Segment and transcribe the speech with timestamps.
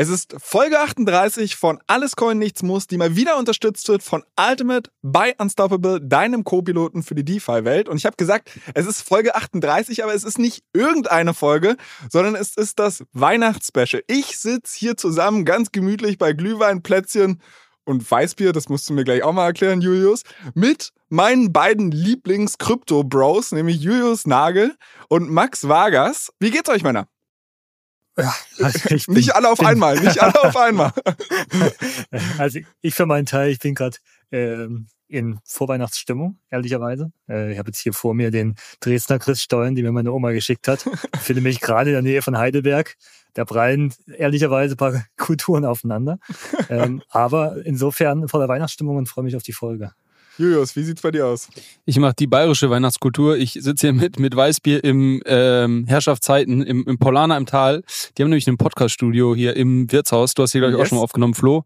[0.00, 4.24] Es ist Folge 38 von Alles Coin Nichts Muss, die mal wieder unterstützt wird von
[4.34, 7.86] Ultimate by Unstoppable, deinem Co-Piloten für die DeFi-Welt.
[7.86, 11.76] Und ich habe gesagt, es ist Folge 38, aber es ist nicht irgendeine Folge,
[12.08, 14.02] sondern es ist das Weihnachtsspecial.
[14.06, 17.42] Ich sitze hier zusammen ganz gemütlich bei Glühwein, Plätzchen
[17.84, 20.22] und Weißbier, das musst du mir gleich auch mal erklären, Julius,
[20.54, 24.76] mit meinen beiden Lieblings-Krypto-Bros, nämlich Julius Nagel
[25.10, 26.32] und Max Vargas.
[26.40, 27.06] Wie geht's euch, Männer?
[28.22, 28.34] Ja,
[28.64, 30.92] also bin, nicht alle auf bin, einmal, nicht alle auf einmal.
[32.38, 33.96] Also ich für meinen Teil, ich bin gerade
[34.32, 37.12] ähm, in Vorweihnachtsstimmung, ehrlicherweise.
[37.28, 40.68] Äh, ich habe jetzt hier vor mir den Dresdner Christstollen, die mir meine Oma geschickt
[40.68, 40.86] hat.
[41.14, 42.96] Ich finde mich gerade in der Nähe von Heidelberg.
[43.34, 46.18] Da prallen ehrlicherweise ein paar Kulturen aufeinander.
[46.68, 49.92] Ähm, aber insofern voller Weihnachtsstimmung und freue mich auf die Folge.
[50.40, 51.50] Julius, wie sieht's bei dir aus?
[51.84, 53.36] Ich mache die bayerische Weihnachtskultur.
[53.36, 57.82] Ich sitze hier mit, mit Weißbier im ähm, Herrschaftszeiten im, im Polana im Tal.
[58.16, 60.32] Die haben nämlich ein Podcaststudio hier im Wirtshaus.
[60.32, 60.86] Du hast hier, glaube ich, yes.
[60.86, 61.64] auch schon mal aufgenommen, Flo.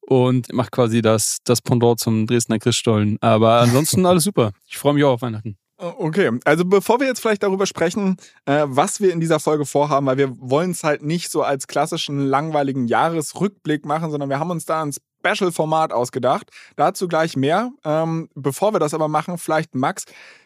[0.00, 3.18] Und macht quasi das, das Pendant zum Dresdner Christstollen.
[3.20, 4.52] Aber ansonsten alles super.
[4.66, 5.58] Ich freue mich auch auf Weihnachten.
[5.76, 9.66] Oh, okay, also bevor wir jetzt vielleicht darüber sprechen, äh, was wir in dieser Folge
[9.66, 14.38] vorhaben, weil wir wollen es halt nicht so als klassischen langweiligen Jahresrückblick machen, sondern wir
[14.38, 16.50] haben uns da ein Special-Format ausgedacht.
[16.76, 17.70] Dazu gleich mehr.
[17.84, 20.04] Ähm, bevor wir das aber machen, vielleicht Max,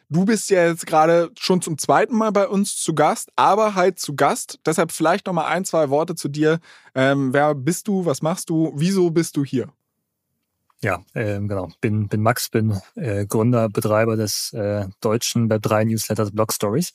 [0.09, 3.99] du bist ja jetzt gerade schon zum zweiten Mal bei uns zu Gast, aber halt
[3.99, 4.61] zu Gast.
[4.65, 6.61] Deshalb vielleicht noch mal ein, zwei Worte zu dir.
[6.95, 8.07] Ähm, wer bist du?
[8.07, 8.73] Was machst du?
[8.75, 9.69] Wieso bist du hier?
[10.81, 11.71] Ja, äh, genau.
[11.81, 16.95] Bin, bin Max, bin äh, Gründer, Betreiber des äh, deutschen Web3 Newsletters Blog Stories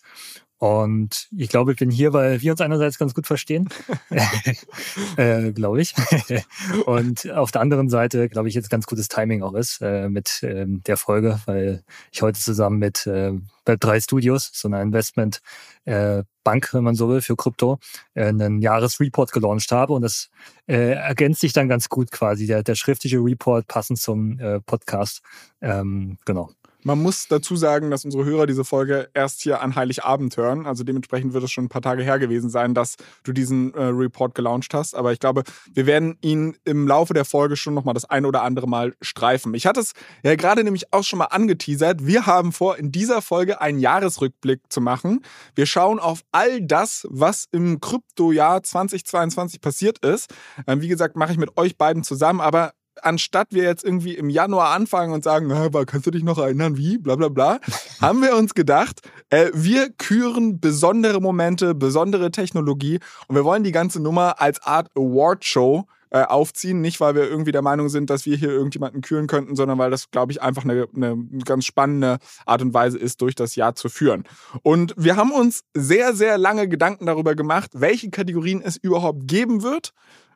[0.63, 3.67] und ich glaube, ich bin hier, weil wir uns einerseits ganz gut verstehen,
[5.17, 5.93] äh, glaube ich.
[6.85, 10.39] und auf der anderen Seite, glaube ich, jetzt ganz gutes Timing auch ist äh, mit
[10.41, 13.33] ähm, der Folge, weil ich heute zusammen mit äh,
[13.65, 15.41] Web3 Studios, so einer Investment
[15.83, 17.79] äh, Bank, wenn man so will, für Krypto,
[18.13, 19.91] äh, einen Jahresreport gelauncht habe.
[19.91, 20.29] Und das
[20.67, 25.23] äh, ergänzt sich dann ganz gut quasi, der, der schriftliche Report passend zum äh, Podcast.
[25.59, 26.51] Ähm, genau.
[26.83, 30.65] Man muss dazu sagen, dass unsere Hörer diese Folge erst hier an Heiligabend hören.
[30.65, 33.83] Also dementsprechend wird es schon ein paar Tage her gewesen sein, dass du diesen äh,
[33.83, 34.95] Report gelauncht hast.
[34.95, 35.43] Aber ich glaube,
[35.73, 39.53] wir werden ihn im Laufe der Folge schon nochmal das ein oder andere Mal streifen.
[39.53, 39.93] Ich hatte es
[40.23, 42.05] ja gerade nämlich auch schon mal angeteasert.
[42.05, 45.23] Wir haben vor, in dieser Folge einen Jahresrückblick zu machen.
[45.55, 50.33] Wir schauen auf all das, was im Kryptojahr 2022 passiert ist.
[50.67, 52.41] Ähm, wie gesagt, mache ich mit euch beiden zusammen.
[52.41, 56.37] Aber anstatt wir jetzt irgendwie im Januar anfangen und sagen, aber kannst du dich noch
[56.37, 57.59] erinnern, wie, bla bla bla,
[58.01, 63.71] haben wir uns gedacht, äh, wir küren besondere Momente, besondere Technologie und wir wollen die
[63.71, 66.79] ganze Nummer als Art Award-Show äh, aufziehen.
[66.79, 69.89] Nicht, weil wir irgendwie der Meinung sind, dass wir hier irgendjemanden küren könnten, sondern weil
[69.89, 73.73] das, glaube ich, einfach eine, eine ganz spannende Art und Weise ist, durch das Jahr
[73.73, 74.23] zu führen.
[74.61, 79.63] Und wir haben uns sehr, sehr lange Gedanken darüber gemacht, welche Kategorien es überhaupt geben
[79.63, 79.93] wird.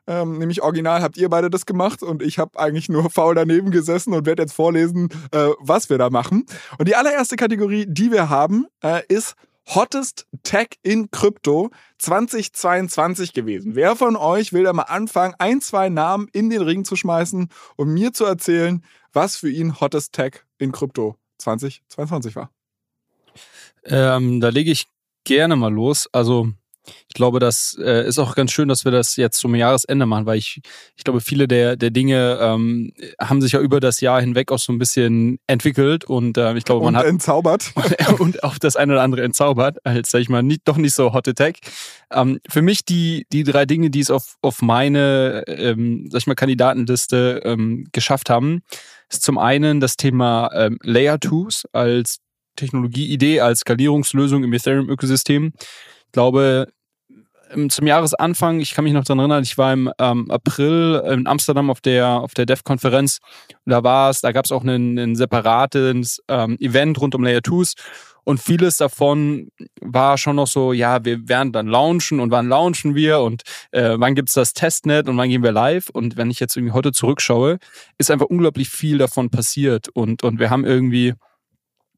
[0.08, 3.70] Ähm, nämlich original habt ihr beide das gemacht und ich habe eigentlich nur faul daneben
[3.70, 6.46] gesessen und werde jetzt vorlesen, äh, was wir da machen.
[6.78, 9.34] Und die allererste Kategorie, die wir haben, äh, ist
[9.66, 13.74] Hottest Tech in Krypto 2022 gewesen.
[13.74, 17.48] Wer von euch will da mal anfangen, ein, zwei Namen in den Ring zu schmeißen
[17.76, 18.82] und mir zu erzählen,
[19.12, 22.50] was für ihn Hottest Tech in Krypto 2022 war?
[23.84, 24.86] Ähm, da lege ich
[25.24, 26.08] gerne mal los.
[26.12, 26.48] Also
[27.08, 30.26] ich glaube, das äh, ist auch ganz schön, dass wir das jetzt zum Jahresende machen,
[30.26, 30.60] weil ich,
[30.96, 34.58] ich glaube, viele der, der Dinge ähm, haben sich ja über das Jahr hinweg auch
[34.58, 37.06] so ein bisschen entwickelt und äh, ich glaube, man und hat.
[37.06, 37.72] entzaubert.
[38.18, 41.12] und auch das eine oder andere entzaubert, als, sag ich mal, nicht, doch nicht so
[41.12, 41.56] Hot Attack.
[42.12, 46.26] Ähm, für mich die, die drei Dinge, die es auf, auf meine, ähm, sag ich
[46.26, 48.62] mal, Kandidatenliste ähm, geschafft haben,
[49.10, 52.18] ist zum einen das Thema ähm, Layer 2s als
[52.56, 55.52] Technologieidee, als Skalierungslösung im Ethereum-Ökosystem.
[55.56, 56.68] Ich glaube,
[57.68, 61.70] zum Jahresanfang, ich kann mich noch daran erinnern, ich war im ähm, April in Amsterdam
[61.70, 63.18] auf der, auf der Dev-Konferenz.
[63.66, 67.40] Da war es, da gab es auch ein, ein separates ähm, Event rund um Layer
[67.40, 67.74] 2s.
[68.24, 69.48] Und vieles davon
[69.80, 73.40] war schon noch so, ja, wir werden dann launchen und wann launchen wir und
[73.70, 75.88] äh, wann gibt's das Testnet und wann gehen wir live.
[75.88, 77.58] Und wenn ich jetzt irgendwie heute zurückschaue,
[77.96, 79.88] ist einfach unglaublich viel davon passiert.
[79.88, 81.14] Und, und wir haben irgendwie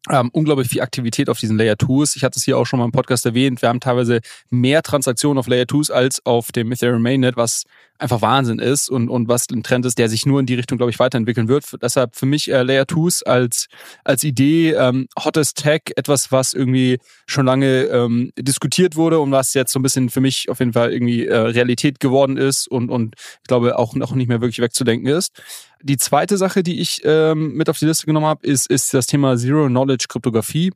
[0.09, 2.17] ähm, unglaublich viel Aktivität auf diesen Layer 2s.
[2.17, 3.61] Ich hatte es hier auch schon mal im Podcast erwähnt.
[3.61, 7.65] Wir haben teilweise mehr Transaktionen auf Layer 2s als auf dem Ethereum Mainnet, was
[8.01, 10.79] einfach Wahnsinn ist und, und was ein Trend ist, der sich nur in die Richtung,
[10.79, 11.65] glaube ich, weiterentwickeln wird.
[11.83, 13.69] Deshalb für mich äh, Layer 2s als,
[14.05, 19.55] als Idee, ähm, hottest Tech, etwas, was irgendwie schon lange ähm, diskutiert wurde und was
[19.55, 22.91] jetzt so ein bisschen für mich auf jeden Fall irgendwie äh, Realität geworden ist und,
[22.91, 25.41] und ich glaube auch noch nicht mehr wirklich wegzudenken ist.
[25.83, 29.07] Die zweite Sache, die ich ähm, mit auf die Liste genommen habe, ist, ist das
[29.07, 30.73] Thema Zero Knowledge Kryptographie.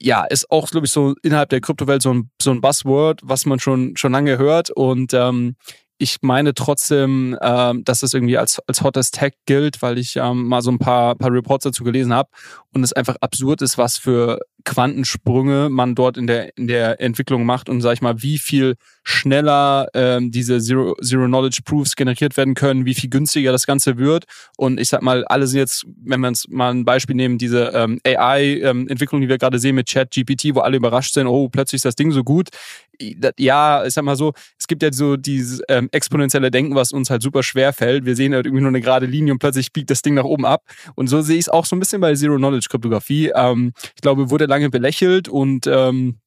[0.00, 3.46] Ja, ist auch, glaube ich, so innerhalb der Kryptowelt so ein, so ein Buzzword, was
[3.46, 4.70] man schon, schon lange hört.
[4.70, 5.56] Und ähm,
[5.98, 10.46] ich meine trotzdem, ähm, dass es irgendwie als, als hottest Tech gilt, weil ich ähm,
[10.48, 12.28] mal so ein paar, paar Reports dazu gelesen habe
[12.72, 17.44] und es einfach absurd ist, was für Quantensprünge man dort in der, in der Entwicklung
[17.44, 22.36] macht und sag ich mal, wie viel schneller ähm, diese Zero, Zero Knowledge Proofs generiert
[22.36, 24.24] werden können, wie viel günstiger das Ganze wird.
[24.56, 27.72] Und ich sag mal, alle sind jetzt, wenn wir uns mal ein Beispiel nehmen, diese
[27.74, 31.48] ähm, AI-Entwicklung, ähm, die wir gerade sehen mit Chat GPT, wo alle überrascht sind, oh,
[31.50, 32.48] plötzlich ist das Ding so gut.
[33.38, 37.10] Ja, ich sag mal so, es gibt ja so dieses ähm, exponentielle Denken, was uns
[37.10, 38.06] halt super schwer fällt.
[38.06, 40.46] Wir sehen halt irgendwie nur eine gerade Linie und plötzlich biegt das Ding nach oben
[40.46, 40.62] ab.
[40.94, 43.32] Und so sehe ich es auch so ein bisschen bei Zero Knowledge Kryptographie.
[43.34, 46.18] Ähm, ich glaube, wurde lange belächelt und ähm,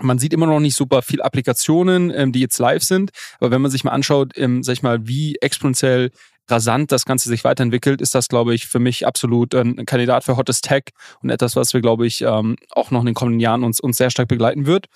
[0.00, 3.10] man sieht immer noch nicht super viel Applikationen, ähm, die jetzt live sind.
[3.40, 6.10] Aber wenn man sich mal anschaut, ähm, sag ich mal, wie exponentiell
[6.50, 10.36] rasant das Ganze sich weiterentwickelt, ist das, glaube ich, für mich absolut ein Kandidat für
[10.36, 10.84] Hottest Tech
[11.22, 13.98] und etwas, was wir, glaube ich, ähm, auch noch in den kommenden Jahren uns, uns
[13.98, 14.86] sehr stark begleiten wird.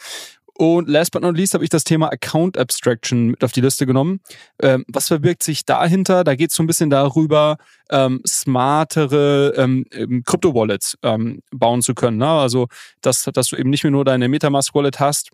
[0.63, 3.85] Und last but not least habe ich das Thema Account Abstraction mit auf die Liste
[3.85, 4.21] genommen.
[4.61, 6.23] Ähm, was verbirgt sich dahinter?
[6.23, 7.57] Da geht es so ein bisschen darüber,
[7.91, 9.85] ähm, smartere ähm,
[10.25, 12.19] Krypto-Wallets ähm, bauen zu können.
[12.19, 12.29] Ne?
[12.29, 12.69] Also,
[13.01, 15.31] dass, dass du eben nicht mehr nur deine Metamask-Wallet hast,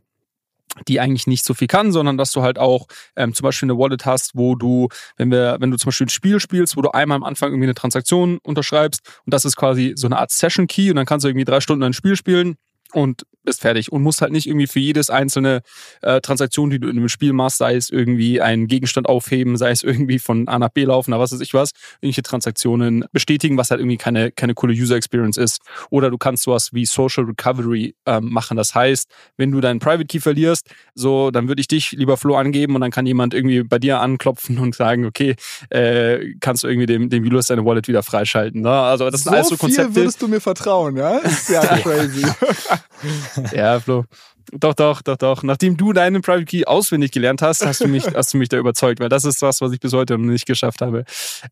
[0.86, 3.78] die eigentlich nicht so viel kann, sondern dass du halt auch ähm, zum Beispiel eine
[3.78, 4.88] Wallet hast, wo du,
[5.18, 7.66] wenn wir, wenn du zum Beispiel ein Spiel spielst, wo du einmal am Anfang irgendwie
[7.66, 11.24] eine Transaktion unterschreibst und das ist quasi so eine Art Session Key und dann kannst
[11.24, 12.56] du irgendwie drei Stunden ein Spiel spielen
[12.92, 15.62] und bist fertig und musst halt nicht irgendwie für jedes einzelne
[16.02, 19.70] äh, Transaktion, die du in einem Spiel machst, sei es irgendwie einen Gegenstand aufheben, sei
[19.70, 21.70] es irgendwie von A nach B laufen, oder was weiß ich was,
[22.00, 25.60] irgendwelche Transaktionen bestätigen, was halt irgendwie keine, keine coole User Experience ist.
[25.90, 28.56] Oder du kannst sowas wie Social Recovery ähm, machen.
[28.56, 32.36] Das heißt, wenn du deinen Private Key verlierst, so, dann würde ich dich lieber Flo
[32.36, 35.36] angeben und dann kann jemand irgendwie bei dir anklopfen und sagen, okay,
[35.70, 38.60] äh, kannst du irgendwie dem, dem Julius deine Wallet wieder freischalten.
[38.60, 38.70] Ne?
[38.70, 39.94] Also das so sind alles so Konzepte.
[39.94, 41.16] würdest du mir vertrauen, ja?
[41.18, 42.26] Ist ja crazy.
[43.52, 44.04] ja, Flo.
[44.52, 45.42] Doch, doch, doch, doch.
[45.42, 48.56] Nachdem du deinen Private Key auswendig gelernt hast, hast du mich, hast du mich da
[48.56, 51.04] überzeugt, weil das ist was, was ich bis heute noch nicht geschafft habe.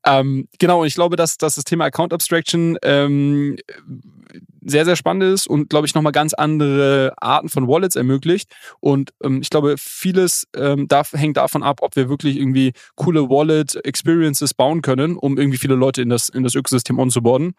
[0.04, 3.56] Ähm, genau, und ich glaube, dass, dass das Thema Account Abstraction ähm,
[4.66, 8.52] sehr, sehr spannend ist und, glaube ich, nochmal ganz andere Arten von Wallets ermöglicht.
[8.80, 13.30] Und ähm, ich glaube, vieles ähm, darf, hängt davon ab, ob wir wirklich irgendwie coole
[13.30, 17.54] Wallet-Experiences bauen können, um irgendwie viele Leute in das, in das Ökosystem onzuboarden.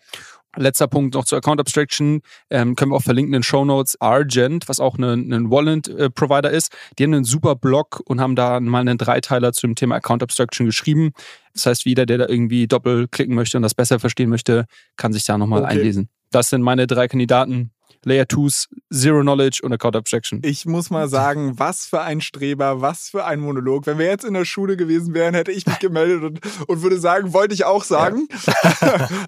[0.55, 2.21] Letzter Punkt noch zur Account Abstraction.
[2.49, 3.99] Ähm, können wir auch verlinken in den Show Notes.
[4.01, 8.59] Argent, was auch ein, ein Wallet-Provider ist, die haben einen super Blog und haben da
[8.59, 11.11] mal einen Dreiteiler zum Thema Account Abstraction geschrieben.
[11.53, 14.65] Das heißt, jeder, der da irgendwie doppelklicken möchte und das besser verstehen möchte,
[14.95, 15.73] kann sich da nochmal okay.
[15.73, 16.09] einlesen.
[16.31, 17.71] Das sind meine drei Kandidaten.
[18.07, 20.39] Layer 2s, Zero Knowledge und Account Abstraction.
[20.43, 23.85] Ich muss mal sagen, was für ein Streber, was für ein Monolog.
[23.85, 26.39] Wenn wir jetzt in der Schule gewesen wären, hätte ich mich gemeldet und,
[26.69, 28.27] und würde sagen, wollte ich auch sagen.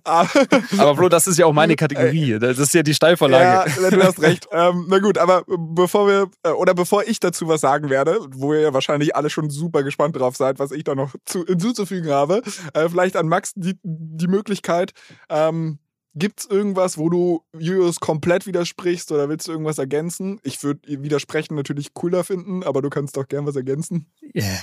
[0.06, 0.28] Ja.
[0.78, 2.40] aber Flo, das ist ja auch meine Kategorie.
[2.40, 3.70] Das ist ja die Steilvorlage.
[3.82, 4.48] Ja, du hast recht.
[4.52, 8.54] Ähm, na gut, aber bevor wir, äh, oder bevor ich dazu was sagen werde, wo
[8.54, 12.12] ihr ja wahrscheinlich alle schon super gespannt drauf seid, was ich da noch zu, hinzuzufügen
[12.12, 12.42] habe,
[12.74, 14.94] äh, vielleicht an Max die, die Möglichkeit,
[15.30, 15.80] ähm,
[16.20, 20.42] Gibt es irgendwas, wo du Julius komplett widersprichst oder willst du irgendwas ergänzen?
[20.44, 24.06] Ich würde widersprechen natürlich cooler finden, aber du kannst doch gern was ergänzen.
[24.34, 24.60] Ja,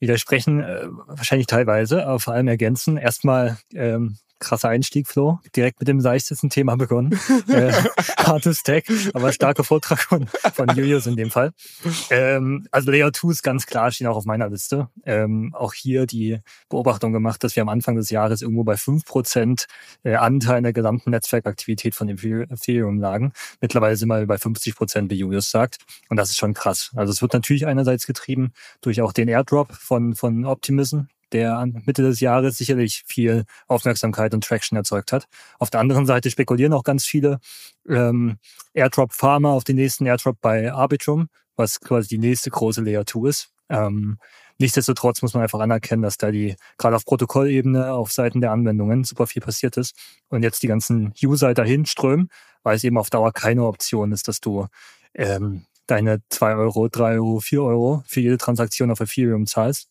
[0.00, 2.96] widersprechen äh, wahrscheinlich teilweise, aber vor allem ergänzen.
[2.96, 5.40] Erstmal ähm, krasser Einstieg, Flo.
[5.56, 7.18] Direkt mit dem seichtesten Thema begonnen.
[7.48, 7.72] äh,
[8.18, 8.84] hartes Tech,
[9.14, 11.52] aber starker Vortrag von, von Julius in dem Fall.
[12.10, 14.88] Ähm, also Layer 2 ist ganz klar, stehen auch auf meiner Liste.
[15.04, 19.66] Ähm, auch hier die Beobachtung gemacht, dass wir am Anfang des Jahres irgendwo bei 5%
[20.04, 23.32] äh, Anteil der gesamten Netzwerkaktivität von Ethereum lagen.
[23.60, 25.78] Mittlerweile sind wir bei 50%, wie Julius sagt.
[26.08, 26.90] Und das ist schon krass.
[26.94, 32.02] Also es wird natürlich einerseits getrieben durch auch den Airdrop von, von Optimism, der Mitte
[32.02, 35.26] des Jahres sicherlich viel Aufmerksamkeit und Traction erzeugt hat.
[35.58, 37.38] Auf der anderen Seite spekulieren auch ganz viele
[37.88, 38.38] ähm,
[38.74, 43.28] Airdrop Farmer auf den nächsten Airdrop bei Arbitrum, was quasi die nächste große Layer 2
[43.28, 43.50] ist.
[43.68, 44.18] Ähm,
[44.58, 49.04] nichtsdestotrotz muss man einfach anerkennen, dass da die gerade auf Protokollebene, auf Seiten der Anwendungen
[49.04, 49.96] super viel passiert ist
[50.28, 52.28] und jetzt die ganzen User dahin strömen,
[52.62, 54.66] weil es eben auf Dauer keine Option ist, dass du
[55.14, 59.88] ähm, deine zwei Euro, drei Euro, vier Euro für jede Transaktion auf Ethereum zahlst,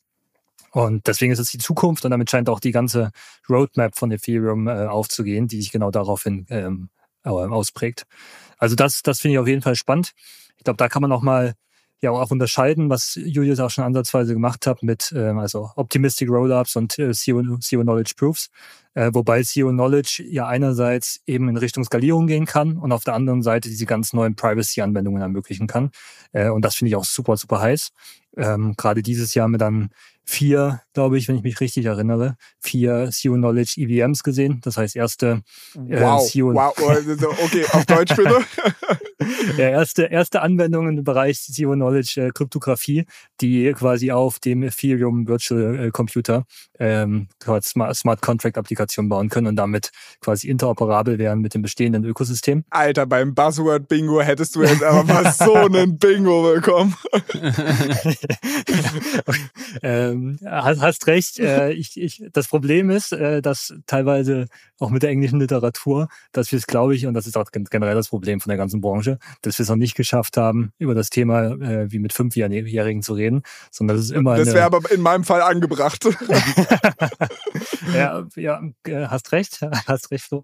[0.72, 3.12] und deswegen ist es die Zukunft und damit scheint auch die ganze
[3.50, 6.90] Roadmap von Ethereum äh, aufzugehen, die sich genau daraufhin ähm,
[7.24, 8.06] ausprägt.
[8.58, 10.13] Also das, das finde ich auf jeden Fall spannend.
[10.58, 11.54] Ich glaube, da kann man auch mal
[12.01, 16.75] ja auch unterscheiden, was Julius auch schon ansatzweise gemacht hat mit ähm, also Optimistic Rollups
[16.75, 18.50] und äh, Zero, Zero Knowledge Proofs.
[18.94, 23.13] Äh, wobei Zero Knowledge ja einerseits eben in Richtung Skalierung gehen kann und auf der
[23.13, 25.92] anderen Seite diese ganz neuen Privacy-Anwendungen ermöglichen kann.
[26.32, 27.92] Äh, und das finde ich auch super, super heiß.
[28.36, 29.92] Ähm, Gerade dieses Jahr mit dann
[30.31, 34.61] vier, glaube ich, wenn ich mich richtig erinnere, vier Zero Knowledge EVMs gesehen.
[34.63, 35.41] Das heißt, erste
[35.75, 38.39] äh, wow, Zero wow, oh, okay, auf Deutsch bitte.
[39.57, 43.05] ja, erste, erste Anwendungen im Bereich Zero Knowledge äh, Kryptographie,
[43.41, 46.45] die quasi auf dem Ethereum Virtual äh, Computer
[46.79, 47.27] ähm,
[47.61, 52.63] Smart, Smart Contract Applikation bauen können und damit quasi interoperabel wären mit dem bestehenden Ökosystem.
[52.69, 56.95] Alter, beim Buzzword Bingo hättest du jetzt aber mal so einen Bingo bekommen.
[59.83, 61.40] ähm, hast, hast recht.
[61.40, 64.48] Äh, ich, ich, das Problem ist, äh, dass teilweise
[64.80, 67.96] auch mit der englischen Literatur, dass wir es, glaube ich, und das ist auch generell
[67.96, 71.10] das Problem von der ganzen Branche, dass wir es noch nicht geschafft haben, über das
[71.10, 74.38] Thema äh, wie mit Fünfjährigen zu reden, sondern das ist immer.
[74.38, 76.06] Das wäre aber in meinem Fall angebracht.
[77.94, 80.44] ja, ja, äh, hast recht, hast recht so.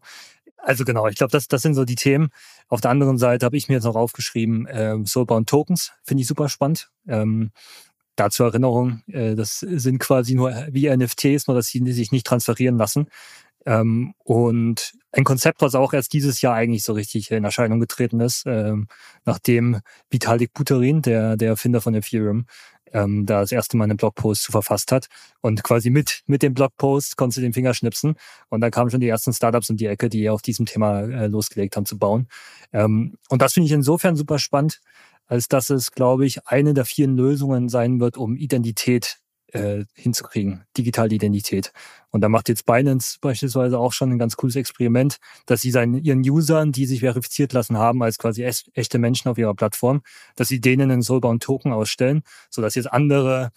[0.57, 2.29] Also genau, ich glaube, das, das sind so die Themen.
[2.67, 6.27] Auf der anderen Seite habe ich mir jetzt noch aufgeschrieben, äh, Soulbound Tokens, finde ich
[6.27, 6.89] super spannend.
[7.07, 7.51] Ähm,
[8.17, 12.25] da zur Erinnerung, äh, das sind quasi nur wie NFTs, nur dass sie sich nicht
[12.25, 13.07] transferieren lassen.
[13.65, 18.19] Ähm, und ein Konzept, was auch erst dieses Jahr eigentlich so richtig in Erscheinung getreten
[18.19, 18.87] ist, ähm,
[19.25, 22.45] nachdem Vitalik Buterin, der, der Erfinder von Ethereum,
[22.93, 25.07] ähm, da das erste Mal einen Blogpost zu verfasst hat.
[25.41, 28.15] Und quasi mit, mit dem Blogpost konntest du den Finger schnipsen.
[28.49, 31.27] Und dann kamen schon die ersten Startups in die Ecke, die auf diesem Thema äh,
[31.27, 32.27] losgelegt haben zu bauen.
[32.73, 34.79] Ähm, und das finde ich insofern super spannend,
[35.27, 39.17] als dass es, glaube ich, eine der vielen Lösungen sein wird, um Identität
[39.53, 41.71] äh, hinzukriegen, digitale Identität.
[42.09, 46.03] Und da macht jetzt Binance beispielsweise auch schon ein ganz cooles Experiment, dass sie seinen,
[46.03, 50.01] ihren Usern, die sich verifiziert lassen haben als quasi echte Menschen auf ihrer Plattform,
[50.35, 53.51] dass sie denen einen Soulbound Token ausstellen, sodass jetzt andere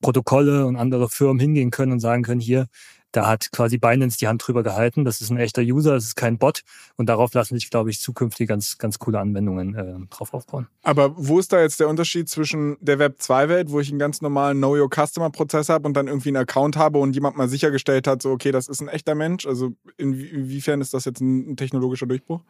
[0.00, 2.66] Protokolle und andere Firmen hingehen können und sagen können, hier,
[3.12, 5.04] da hat quasi Binance die Hand drüber gehalten.
[5.04, 6.62] Das ist ein echter User, das ist kein Bot.
[6.96, 10.68] Und darauf lassen sich, glaube ich, zukünftig ganz, ganz coole Anwendungen äh, drauf aufbauen.
[10.82, 14.20] Aber wo ist da jetzt der Unterschied zwischen der Web 2-Welt, wo ich einen ganz
[14.20, 18.06] normalen Know Your Customer-Prozess habe und dann irgendwie einen Account habe und jemand mal sichergestellt
[18.06, 19.46] hat, so, okay, das ist ein echter Mensch?
[19.46, 22.42] Also inwiefern ist das jetzt ein, technologischer Durchbruch?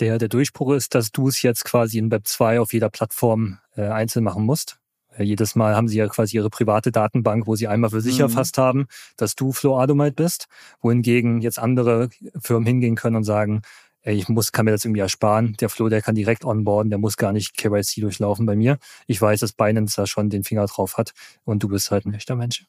[0.00, 3.58] Der, der Durchbruch ist, dass du es jetzt quasi in Web 2 auf jeder Plattform
[3.76, 4.78] äh, einzeln machen musst.
[5.18, 8.24] Jedes Mal haben sie ja quasi ihre private Datenbank, wo sie einmal für sich mhm.
[8.24, 8.86] erfasst haben,
[9.16, 10.46] dass du Flo Adomite bist,
[10.80, 13.62] wohingegen jetzt andere Firmen hingehen können und sagen,
[14.02, 15.56] ey, ich muss, kann mir das irgendwie ersparen.
[15.60, 18.78] Der Flo, der kann direkt onboarden, der muss gar nicht KYC durchlaufen bei mir.
[19.06, 21.12] Ich weiß, dass Binance da schon den Finger drauf hat
[21.44, 22.64] und du bist halt ein echter Mensch.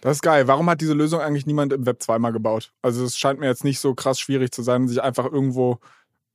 [0.00, 0.48] Das ist geil.
[0.48, 2.72] Warum hat diese Lösung eigentlich niemand im Web 2 mal gebaut?
[2.82, 5.78] Also es scheint mir jetzt nicht so krass schwierig zu sein, sich einfach irgendwo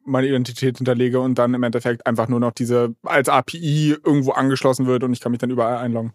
[0.07, 4.87] meine Identität hinterlege und dann im Endeffekt einfach nur noch diese als API irgendwo angeschlossen
[4.87, 6.13] wird und ich kann mich dann überall einloggen.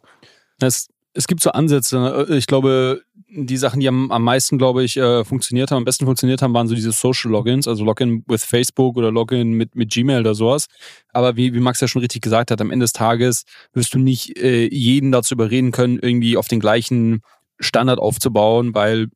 [0.61, 1.99] Es, es gibt so Ansätze.
[1.99, 2.27] Ne?
[2.37, 6.05] Ich glaube, die Sachen, die am, am meisten, glaube ich, äh, funktioniert haben, am besten
[6.05, 9.91] funktioniert haben, waren so diese Social Logins, also Login with Facebook oder Login mit, mit
[9.91, 10.67] Gmail oder sowas.
[11.13, 13.99] Aber wie, wie Max ja schon richtig gesagt hat, am Ende des Tages wirst du
[13.99, 17.23] nicht äh, jeden dazu überreden können, irgendwie auf den gleichen
[17.59, 19.09] Standard aufzubauen, weil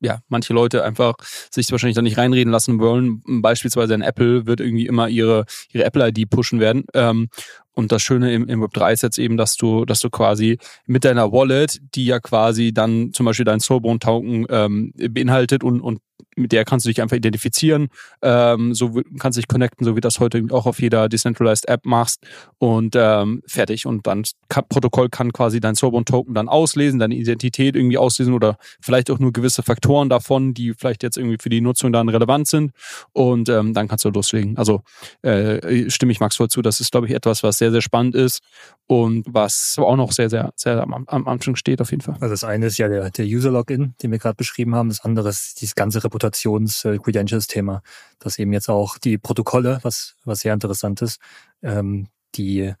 [0.00, 1.14] ja, manche Leute einfach
[1.50, 3.22] sich wahrscheinlich da nicht reinreden lassen wollen.
[3.42, 6.84] Beispielsweise ein Apple wird irgendwie immer ihre, ihre Apple-ID pushen werden.
[6.94, 7.28] Ähm,
[7.74, 10.58] und das Schöne im, im Web 3 ist jetzt eben, dass du, dass du quasi
[10.86, 16.00] mit deiner Wallet, die ja quasi dann zum Beispiel dein Soulbone-Token ähm, beinhaltet und, und
[16.38, 17.88] mit der kannst du dich einfach identifizieren,
[18.22, 21.84] ähm, so kannst du dich connecten, so wie das heute auch auf jeder Decentralized App
[21.84, 22.26] machst
[22.58, 23.86] und ähm, fertig.
[23.86, 28.56] Und dann kann, Protokoll kann quasi dein Soulbound-Token dann auslesen, deine Identität irgendwie auslesen oder
[28.80, 32.48] vielleicht auch nur gewisse Faktoren davon, die vielleicht jetzt irgendwie für die Nutzung dann relevant
[32.48, 32.72] sind.
[33.12, 34.56] Und ähm, dann kannst du loslegen.
[34.56, 34.82] Also
[35.22, 36.62] äh, stimme ich Max voll zu.
[36.62, 38.40] Das ist, glaube ich, etwas, was sehr, sehr spannend ist
[38.86, 42.14] und was auch noch sehr, sehr, sehr am, am Anfang steht auf jeden Fall.
[42.20, 44.88] Also das eine ist ja der, der User-Login, den wir gerade beschrieben haben.
[44.88, 47.80] Das andere ist dieses ganze Reputations-Credentials-Thema, äh,
[48.18, 51.20] dass eben jetzt auch die Protokolle, was, was sehr interessant ist,
[51.62, 52.74] ähm, die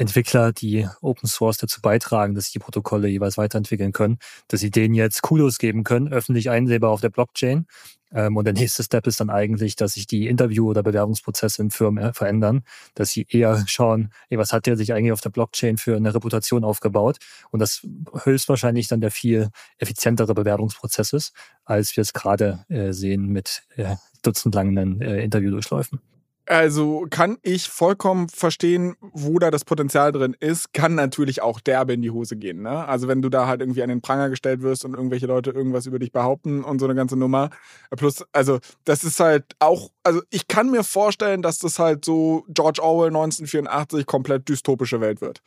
[0.00, 4.70] Entwickler, die Open Source dazu beitragen, dass sie die Protokolle jeweils weiterentwickeln können, dass sie
[4.70, 7.66] denen jetzt Kudos geben können, öffentlich einsehbar auf der Blockchain.
[8.10, 11.70] Ähm, und der nächste Step ist dann eigentlich, dass sich die Interview- oder Bewerbungsprozesse in
[11.70, 12.62] Firmen verändern,
[12.94, 16.14] dass sie eher schauen, ey, was hat der sich eigentlich auf der Blockchain für eine
[16.14, 17.18] Reputation aufgebaut?
[17.50, 17.86] Und das
[18.24, 21.34] höchstwahrscheinlich dann der viel effizientere Bewerbungsprozess ist,
[21.66, 26.00] als wir es gerade äh, sehen mit äh, dutzendlangen äh, Interviewdurchläufen.
[26.50, 30.72] Also kann ich vollkommen verstehen, wo da das Potenzial drin ist.
[30.72, 32.62] Kann natürlich auch derbe in die Hose gehen.
[32.62, 32.88] Ne?
[32.88, 35.86] Also wenn du da halt irgendwie an den Pranger gestellt wirst und irgendwelche Leute irgendwas
[35.86, 37.50] über dich behaupten und so eine ganze Nummer.
[37.96, 42.44] Plus, also das ist halt auch, also ich kann mir vorstellen, dass das halt so
[42.48, 45.42] George Orwell 1984 komplett dystopische Welt wird.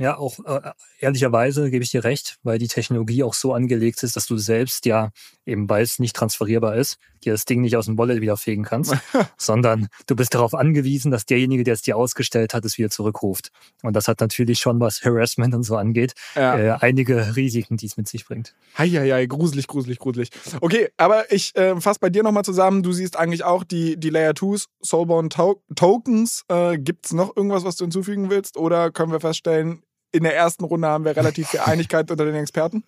[0.00, 4.16] Ja, auch äh, ehrlicherweise gebe ich dir recht, weil die Technologie auch so angelegt ist,
[4.16, 5.10] dass du selbst ja,
[5.44, 8.64] eben weil es nicht transferierbar ist, dir das Ding nicht aus dem Wallet wieder fegen
[8.64, 8.96] kannst,
[9.36, 13.50] sondern du bist darauf angewiesen, dass derjenige, der es dir ausgestellt hat, es wieder zurückruft.
[13.82, 16.58] Und das hat natürlich schon, was Harassment und so angeht, ja.
[16.58, 18.54] äh, einige Risiken, die es mit sich bringt.
[18.78, 20.30] Heieiei, gruselig, gruselig, gruselig.
[20.62, 22.82] Okay, aber ich äh, fasse bei dir nochmal zusammen.
[22.82, 26.44] Du siehst eigentlich auch die, die Layer 2s, Soulbound to Tokens.
[26.48, 28.56] Äh, Gibt es noch irgendwas, was du hinzufügen willst?
[28.56, 32.34] Oder können wir feststellen, in der ersten Runde haben wir relativ viel Einigkeit unter den
[32.34, 32.84] Experten.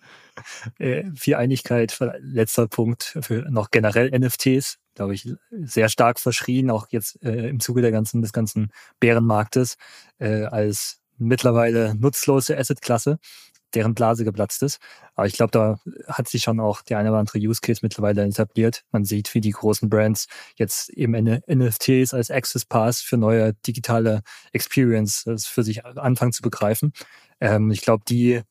[0.79, 6.87] Äh, viel Einigkeit, letzter Punkt für noch generell NFTs, glaube ich, sehr stark verschrien, auch
[6.89, 9.75] jetzt äh, im Zuge der ganzen, des ganzen Bärenmarktes,
[10.19, 13.19] äh, als mittlerweile nutzlose Assetklasse
[13.75, 14.79] deren Blase geplatzt ist.
[15.15, 18.23] Aber ich glaube, da hat sich schon auch der eine oder andere Use Case mittlerweile
[18.23, 18.83] etabliert.
[18.91, 24.21] Man sieht, wie die großen Brands jetzt eben NFTs als Access Pass für neue digitale
[24.51, 26.93] Experience für sich anfangen zu begreifen.
[27.39, 28.41] Ähm, ich glaube, die,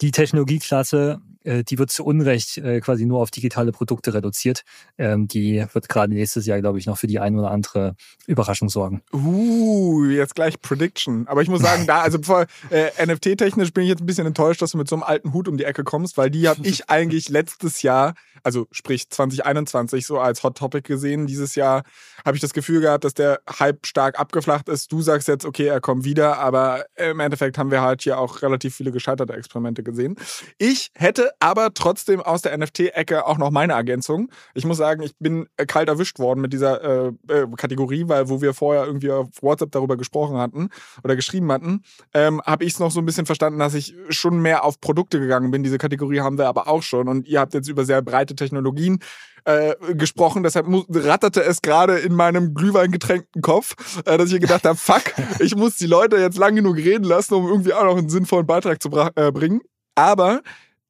[0.00, 4.62] die Technologieklasse äh, die wird zu Unrecht äh, quasi nur auf digitale Produkte reduziert.
[4.98, 7.94] Ähm, die wird gerade nächstes Jahr, glaube ich, noch für die ein oder andere
[8.26, 9.02] Überraschung sorgen.
[9.12, 11.26] Uh, jetzt gleich Prediction.
[11.28, 14.62] Aber ich muss sagen, da, also bevor äh, NFT-technisch bin ich jetzt ein bisschen enttäuscht,
[14.62, 16.88] dass du mit so einem alten Hut um die Ecke kommst, weil die habe ich
[16.90, 21.26] eigentlich letztes Jahr, also sprich 2021, so als Hot Topic gesehen.
[21.26, 21.82] Dieses Jahr
[22.24, 24.92] habe ich das Gefühl gehabt, dass der Hype stark abgeflacht ist.
[24.92, 28.42] Du sagst jetzt, okay, er kommt wieder, aber im Endeffekt haben wir halt hier auch
[28.42, 30.16] relativ viele gescheiterte Experimente gesehen.
[30.58, 34.30] Ich hätte aber trotzdem aus der NFT-Ecke auch noch meine Ergänzung.
[34.54, 38.28] Ich muss sagen, ich bin äh, kalt erwischt worden mit dieser äh, äh, Kategorie, weil
[38.28, 40.70] wo wir vorher irgendwie auf WhatsApp darüber gesprochen hatten
[41.04, 41.82] oder geschrieben hatten,
[42.14, 45.20] ähm, habe ich es noch so ein bisschen verstanden, dass ich schon mehr auf Produkte
[45.20, 45.62] gegangen bin.
[45.62, 49.00] Diese Kategorie haben wir aber auch schon und ihr habt jetzt über sehr breite Technologien
[49.44, 53.74] äh, gesprochen, deshalb ratterte es gerade in meinem glühweingetränkten Kopf,
[54.04, 55.02] äh, dass ich gedacht habe, fuck,
[55.40, 58.46] ich muss die Leute jetzt lang genug reden lassen, um irgendwie auch noch einen sinnvollen
[58.46, 59.60] Beitrag zu äh, bringen.
[59.94, 60.42] Aber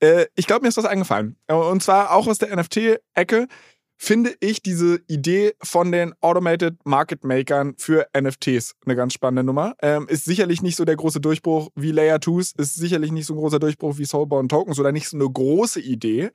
[0.02, 1.36] äh, ich glaube, mir ist was eingefallen.
[1.46, 3.46] Äh, und zwar auch aus der NFT-Ecke
[3.96, 9.76] finde ich diese Idee von den Automated Market Makern für NFTs eine ganz spannende Nummer.
[9.80, 13.34] Ähm, ist sicherlich nicht so der große Durchbruch wie Layer 2s, ist sicherlich nicht so
[13.34, 16.30] ein großer Durchbruch wie Soulbound Tokens oder nicht so eine große Idee.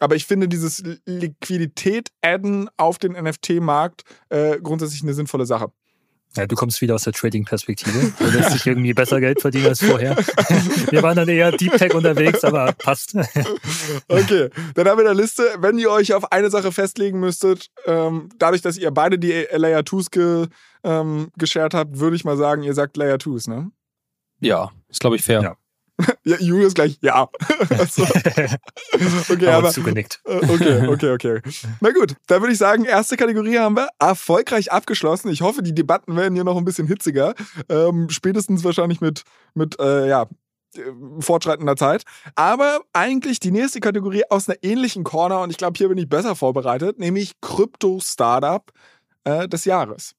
[0.00, 5.70] Aber ich finde dieses Liquidität-Adden auf den NFT-Markt äh, grundsätzlich eine sinnvolle Sache.
[6.36, 8.12] Ja, du kommst wieder aus der Trading-Perspektive.
[8.18, 10.16] Du lässt dich irgendwie besser Geld verdienen als vorher.
[10.90, 13.16] Wir waren dann eher Deep Tech unterwegs, aber passt.
[14.08, 17.70] Okay, dann haben wir in der Liste, wenn ihr euch auf eine Sache festlegen müsstet,
[17.86, 20.46] ähm, dadurch, dass ihr beide die Layer 2s ge,
[20.84, 23.70] ähm, geshared habt, würde ich mal sagen, ihr sagt Layer 2s, ne?
[24.40, 25.42] Ja, ist glaube ich fair.
[25.42, 25.56] Ja.
[26.24, 27.28] Ja, Julius gleich, ja.
[27.70, 28.02] Also,
[29.30, 30.20] okay, aber, zugenickt.
[30.26, 31.40] Äh, okay, okay, okay.
[31.80, 35.30] Na gut, dann würde ich sagen, erste Kategorie haben wir erfolgreich abgeschlossen.
[35.30, 37.34] Ich hoffe, die Debatten werden hier noch ein bisschen hitziger.
[37.68, 39.22] Ähm, spätestens wahrscheinlich mit,
[39.54, 40.26] mit äh, ja,
[41.20, 42.04] fortschreitender Zeit.
[42.34, 46.08] Aber eigentlich die nächste Kategorie aus einer ähnlichen Corner und ich glaube, hier bin ich
[46.08, 48.70] besser vorbereitet, nämlich Krypto-Startup
[49.24, 50.14] äh, des Jahres.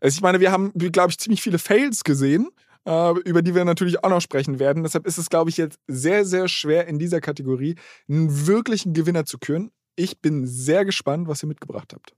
[0.00, 3.64] Also ich meine, wir haben, glaube ich, ziemlich viele Fails gesehen äh, über die wir
[3.64, 4.82] natürlich auch noch sprechen werden.
[4.82, 7.76] Deshalb ist es, glaube ich, jetzt sehr, sehr schwer in dieser Kategorie
[8.08, 9.70] einen wirklichen Gewinner zu küren.
[9.96, 12.14] Ich bin sehr gespannt, was ihr mitgebracht habt.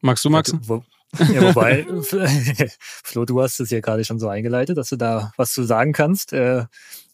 [0.00, 0.52] Magst du, Max?
[1.32, 1.86] Ja, wobei,
[2.78, 5.92] Flo, du hast es ja gerade schon so eingeleitet, dass du da was zu sagen
[5.92, 6.32] kannst.
[6.32, 6.66] Äh,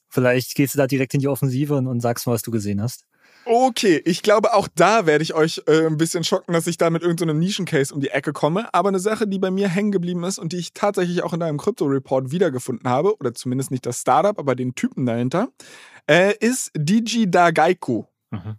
[0.08, 2.82] vielleicht gehst du da direkt in die Offensive und, und sagst mal, was du gesehen
[2.82, 3.04] hast.
[3.44, 6.90] Okay, ich glaube, auch da werde ich euch äh, ein bisschen schocken, dass ich da
[6.90, 8.72] mit irgendeinem so Nischencase um die Ecke komme.
[8.72, 11.40] Aber eine Sache, die bei mir hängen geblieben ist und die ich tatsächlich auch in
[11.40, 15.48] deinem Crypto-Report wiedergefunden habe, oder zumindest nicht das Startup, aber den Typen dahinter,
[16.06, 18.04] äh, ist Digi Dagaiku.
[18.30, 18.56] Mhm.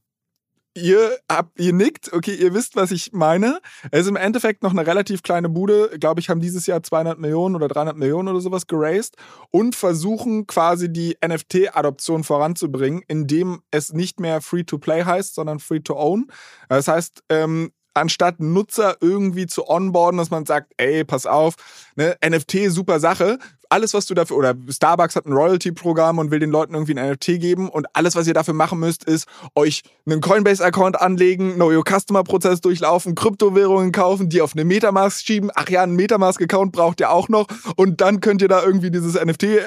[0.75, 3.59] Ihr, habt, ihr nickt, okay, ihr wisst, was ich meine.
[3.91, 5.91] Es ist im Endeffekt noch eine relativ kleine Bude.
[5.99, 9.15] Glaube ich, haben dieses Jahr 200 Millionen oder 300 Millionen oder sowas geraced
[9.51, 16.31] und versuchen quasi die NFT-Adoption voranzubringen, indem es nicht mehr Free-to-Play heißt, sondern Free-to-Own.
[16.69, 21.55] Das heißt, ähm, anstatt Nutzer irgendwie zu onboarden, dass man sagt, ey, pass auf,
[21.95, 23.37] ne, NFT super Sache,
[23.73, 27.09] alles, was du dafür, oder Starbucks hat ein Royalty-Programm und will den Leuten irgendwie ein
[27.13, 31.71] NFT geben und alles, was ihr dafür machen müsst, ist euch einen Coinbase-Account anlegen, Know
[31.71, 35.49] Your Customer-Prozess durchlaufen, Kryptowährungen kaufen, die auf eine Metamask schieben.
[35.55, 39.15] Ach ja, einen Metamask-Account braucht ihr auch noch und dann könnt ihr da irgendwie dieses
[39.15, 39.63] NFT äh,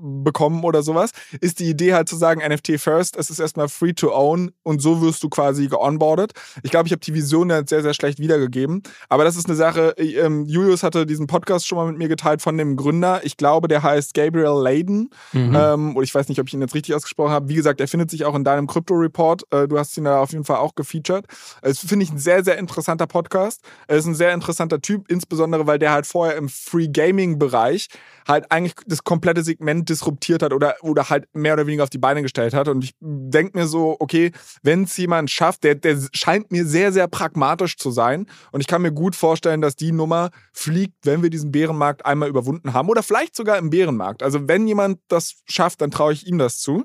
[0.00, 1.12] bekommen oder sowas.
[1.40, 4.82] Ist die Idee halt zu sagen, NFT first, es ist erstmal free to own und
[4.82, 6.32] so wirst du quasi geonboardet.
[6.64, 9.54] Ich glaube, ich habe die Vision jetzt sehr, sehr schlecht wiedergegeben, aber das ist eine
[9.54, 13.20] Sache, ähm, Julius hatte diesen Podcast schon mal mit mir geteilt von dem Gründer.
[13.22, 15.10] Ich glaube, der heißt Gabriel Layden.
[15.32, 15.54] Mhm.
[15.54, 17.48] Ähm, und ich weiß nicht, ob ich ihn jetzt richtig ausgesprochen habe.
[17.48, 19.44] Wie gesagt, er findet sich auch in deinem Crypto-Report.
[19.52, 21.26] Äh, du hast ihn da auf jeden Fall auch gefeatured.
[21.62, 23.62] Es finde ich ein sehr, sehr interessanter Podcast.
[23.88, 27.88] Er ist ein sehr interessanter Typ, insbesondere weil der halt vorher im Free Gaming-Bereich
[28.26, 31.98] halt eigentlich das komplette Segment disruptiert hat oder, oder halt mehr oder weniger auf die
[31.98, 32.68] Beine gestellt hat.
[32.68, 36.92] Und ich denke mir so, okay, wenn es jemand schafft, der, der scheint mir sehr,
[36.92, 38.26] sehr pragmatisch zu sein.
[38.52, 42.28] Und ich kann mir gut vorstellen, dass die Nummer fliegt, wenn wir diesen Bärenmarkt einmal
[42.28, 42.88] überwunden haben.
[42.88, 44.22] Oder vielleicht sogar im Bärenmarkt.
[44.22, 46.84] Also wenn jemand das schafft, dann traue ich ihm das zu.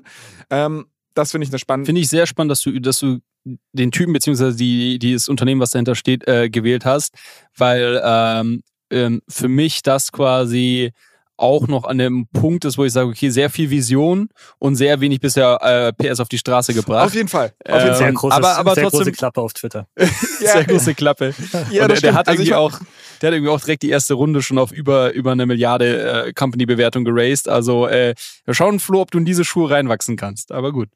[0.50, 1.86] Ähm, das finde ich eine spannende.
[1.86, 3.18] Finde ich sehr spannend, dass du, dass du
[3.72, 7.14] den Typen beziehungsweise die, die das Unternehmen, was dahinter steht, äh, gewählt hast,
[7.56, 10.92] weil ähm, ähm, für mich das quasi
[11.36, 15.00] auch noch an dem Punkt ist, wo ich sage, okay, sehr viel Vision und sehr
[15.00, 17.06] wenig bisher äh, PS auf die Straße gebracht.
[17.06, 17.52] Auf jeden Fall.
[17.66, 18.12] Auf jeden ähm, Fall.
[18.12, 19.86] großes, aber, aber sehr trotzdem, große Klappe auf Twitter.
[19.96, 21.34] sehr große Klappe.
[21.70, 22.78] Ja, der, der, hat also irgendwie auch,
[23.20, 26.32] der hat irgendwie auch direkt die erste Runde schon auf über, über eine Milliarde äh,
[26.32, 27.48] Company-Bewertung geraced.
[27.48, 28.14] Also äh,
[28.44, 30.52] wir schauen, Flo, ob du in diese Schuhe reinwachsen kannst.
[30.52, 30.88] Aber gut.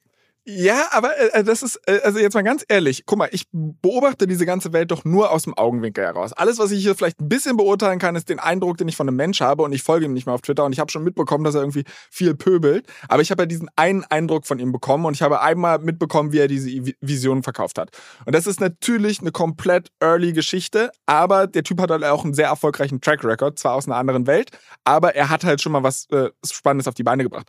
[0.49, 4.29] Ja, aber äh, das ist, äh, also jetzt mal ganz ehrlich, guck mal, ich beobachte
[4.29, 6.33] diese ganze Welt doch nur aus dem Augenwinkel heraus.
[6.33, 9.09] Alles, was ich hier vielleicht ein bisschen beurteilen kann, ist den Eindruck, den ich von
[9.09, 11.03] einem Mensch habe und ich folge ihm nicht mehr auf Twitter und ich habe schon
[11.03, 11.83] mitbekommen, dass er irgendwie
[12.13, 12.87] viel pöbelt.
[13.09, 16.31] Aber ich habe ja diesen einen Eindruck von ihm bekommen und ich habe einmal mitbekommen,
[16.31, 17.91] wie er diese Vision verkauft hat.
[18.25, 22.35] Und das ist natürlich eine komplett early Geschichte, aber der Typ hat halt auch einen
[22.35, 24.51] sehr erfolgreichen Track Record, zwar aus einer anderen Welt,
[24.85, 27.49] aber er hat halt schon mal was äh, Spannendes auf die Beine gebracht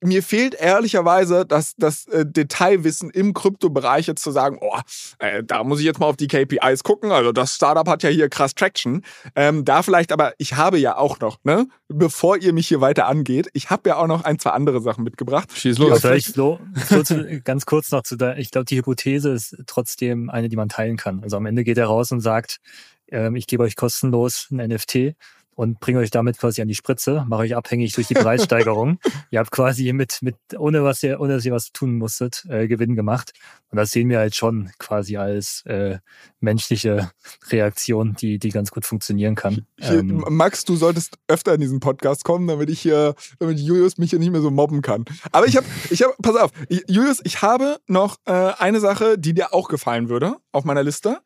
[0.00, 4.78] mir fehlt ehrlicherweise das, das äh, Detailwissen im Kryptobereich jetzt zu sagen, oh,
[5.18, 7.12] äh, da muss ich jetzt mal auf die KPIs gucken.
[7.12, 9.02] Also das Startup hat ja hier krass Traction.
[9.34, 13.06] Ähm, da vielleicht, aber ich habe ja auch noch, ne, bevor ihr mich hier weiter
[13.06, 15.50] angeht, ich habe ja auch noch ein, zwei andere Sachen mitgebracht.
[15.54, 16.00] Schieß los.
[16.00, 16.60] Vielleicht, Flo,
[17.44, 20.96] ganz kurz noch zu der, ich glaube, die Hypothese ist trotzdem eine, die man teilen
[20.96, 21.22] kann.
[21.22, 22.60] Also am Ende geht er raus und sagt,
[23.08, 25.14] ähm, ich gebe euch kostenlos ein NFT
[25.56, 28.98] und bringe euch damit quasi an die Spritze, mache euch abhängig durch die Preissteigerung.
[29.30, 32.68] ihr habt quasi mit, mit, ohne was ihr, ohne dass ihr was tun musstet, äh,
[32.68, 33.32] Gewinn gemacht.
[33.70, 35.98] Und das sehen wir halt schon quasi als äh,
[36.40, 37.10] menschliche
[37.50, 39.66] Reaktion, die, die ganz gut funktionieren kann.
[39.80, 43.96] Hier, ähm, Max, du solltest öfter in diesen Podcast kommen, damit ich hier, damit Julius
[43.96, 45.06] mich hier nicht mehr so mobben kann.
[45.32, 49.32] Aber ich habe, ich habe, pass auf, Julius, ich habe noch äh, eine Sache, die
[49.32, 51.20] dir auch gefallen würde auf meiner Liste.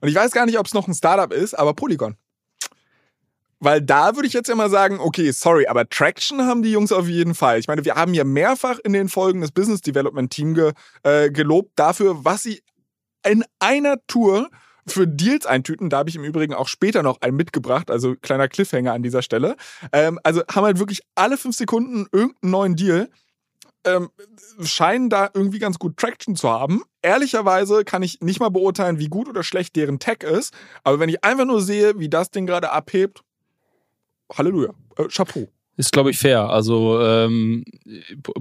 [0.00, 2.16] Und ich weiß gar nicht, ob es noch ein Startup ist, aber Polygon.
[3.62, 7.06] Weil da würde ich jetzt immer sagen, okay, sorry, aber Traction haben die Jungs auf
[7.06, 7.60] jeden Fall.
[7.60, 10.72] Ich meine, wir haben ja mehrfach in den Folgen des Business Development Team ge,
[11.04, 12.60] äh, gelobt dafür, was sie
[13.24, 14.50] in einer Tour
[14.84, 15.90] für Deals eintüten.
[15.90, 19.22] Da habe ich im Übrigen auch später noch einen mitgebracht, also kleiner Cliffhanger an dieser
[19.22, 19.54] Stelle.
[19.92, 23.10] Ähm, also haben halt wirklich alle fünf Sekunden irgendeinen neuen Deal.
[23.84, 24.10] Ähm,
[24.64, 26.82] scheinen da irgendwie ganz gut Traction zu haben.
[27.00, 30.52] Ehrlicherweise kann ich nicht mal beurteilen, wie gut oder schlecht deren Tech ist.
[30.82, 33.22] Aber wenn ich einfach nur sehe, wie das Ding gerade abhebt,
[34.36, 34.70] Halleluja.
[34.96, 35.48] Äh, Chapeau.
[35.76, 36.50] Ist, glaube ich, fair.
[36.50, 37.64] Also ähm,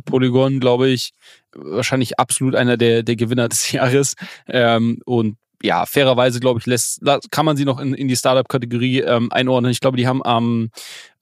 [0.05, 1.13] Polygon, glaube ich,
[1.55, 4.15] wahrscheinlich absolut einer der, der Gewinner des Jahres.
[4.47, 9.01] Ähm, und ja, fairerweise, glaube ich, lässt, kann man sie noch in, in die Startup-Kategorie
[9.01, 9.71] ähm, einordnen.
[9.71, 10.71] Ich glaube, die haben am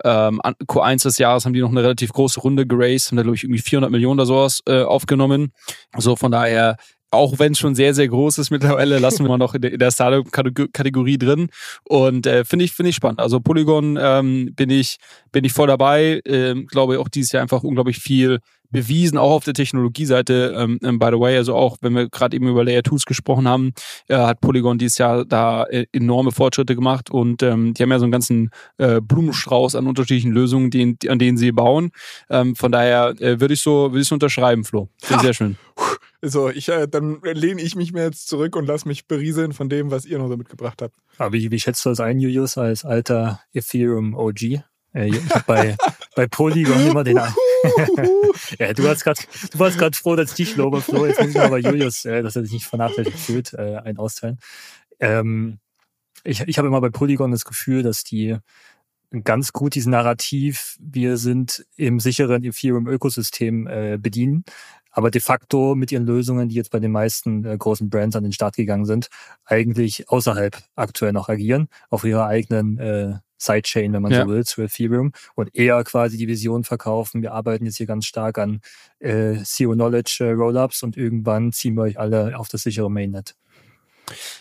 [0.03, 3.35] ähm, Q1 des Jahres haben die noch eine relativ große Runde geraced, haben da, glaube
[3.35, 5.51] ich, irgendwie 400 Millionen oder sowas äh, aufgenommen.
[5.97, 6.77] So, von daher
[7.11, 9.91] auch wenn es schon sehr, sehr groß ist mittlerweile, lassen wir mal noch in der,
[9.91, 11.49] Startup-Kategorie drin.
[11.83, 13.19] Und äh, finde ich, finde ich spannend.
[13.19, 14.97] Also Polygon ähm, bin ich,
[15.31, 16.21] bin ich voll dabei.
[16.25, 18.39] Ähm, glaube auch dieses Jahr einfach unglaublich viel
[18.71, 20.53] bewiesen, auch auf der Technologieseite.
[20.55, 23.47] Ähm, ähm by the way, also auch wenn wir gerade eben über Layer 2s gesprochen
[23.47, 23.73] haben,
[24.07, 27.99] äh, hat Polygon dieses Jahr da äh, enorme Fortschritte gemacht und ähm, die haben ja
[27.99, 31.91] so einen ganzen äh, Blumenstrauß an unterschiedlichen Lösungen, die, an denen sie bauen.
[32.29, 34.89] Ähm, von daher äh, würde ich so, würde ich so unterschreiben, Flo.
[35.01, 35.57] Finde sehr schön.
[36.21, 39.69] So, ich, äh, dann lehne ich mich mir jetzt zurück und lasse mich berieseln von
[39.69, 40.95] dem, was ihr noch so mitgebracht habt.
[41.17, 44.61] Aber wie, wie schätzt du das ein, Julius, als alter Ethereum OG?
[44.93, 45.11] Äh,
[45.47, 45.77] bei,
[46.15, 47.19] bei Polygon immer den.
[48.59, 51.05] ja, du, hast grad, du warst gerade froh, dass ich dich lobe, Flo.
[51.05, 54.39] Jetzt muss ich aber Julius, äh, dass er sich nicht vernachlässigt fühlt, äh, ein austeilen.
[54.99, 55.59] Ähm,
[56.23, 58.37] ich ich habe immer bei Polygon das Gefühl, dass die
[59.23, 64.43] ganz gut dieses Narrativ, wir sind im sicheren Ethereum-Ökosystem äh, bedienen
[64.91, 68.23] aber de facto mit ihren Lösungen, die jetzt bei den meisten äh, großen Brands an
[68.23, 69.09] den Start gegangen sind,
[69.45, 74.23] eigentlich außerhalb aktuell noch agieren, auf ihrer eigenen äh, Sidechain, wenn man Ja.
[74.23, 77.21] so will, zu Ethereum und eher quasi die Vision verkaufen.
[77.21, 78.59] Wir arbeiten jetzt hier ganz stark an
[78.99, 83.35] äh, Zero Knowledge äh, Rollups und irgendwann ziehen wir euch alle auf das sichere Mainnet.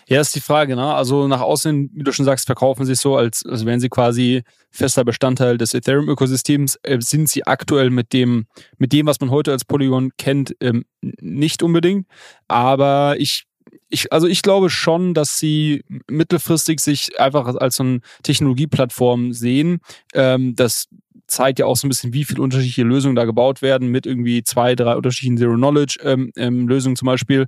[0.07, 0.93] Ja, ist die Frage, ne?
[0.93, 4.43] Also nach außen, wie du schon sagst, verkaufen sie so, als, als wären sie quasi
[4.71, 6.79] fester Bestandteil des Ethereum-Ökosystems.
[6.83, 8.45] Äh, sind sie aktuell mit dem,
[8.77, 12.07] mit dem, was man heute als Polygon kennt, ähm, nicht unbedingt.
[12.47, 13.45] Aber ich,
[13.89, 19.79] ich, also ich glaube schon, dass sie mittelfristig sich einfach als so eine Technologieplattform sehen.
[20.13, 20.87] Ähm, das
[21.29, 24.43] zeigt ja auch so ein bisschen, wie viele unterschiedliche Lösungen da gebaut werden, mit irgendwie
[24.43, 27.47] zwei, drei unterschiedlichen Zero-Knowledge-Lösungen ähm, Lösungen zum Beispiel.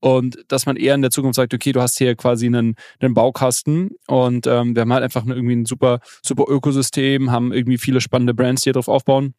[0.00, 3.14] Und dass man eher in der Zukunft sagt, okay, du hast hier quasi einen, einen
[3.14, 8.00] Baukasten und ähm, wir haben halt einfach irgendwie ein super, super Ökosystem, haben irgendwie viele
[8.00, 9.34] spannende Brands, die darauf aufbauen.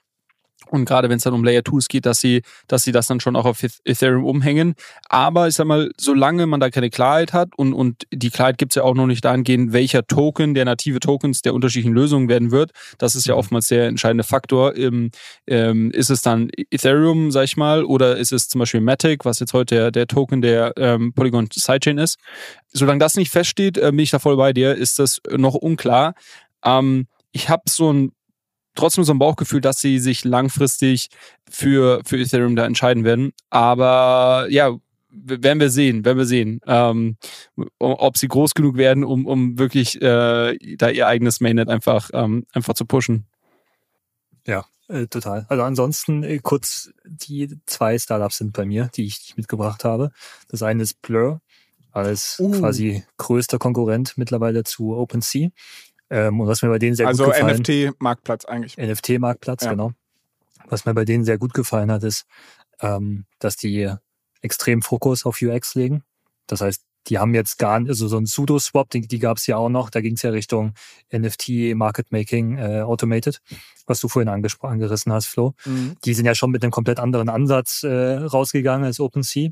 [0.70, 3.20] Und gerade wenn es dann um Layer 2s geht, dass sie, dass sie das dann
[3.20, 4.76] schon auch auf Eth- Ethereum umhängen.
[5.10, 8.76] Aber ich sag mal, solange man da keine Klarheit hat und, und die Klarheit gibt's
[8.76, 12.72] ja auch noch nicht dahingehend, welcher Token der native Tokens der unterschiedlichen Lösungen werden wird,
[12.98, 14.76] das ist ja oftmals der entscheidende Faktor.
[14.78, 15.12] Ähm,
[15.48, 19.40] ähm, ist es dann Ethereum, sag ich mal, oder ist es zum Beispiel Matic, was
[19.40, 22.18] jetzt heute der, der Token der ähm, Polygon Sidechain ist?
[22.72, 26.14] Solange das nicht feststeht, äh, bin ich da voll bei dir, ist das noch unklar.
[26.64, 28.12] Ähm, ich habe so ein
[28.76, 31.10] trotzdem so ein Bauchgefühl, dass sie sich langfristig
[31.50, 33.34] für, für Ethereum da entscheiden werden.
[33.50, 34.78] Aber ja,
[35.12, 37.18] werden wir sehen, werden wir sehen, ähm,
[37.80, 42.46] ob sie groß genug werden, um, um wirklich äh, da ihr eigenes Mainnet einfach, ähm,
[42.54, 43.26] einfach zu pushen.
[44.48, 45.46] Ja, äh, total.
[45.50, 49.84] Also ansonsten äh, kurz die zwei Startups sind bei mir, die ich, die ich mitgebracht
[49.84, 50.12] habe.
[50.48, 51.42] Das eine ist Blur,
[51.92, 52.52] als Uh.
[52.52, 55.50] quasi größter Konkurrent mittlerweile zu OpenSea.
[56.12, 58.78] Ähm, und was mir bei denen sehr also gut gefallen NFT-Marktplatz eigentlich.
[58.78, 59.72] NFT-Marktplatz, Ja.
[59.72, 59.94] genau.
[60.68, 62.26] Was mir bei denen sehr gut gefallen hat, ist,
[62.82, 63.92] ähm, dass die
[64.42, 66.04] extrem Fokus auf UX legen.
[66.48, 69.48] Das heißt, die haben jetzt gar nicht, also so ein Pseudo-Swap, die, die gab es
[69.48, 70.74] ja auch noch, da ging es ja Richtung
[71.12, 73.42] NFT, Market Making, äh, Automated,
[73.88, 75.56] was du vorhin angerissen hast, Flo.
[75.66, 75.96] Mhm.
[76.04, 79.50] Die sind ja schon mit einem komplett anderen Ansatz äh, rausgegangen als OpenSea.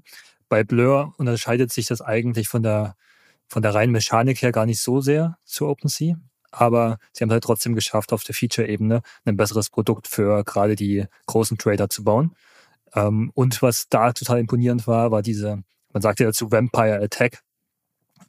[0.48, 2.96] Bei Blur unterscheidet sich das eigentlich von der,
[3.48, 6.18] von der reinen Mechanik her gar nicht so sehr zu OpenSea.
[6.52, 10.76] Aber sie haben es halt trotzdem geschafft, auf der Feature-Ebene ein besseres Produkt für gerade
[10.76, 12.36] die großen Trader zu bauen.
[12.94, 17.44] Ähm, und was da total imponierend war, war diese, man sagt ja dazu Vampire Attack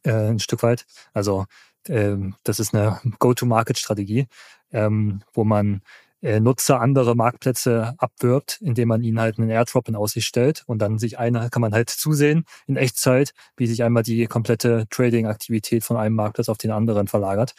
[0.05, 0.87] äh, ein Stück weit.
[1.13, 1.47] Also
[1.89, 4.27] ähm, das ist eine Go-to-Market-Strategie,
[4.73, 5.83] ähm, wo man
[6.23, 10.99] Nutzer andere Marktplätze abwirbt, indem man ihnen halt einen Airdrop in Aussicht stellt und dann
[10.99, 15.97] sich einer kann man halt zusehen in Echtzeit, wie sich einmal die komplette Trading-Aktivität von
[15.97, 17.55] einem Marktplatz auf den anderen verlagert.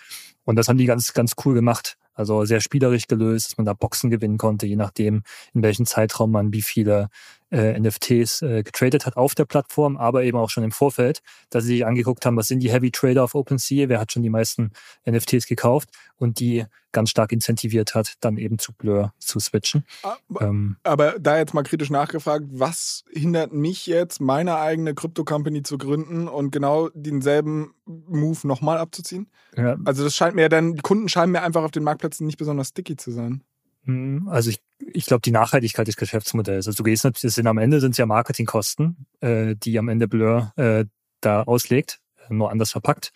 [0.45, 1.97] Und das haben die ganz, ganz cool gemacht.
[2.13, 6.31] Also sehr spielerisch gelöst, dass man da Boxen gewinnen konnte, je nachdem, in welchem Zeitraum
[6.31, 7.09] man wie viele
[7.51, 11.65] äh, NFTs äh, getradet hat auf der Plattform, aber eben auch schon im Vorfeld, dass
[11.65, 14.29] sie sich angeguckt haben, was sind die Heavy Trader auf OpenSea, wer hat schon die
[14.29, 14.71] meisten
[15.05, 19.85] NFTs gekauft und die ganz stark incentiviert hat, dann eben zu Blur zu switchen.
[20.01, 25.63] Aber, Ähm, aber da jetzt mal kritisch nachgefragt, was hindert mich jetzt, meine eigene Krypto-Company
[25.63, 29.29] zu gründen und genau denselben Move nochmal abzuziehen?
[29.55, 32.37] ja, Also das scheint mir dann, die Kunden scheinen mir einfach auf den Marktplätzen nicht
[32.37, 33.43] besonders sticky zu sein.
[33.85, 36.67] Hm, Also ich, ich glaube, die Nachhaltigkeit des Geschäftsmodells.
[36.67, 39.89] Also du gehst natürlich, das sind am Ende sind es ja Marketingkosten, äh, die am
[39.89, 40.85] Ende Blur äh,
[41.21, 43.11] da auslegt, nur anders verpackt.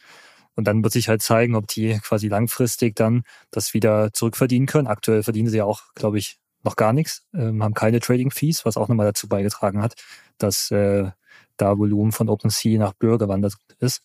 [0.55, 4.87] Und dann wird sich halt zeigen, ob die quasi langfristig dann das wieder zurückverdienen können.
[4.87, 8.65] Aktuell verdienen sie ja auch, glaube ich, noch gar nichts, ähm, haben keine Trading Fees,
[8.65, 9.95] was auch nochmal dazu beigetragen hat,
[10.37, 11.11] dass äh,
[11.57, 14.01] da Volumen von OpenSea nach Blur gewandert ist.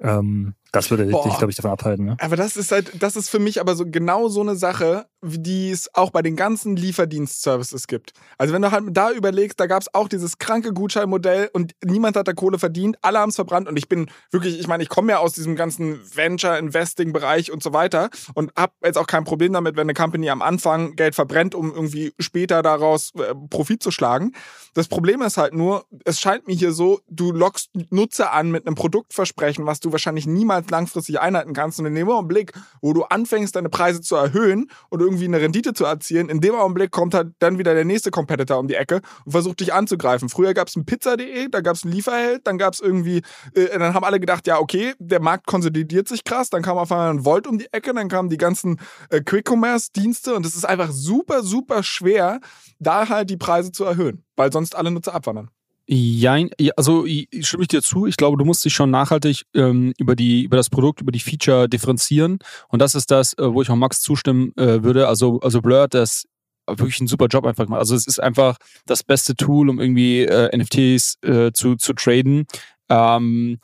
[0.00, 1.24] Ähm, das würde Boah.
[1.24, 2.04] dich, glaube ich, davon abhalten.
[2.04, 2.16] Ne?
[2.20, 5.38] Aber das ist halt, das ist für mich aber so genau so eine Sache, wie
[5.38, 8.12] die es auch bei den ganzen Lieferdienstservices gibt.
[8.36, 12.16] Also wenn du halt da überlegst, da gab es auch dieses kranke Gutscheinmodell und niemand
[12.16, 14.88] hat da Kohle verdient, alle haben es verbrannt und ich bin wirklich, ich meine, ich
[14.88, 19.52] komme ja aus diesem ganzen Venture-Investing-Bereich und so weiter und habe jetzt auch kein Problem
[19.54, 23.90] damit, wenn eine Company am Anfang Geld verbrennt, um irgendwie später daraus äh, Profit zu
[23.90, 24.32] schlagen.
[24.74, 28.66] Das Problem ist halt nur, es scheint mir hier so, du lockst Nutzer an mit
[28.66, 31.78] einem Produktversprechen, was du wahrscheinlich niemals langfristig einhalten kannst.
[31.78, 35.72] Und in dem Augenblick, wo du anfängst, deine Preise zu erhöhen und irgendwie eine Rendite
[35.72, 39.00] zu erzielen, in dem Augenblick kommt halt dann wieder der nächste Competitor um die Ecke
[39.24, 40.28] und versucht dich anzugreifen.
[40.28, 43.22] Früher gab es ein Pizza.de, da gab es ein Lieferheld, dann gab es irgendwie,
[43.54, 46.90] äh, dann haben alle gedacht, ja, okay, der Markt konsolidiert sich krass, dann kam auf
[46.92, 50.64] einmal ein Volt um die Ecke, dann kamen die ganzen äh, Quick-Commerce-Dienste und es ist
[50.64, 52.40] einfach super, super schwer,
[52.78, 55.50] da halt die Preise zu erhöhen, weil sonst alle Nutzer abwandern.
[55.90, 57.06] Jein, ja, also
[57.40, 58.06] stimme ich dir zu.
[58.06, 61.18] Ich glaube, du musst dich schon nachhaltig ähm, über die über das Produkt, über die
[61.18, 62.40] Feature differenzieren.
[62.68, 65.08] Und das ist das, äh, wo ich auch Max zustimmen äh, würde.
[65.08, 66.26] Also also Blur das
[66.66, 67.80] wirklich einen super Job einfach gemacht.
[67.80, 72.46] Also es ist einfach das beste Tool, um irgendwie äh, NFTs äh, zu zu traden.
[72.90, 73.58] Ähm,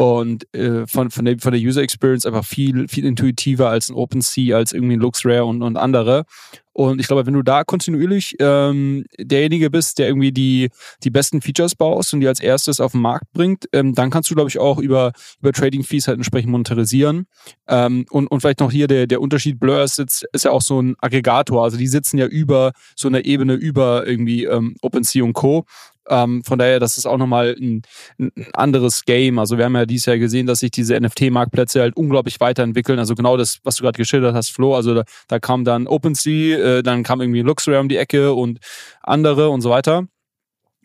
[0.00, 3.94] und äh, von, von, der, von der User Experience einfach viel, viel intuitiver als ein
[3.94, 6.24] OpenSea, als irgendwie ein LuxRare und, und andere.
[6.72, 10.70] Und ich glaube, wenn du da kontinuierlich ähm, derjenige bist, der irgendwie die,
[11.04, 14.30] die besten Features baust und die als erstes auf den Markt bringt, ähm, dann kannst
[14.30, 17.26] du, glaube ich, auch über, über Trading Fees halt entsprechend monetarisieren.
[17.68, 20.80] Ähm, und, und vielleicht noch hier der, der Unterschied, Blur ist, ist ja auch so
[20.80, 21.62] ein Aggregator.
[21.62, 25.66] Also die sitzen ja über so einer Ebene über irgendwie ähm, OpenSea und Co.
[26.10, 27.82] Ähm, von daher, das ist auch nochmal ein,
[28.18, 29.38] ein anderes Game.
[29.38, 32.98] Also wir haben ja dieses Jahr gesehen, dass sich diese NFT-Marktplätze halt unglaublich weiterentwickeln.
[32.98, 34.74] Also genau das, was du gerade geschildert hast, Flo.
[34.74, 38.58] Also da, da kam dann OpenSea, äh, dann kam irgendwie Luxray um die Ecke und
[39.02, 40.06] andere und so weiter.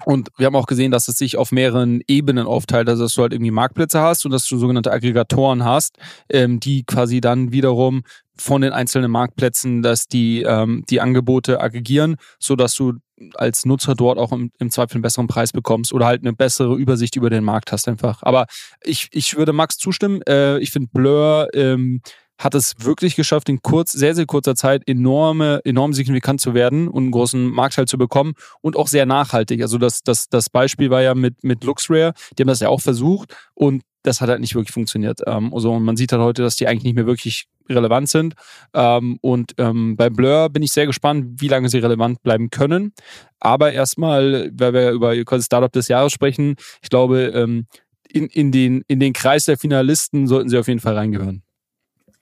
[0.04, 3.22] Und wir haben auch gesehen, dass es sich auf mehreren Ebenen aufteilt, also dass du
[3.22, 5.98] halt irgendwie Marktplätze hast und dass du sogenannte Aggregatoren hast,
[6.30, 8.04] ähm, die quasi dann wiederum
[8.38, 12.96] von den einzelnen Marktplätzen, dass die ähm, die Angebote aggregieren, so dass du
[13.36, 16.76] als Nutzer dort auch im, im Zweifel einen besseren Preis bekommst oder halt eine bessere
[16.76, 18.22] Übersicht über den Markt hast einfach.
[18.24, 18.46] Aber
[18.84, 20.22] ich, ich würde Max zustimmen.
[20.28, 22.02] Äh, ich finde Blur ähm,
[22.38, 26.88] hat es wirklich geschafft, in kurz, sehr, sehr kurzer Zeit enorme, enorm signifikant zu werden
[26.88, 29.62] und einen großen Marktteil zu bekommen und auch sehr nachhaltig.
[29.62, 32.82] Also das, das, das Beispiel war ja mit, mit LuxRare, die haben das ja auch
[32.82, 35.22] versucht und das hat halt nicht wirklich funktioniert.
[35.26, 38.36] Ähm, also man sieht halt heute, dass die eigentlich nicht mehr wirklich relevant sind.
[38.74, 42.94] Ähm, und ähm, bei Blur bin ich sehr gespannt, wie lange sie relevant bleiben können.
[43.40, 47.66] Aber erstmal, weil wir über quasi Startup des Jahres sprechen, ich glaube,
[48.10, 51.45] in, in, den, in den Kreis der Finalisten sollten sie auf jeden Fall reingehören.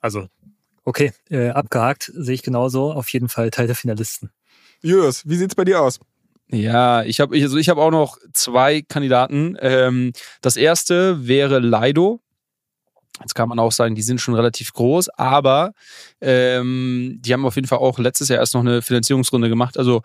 [0.04, 0.28] Also,
[0.84, 2.92] okay, äh, abgehakt, sehe ich genauso.
[2.92, 4.28] Auf jeden Fall Teil der Finalisten.
[4.82, 5.98] Jus, wie sieht's bei dir aus?
[6.50, 9.56] Ja, ich habe also ich hab auch noch zwei Kandidaten.
[9.60, 10.12] Ähm,
[10.42, 12.20] das erste wäre Lido.
[13.20, 15.72] Jetzt kann man auch sagen, die sind schon relativ groß, aber
[16.20, 19.78] ähm, die haben auf jeden Fall auch letztes Jahr erst noch eine Finanzierungsrunde gemacht.
[19.78, 20.02] Also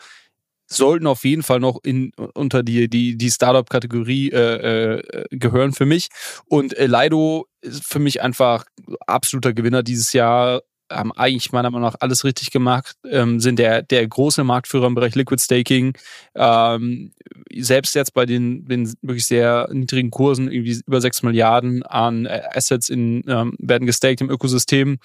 [0.70, 5.86] sollten auf jeden Fall noch in, unter die, die, die Startup-Kategorie äh, äh, gehören für
[5.86, 6.10] mich.
[6.46, 8.66] Und äh, Lido ist für mich einfach
[9.08, 13.84] absoluter Gewinner dieses Jahr haben eigentlich meiner Meinung nach alles richtig gemacht, ähm, sind der,
[13.84, 15.94] der große Marktführer im Bereich Liquid Staking.
[16.36, 17.12] Ähm,
[17.56, 22.42] selbst jetzt bei den, den wirklich sehr niedrigen Kursen, irgendwie über 6 Milliarden an äh,
[22.54, 24.98] Assets in, ähm, werden gestaked im Ökosystem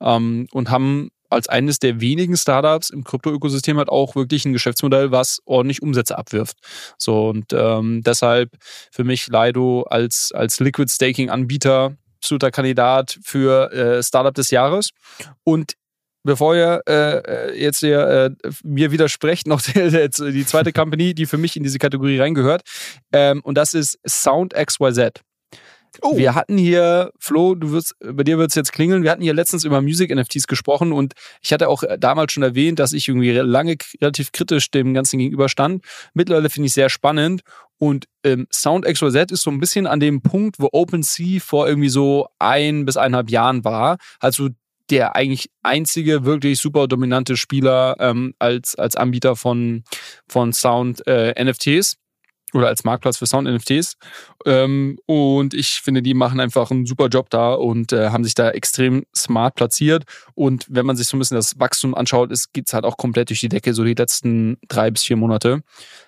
[0.00, 5.10] ähm, und haben als eines der wenigen Startups im Krypto-Ökosystem halt auch wirklich ein Geschäftsmodell,
[5.10, 6.56] was ordentlich Umsätze abwirft.
[6.98, 8.50] So und ähm, deshalb
[8.90, 14.90] für mich Lido als, als Liquid Staking-Anbieter absoluter Kandidat für äh, Startup des Jahres.
[15.42, 15.74] Und
[16.22, 21.26] bevor ihr äh, äh jetzt hier, äh, mir widersprecht, noch die, die, zweite Company, die
[21.26, 22.62] für mich in diese Kategorie reingehört.
[23.12, 25.22] Ähm, und das ist Sound XYZ.
[26.02, 26.16] Oh.
[26.16, 29.34] Wir hatten hier, Flo, du wirst, bei dir wird es jetzt klingeln, wir hatten hier
[29.34, 33.76] letztens über Music-NFTs gesprochen und ich hatte auch damals schon erwähnt, dass ich irgendwie lange
[34.00, 35.84] relativ kritisch dem Ganzen gegenüberstand.
[36.14, 37.42] Mittlerweile finde ich sehr spannend
[37.78, 41.88] und ähm, Sound XYZ ist so ein bisschen an dem Punkt, wo OpenSea vor irgendwie
[41.88, 43.98] so ein bis eineinhalb Jahren war.
[44.20, 44.50] Also
[44.90, 49.84] der eigentlich einzige wirklich super dominante Spieler ähm, als, als Anbieter von,
[50.28, 51.99] von Sound äh, NFTs
[52.54, 53.96] oder als Marktplatz für Sound-NFTs.
[54.46, 58.34] Ähm, und ich finde, die machen einfach einen super Job da und äh, haben sich
[58.34, 60.04] da extrem smart platziert.
[60.34, 63.30] Und wenn man sich so ein bisschen das Wachstum anschaut, geht es halt auch komplett
[63.30, 65.62] durch die Decke, so die letzten drei bis vier Monate.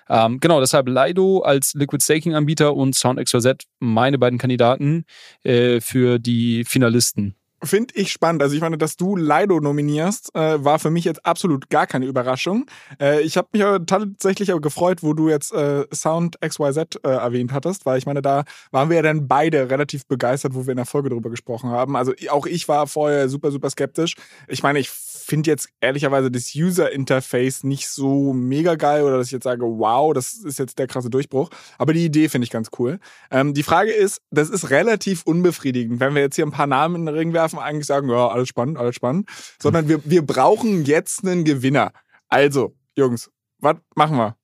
[0.09, 5.05] Ähm, genau, deshalb Lido als Liquid Staking-Anbieter und SoundXYZ meine beiden Kandidaten
[5.43, 7.35] äh, für die Finalisten.
[7.63, 8.41] Finde ich spannend.
[8.41, 12.05] Also ich meine, dass du Lido nominierst, äh, war für mich jetzt absolut gar keine
[12.05, 12.65] Überraschung.
[12.99, 17.09] Äh, ich habe mich aber tatsächlich aber gefreut, wo du jetzt äh, Sound XYZ äh,
[17.09, 20.71] erwähnt hattest, weil ich meine, da waren wir ja dann beide relativ begeistert, wo wir
[20.71, 21.95] in der Folge drüber gesprochen haben.
[21.95, 24.15] Also auch ich war vorher super, super skeptisch.
[24.47, 24.89] Ich meine, ich
[25.23, 30.13] finde jetzt ehrlicherweise das User-Interface nicht so mega geil oder dass ich jetzt sage, wow,
[30.13, 31.49] das ist jetzt der krasse Durchbruch.
[31.77, 32.99] Aber die Idee finde ich ganz cool.
[33.31, 36.95] Ähm, die Frage ist, das ist relativ unbefriedigend, wenn wir jetzt hier ein paar Namen
[36.95, 39.29] in den Ring werfen, eigentlich sagen, ja, alles spannend, alles spannend.
[39.61, 41.93] Sondern wir, wir brauchen jetzt einen Gewinner.
[42.29, 44.35] Also, Jungs, was machen wir?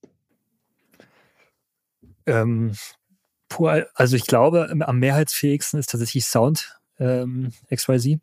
[2.25, 2.73] Ähm,
[3.95, 8.19] also ich glaube, am mehrheitsfähigsten ist tatsächlich Sound ähm, XYZ.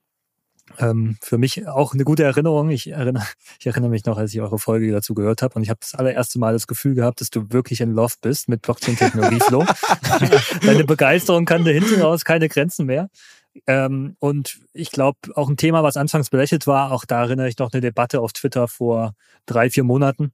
[0.79, 2.70] Ähm, für mich auch eine gute Erinnerung.
[2.70, 3.24] Ich erinnere,
[3.61, 5.94] ich erinnere mich noch, als ich eure Folge dazu gehört habe und ich habe das
[5.94, 9.64] allererste Mal das Gefühl gehabt, dass du wirklich in Love bist mit Blockchain-Technologie, Flo.
[10.62, 13.09] Deine Begeisterung kannte hinten raus keine Grenzen mehr.
[13.66, 17.59] Ähm, und ich glaube, auch ein Thema, was anfangs belächelt war, auch da erinnere ich
[17.59, 19.14] noch eine Debatte auf Twitter vor
[19.46, 20.33] drei, vier Monaten.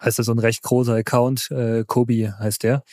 [0.00, 2.84] Heißt das so ein recht großer Account, äh, Kobi heißt der,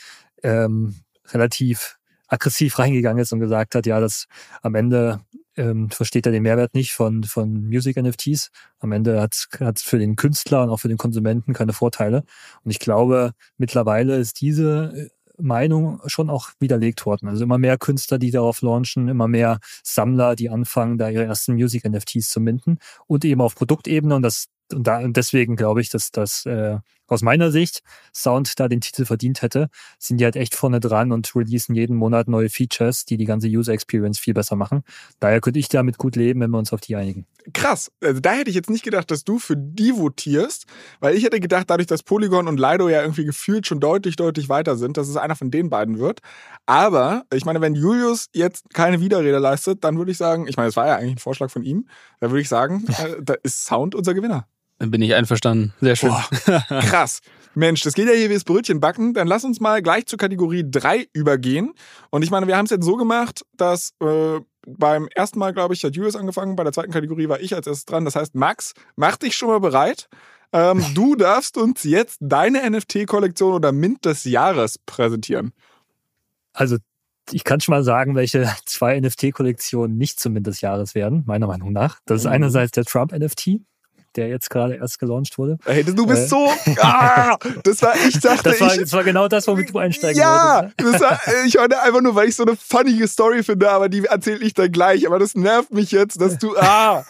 [0.42, 0.96] ähm,
[1.28, 4.26] relativ aggressiv reingegangen ist und gesagt hat, ja, das
[4.64, 5.22] am Ende
[5.58, 8.52] ähm, versteht er den Mehrwert nicht von, von Music NFTs.
[8.80, 12.24] Am Ende hat es für den Künstler und auch für den Konsumenten keine Vorteile.
[12.64, 17.28] Und ich glaube, mittlerweile ist diese Meinung schon auch widerlegt worden.
[17.28, 21.56] Also immer mehr Künstler, die darauf launchen, immer mehr Sammler, die anfangen, da ihre ersten
[21.56, 22.78] Music-NFTs zu minden
[23.08, 26.80] und eben auf Produktebene und das und, da, und deswegen glaube ich, dass das äh,
[27.08, 27.82] aus meiner Sicht
[28.14, 31.96] Sound da den Titel verdient hätte, sind die halt echt vorne dran und releasen jeden
[31.96, 34.84] Monat neue Features, die die ganze User Experience viel besser machen.
[35.20, 37.26] Daher könnte ich damit gut leben, wenn wir uns auf die einigen.
[37.54, 37.92] Krass.
[38.02, 40.66] Also da hätte ich jetzt nicht gedacht, dass du für die votierst,
[41.00, 44.50] weil ich hätte gedacht, dadurch, dass Polygon und Lido ja irgendwie gefühlt schon deutlich, deutlich
[44.50, 46.22] weiter sind, dass es einer von den beiden wird.
[46.66, 50.70] Aber ich meine, wenn Julius jetzt keine Widerrede leistet, dann würde ich sagen, ich meine,
[50.70, 51.88] es war ja eigentlich ein Vorschlag von ihm,
[52.20, 54.48] da würde ich sagen, äh, da ist Sound unser Gewinner.
[54.80, 55.74] Dann bin ich einverstanden.
[55.82, 56.10] Sehr schön.
[56.10, 57.22] Boah, krass.
[57.56, 59.14] Mensch, das geht ja hier wie das Brötchen backen.
[59.14, 61.74] Dann lass uns mal gleich zur Kategorie 3 übergehen.
[62.10, 65.74] Und ich meine, wir haben es jetzt so gemacht, dass äh, beim ersten Mal, glaube
[65.74, 66.56] ich, hat Julius angefangen.
[66.58, 68.04] Bei der zweiten Kategorie war ich als erstes dran.
[68.04, 70.10] Das heißt, Max, mach dich schon mal bereit.
[70.52, 75.54] Ähm, du darfst uns jetzt deine NFT-Kollektion oder Mint des Jahres präsentieren.
[76.52, 76.78] Also
[77.32, 81.48] ich kann schon mal sagen, welche zwei NFT-Kollektionen nicht zum Mint des Jahres werden, meiner
[81.48, 82.00] Meinung nach.
[82.06, 82.34] Das ist mhm.
[82.34, 83.62] einerseits der Trump-NFT
[84.16, 85.58] der jetzt gerade erst gelauncht wurde.
[85.66, 86.28] Hey, du bist äh.
[86.28, 86.50] so.
[86.82, 88.50] Ah, das war, ich dachte.
[88.50, 91.02] Das war, ich, das war genau das, womit du einsteigen ja, wolltest.
[91.02, 94.40] Ja, ich meine einfach nur, weil ich so eine funnige Story finde, aber die erzähle
[94.40, 95.06] ich dann gleich.
[95.08, 96.56] Aber das nervt mich jetzt, dass du.
[96.58, 97.04] Ah,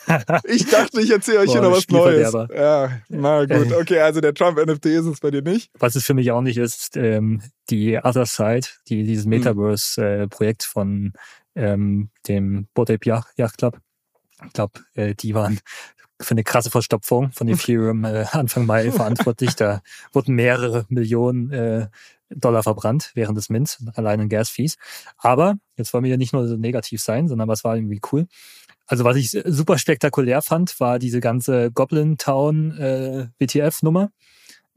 [0.44, 2.34] ich dachte, ich erzähle euch Boah, hier noch was Neues.
[2.56, 3.72] Ja, na gut.
[3.74, 5.72] Okay, also der Trump-NFT ist es bei dir nicht.
[5.80, 9.30] Was es für mich auch nicht ist, ähm, die Other Side, die, dieses hm.
[9.32, 11.14] Metaverse-Projekt äh, von
[11.56, 13.80] ähm, dem Bored Ape Yacht Club.
[14.46, 15.60] Ich glaube, äh, die waren
[16.22, 19.56] für eine krasse Verstopfung von Ethereum äh, Anfang Mai verantwortlich.
[19.56, 19.82] Da
[20.14, 21.88] wurden mehrere Millionen äh,
[22.30, 24.78] Dollar verbrannt während des Mints, allein in Gas-Fees.
[25.18, 28.28] Aber jetzt wollen wir ja nicht nur so negativ sein, sondern was war irgendwie cool.
[28.88, 34.12] Also was ich super spektakulär fand, war diese ganze Goblin Town äh, WTF-Nummer.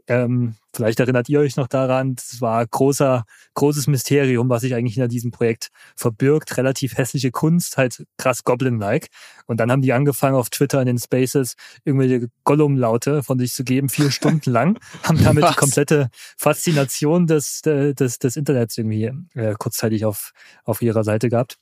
[0.08, 4.94] Ähm, vielleicht erinnert ihr euch noch daran, es war großer, großes Mysterium, was sich eigentlich
[4.94, 6.56] hinter diesem Projekt verbirgt.
[6.56, 9.08] Relativ hässliche Kunst, halt krass Goblin-like.
[9.46, 13.64] Und dann haben die angefangen auf Twitter in den Spaces irgendwelche Gollum-Laute von sich zu
[13.64, 15.50] geben, vier Stunden lang, haben damit was?
[15.50, 20.32] die komplette Faszination des, des, des Internets irgendwie äh, kurzzeitig auf,
[20.64, 21.58] auf ihrer Seite gehabt.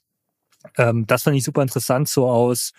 [0.77, 2.73] Ähm, das fand ich super interessant, so aus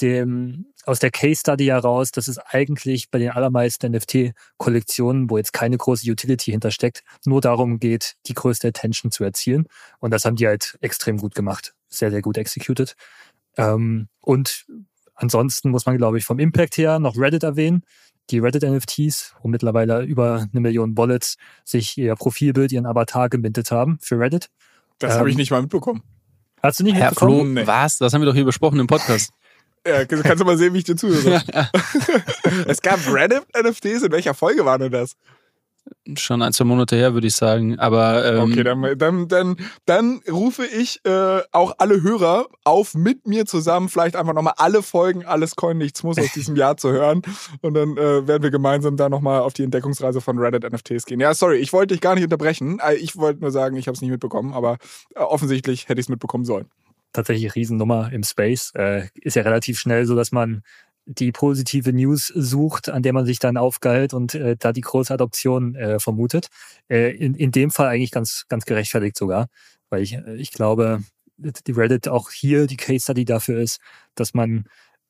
[0.00, 5.52] dem, aus der Case Study heraus, dass es eigentlich bei den allermeisten NFT-Kollektionen, wo jetzt
[5.52, 9.66] keine große Utility hintersteckt, nur darum geht, die größte Attention zu erzielen.
[10.00, 11.74] Und das haben die halt extrem gut gemacht.
[11.88, 12.96] Sehr, sehr gut executed.
[13.56, 14.66] Ähm, und
[15.14, 17.82] ansonsten muss man, glaube ich, vom Impact her noch Reddit erwähnen.
[18.30, 23.98] Die Reddit-NFTs, wo mittlerweile über eine Million Wallets sich ihr Profilbild, ihren Avatar gemintet haben
[24.00, 24.48] für Reddit.
[24.98, 26.02] Das ähm, habe ich nicht mal mitbekommen.
[26.62, 27.56] Hast du nicht Herr mitbekommen?
[27.56, 27.98] Flo, was?
[27.98, 29.32] Das haben wir doch hier besprochen im Podcast.
[29.86, 31.42] Ja, kannst du mal sehen, wie ich dir zuhöre.
[32.66, 34.02] es gab Reddit-NFTs.
[34.02, 35.16] In welcher Folge waren denn das?
[36.16, 37.78] Schon ein, zwei Monate her, würde ich sagen.
[37.78, 43.26] Aber ähm, okay, dann, dann, dann, dann rufe ich äh, auch alle Hörer auf, mit
[43.26, 46.90] mir zusammen vielleicht einfach nochmal alle Folgen, alles Coin, nichts muss aus diesem Jahr zu
[46.90, 47.22] hören.
[47.60, 51.20] Und dann äh, werden wir gemeinsam da nochmal auf die Entdeckungsreise von Reddit-NFTs gehen.
[51.20, 52.78] Ja, sorry, ich wollte dich gar nicht unterbrechen.
[52.78, 54.78] Äh, ich wollte nur sagen, ich habe es nicht mitbekommen, aber
[55.14, 56.66] äh, offensichtlich hätte ich es mitbekommen sollen
[57.12, 58.72] tatsächlich Riesennummer im Space.
[58.74, 60.62] Äh, ist ja relativ schnell so, dass man
[61.04, 65.12] die positive News sucht, an der man sich dann aufgeilt und äh, da die große
[65.12, 66.48] Adoption äh, vermutet.
[66.88, 69.48] Äh, in, in dem Fall eigentlich ganz, ganz gerechtfertigt sogar,
[69.90, 71.02] weil ich, äh, ich glaube,
[71.36, 73.80] die Reddit auch hier die Case Study dafür ist,
[74.14, 74.66] dass man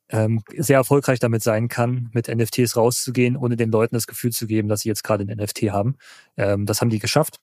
[0.09, 4.47] ähm, sehr erfolgreich damit sein kann, mit NFTs rauszugehen, ohne den Leuten das Gefühl zu
[4.47, 5.97] geben, dass sie jetzt gerade ein NFT haben.
[6.37, 7.39] Ähm, das haben die geschafft.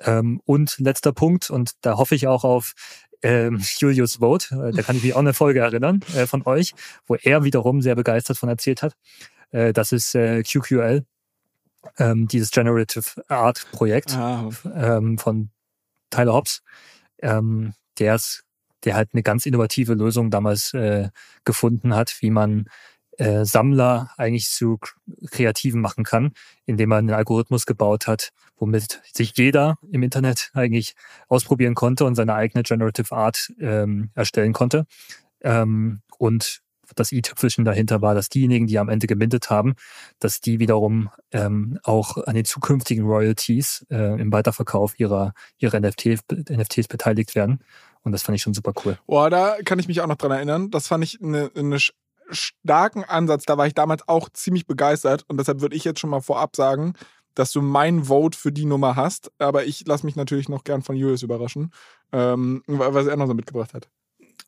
[0.00, 2.74] Ähm, und letzter Punkt, und da hoffe ich auch auf
[3.22, 6.74] ähm, Julius Vogt, äh, da kann ich mich auch eine Folge erinnern äh, von euch,
[7.06, 8.96] wo er wiederum sehr begeistert von erzählt hat.
[9.50, 11.04] Äh, das ist äh, QQL,
[11.98, 14.50] ähm, dieses Generative Art Projekt ah.
[14.74, 15.50] ähm, von
[16.10, 16.62] Tyler Hobbs,
[17.20, 18.18] ähm, der
[18.84, 21.08] der halt eine ganz innovative Lösung damals äh,
[21.44, 22.66] gefunden hat, wie man
[23.18, 24.78] äh, Sammler eigentlich zu
[25.30, 26.32] Kreativen machen kann,
[26.64, 30.94] indem man einen Algorithmus gebaut hat, womit sich jeder im Internet eigentlich
[31.28, 34.86] ausprobieren konnte und seine eigene Generative Art ähm, erstellen konnte.
[35.42, 36.62] Ähm, und
[36.94, 39.74] das i-Tüpfelchen dahinter war, dass diejenigen, die am Ende gemintet haben,
[40.18, 46.20] dass die wiederum ähm, auch an den zukünftigen Royalties äh, im Weiterverkauf ihrer, ihrer NFT,
[46.50, 47.60] NFTs beteiligt werden.
[48.02, 48.98] Und das fand ich schon super cool.
[49.06, 50.70] Boah, da kann ich mich auch noch dran erinnern.
[50.70, 51.78] Das fand ich eine, eine
[52.30, 53.44] starken Ansatz.
[53.44, 56.56] Da war ich damals auch ziemlich begeistert und deshalb würde ich jetzt schon mal vorab
[56.56, 56.94] sagen,
[57.34, 59.30] dass du mein Vote für die Nummer hast.
[59.38, 61.70] Aber ich lasse mich natürlich noch gern von Julius überraschen,
[62.12, 63.88] ähm, was er noch so mitgebracht hat.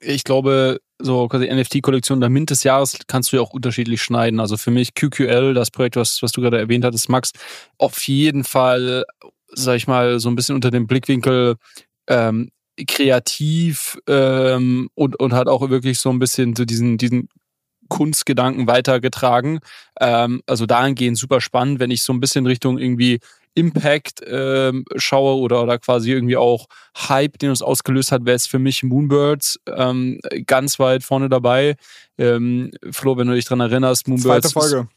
[0.01, 4.41] Ich glaube, so quasi NFT-Kollektion der Mint des Jahres kannst du ja auch unterschiedlich schneiden.
[4.41, 7.33] Also für mich QQL, das Projekt, was, was du gerade erwähnt hattest, Max,
[7.79, 9.05] auf jeden Fall
[9.53, 11.57] sag ich mal, so ein bisschen unter dem Blickwinkel
[12.07, 12.51] ähm,
[12.87, 17.29] kreativ ähm, und, und hat auch wirklich so ein bisschen so diesen, diesen
[17.89, 19.61] Kunstgedanken weitergetragen.
[20.01, 23.21] Ähm, also dahingehend super spannend, wenn ich so ein bisschen Richtung irgendwie
[23.55, 26.67] Impact ähm, schaue oder, oder quasi irgendwie auch
[27.09, 31.77] Hype, den es ausgelöst hat, wäre es für mich Moonbirds ähm, ganz weit vorne dabei.
[32.19, 34.51] Ähm, Flo, wenn du dich dran erinnerst, Moonbirds.
[34.51, 34.89] Zweite Folge.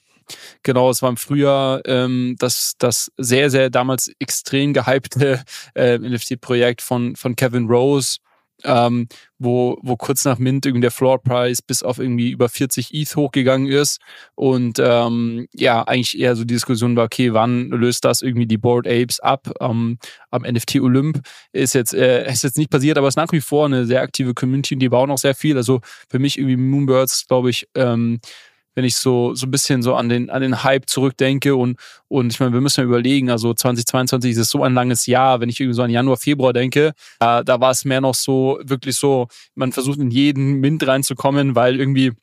[0.63, 5.43] Genau, es war im Frühjahr ähm, das, das sehr, sehr damals extrem gehypte
[5.75, 8.19] äh, NFT-Projekt von, von Kevin Rose,
[8.63, 9.07] ähm,
[9.39, 13.15] wo, wo kurz nach Mint irgendwie der Floor Price bis auf irgendwie über 40 ETH
[13.15, 13.99] hochgegangen ist.
[14.35, 18.57] Und ähm, ja, eigentlich eher so die Diskussion war, okay, wann löst das irgendwie die
[18.57, 19.97] Board Apes ab ähm,
[20.29, 21.21] am NFT Olymp?
[21.51, 24.01] Ist jetzt, äh, ist jetzt nicht passiert, aber es ist nach wie vor eine sehr
[24.01, 25.57] aktive Community und die bauen auch sehr viel.
[25.57, 28.19] Also für mich irgendwie Moonbirds, glaube ich, ähm,
[28.75, 32.31] wenn ich so, so ein bisschen so an den, an den Hype zurückdenke und, und
[32.31, 35.59] ich meine, wir müssen ja überlegen, also 2022 ist so ein langes Jahr, wenn ich
[35.59, 39.27] irgendwie so an Januar, Februar denke, äh, da war es mehr noch so, wirklich so,
[39.55, 42.13] man versucht in jeden Mint reinzukommen, weil irgendwie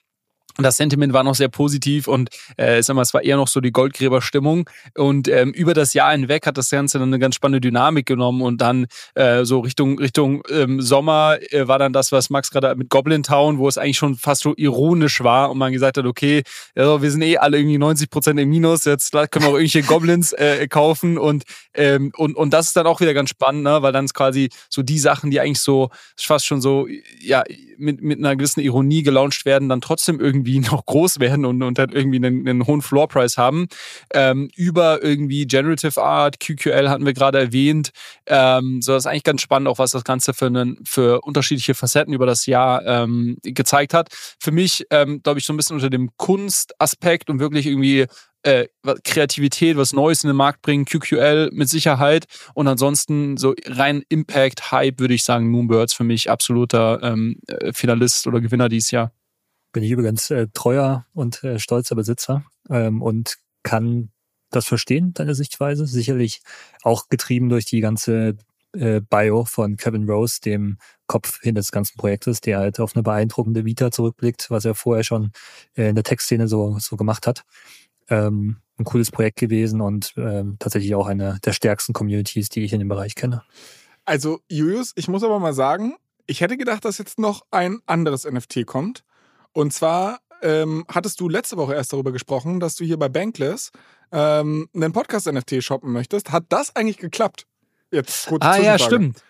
[0.65, 3.61] das Sentiment war noch sehr positiv und äh, sag mal, es war eher noch so
[3.61, 4.69] die Goldgräberstimmung.
[4.97, 8.43] Und ähm, über das Jahr hinweg hat das Ganze dann eine ganz spannende Dynamik genommen
[8.43, 12.75] und dann äh, so Richtung Richtung ähm, Sommer äh, war dann das, was Max gerade
[12.75, 16.07] mit Goblin Town, wo es eigentlich schon fast so ironisch war und man gesagt hat,
[16.07, 16.43] okay,
[16.75, 19.83] also wir sind eh alle irgendwie 90 Prozent im Minus, jetzt können wir auch irgendwelche
[19.83, 21.45] Goblins äh, kaufen und
[21.75, 23.83] ähm, und und das ist dann auch wieder ganz spannend, ne?
[23.83, 26.89] weil dann ist quasi so die Sachen, die eigentlich so fast schon so
[27.21, 27.45] ja
[27.77, 31.63] mit mit einer gewissen Ironie gelauncht werden, dann trotzdem irgendwie irgendwie noch groß werden und,
[31.63, 33.69] und dann irgendwie einen, einen hohen Floorprice haben.
[34.13, 37.91] Ähm, über irgendwie Generative Art, QQL hatten wir gerade erwähnt.
[38.27, 41.75] Ähm, so das ist eigentlich ganz spannend, auch was das Ganze für, einen, für unterschiedliche
[41.75, 44.09] Facetten über das Jahr ähm, gezeigt hat.
[44.41, 48.07] Für mich, ähm, glaube ich, so ein bisschen unter dem Kunstaspekt und wirklich irgendwie
[48.45, 48.69] äh,
[49.05, 54.71] Kreativität, was Neues in den Markt bringen, QQL mit Sicherheit und ansonsten so rein Impact,
[54.71, 59.13] Hype würde ich sagen, Moonbirds für mich absoluter ähm, äh, Finalist oder Gewinner dieses Jahr
[59.73, 64.11] bin ich übrigens äh, treuer und äh, stolzer Besitzer ähm, und kann
[64.51, 65.87] das verstehen, deine Sichtweise.
[65.87, 66.43] Sicherlich
[66.83, 68.37] auch getrieben durch die ganze
[68.73, 73.03] äh, Bio von Kevin Rose, dem Kopf hinter des ganzen Projektes, der halt auf eine
[73.03, 75.33] beeindruckende Vita zurückblickt, was er vorher schon
[75.77, 77.45] äh, in der Textszene so, so gemacht hat.
[78.09, 82.73] Ähm, ein cooles Projekt gewesen und ähm, tatsächlich auch eine der stärksten Communities, die ich
[82.73, 83.43] in dem Bereich kenne.
[84.05, 85.97] Also, Julius, ich muss aber mal sagen,
[86.27, 89.05] ich hätte gedacht, dass jetzt noch ein anderes NFT kommt.
[89.53, 93.71] Und zwar ähm, hattest du letzte Woche erst darüber gesprochen, dass du hier bei Bankless
[94.13, 96.31] ähm, einen Podcast-NFT shoppen möchtest.
[96.31, 97.47] Hat das eigentlich geklappt?
[97.91, 99.23] Jetzt kurz Ah ja, stimmt.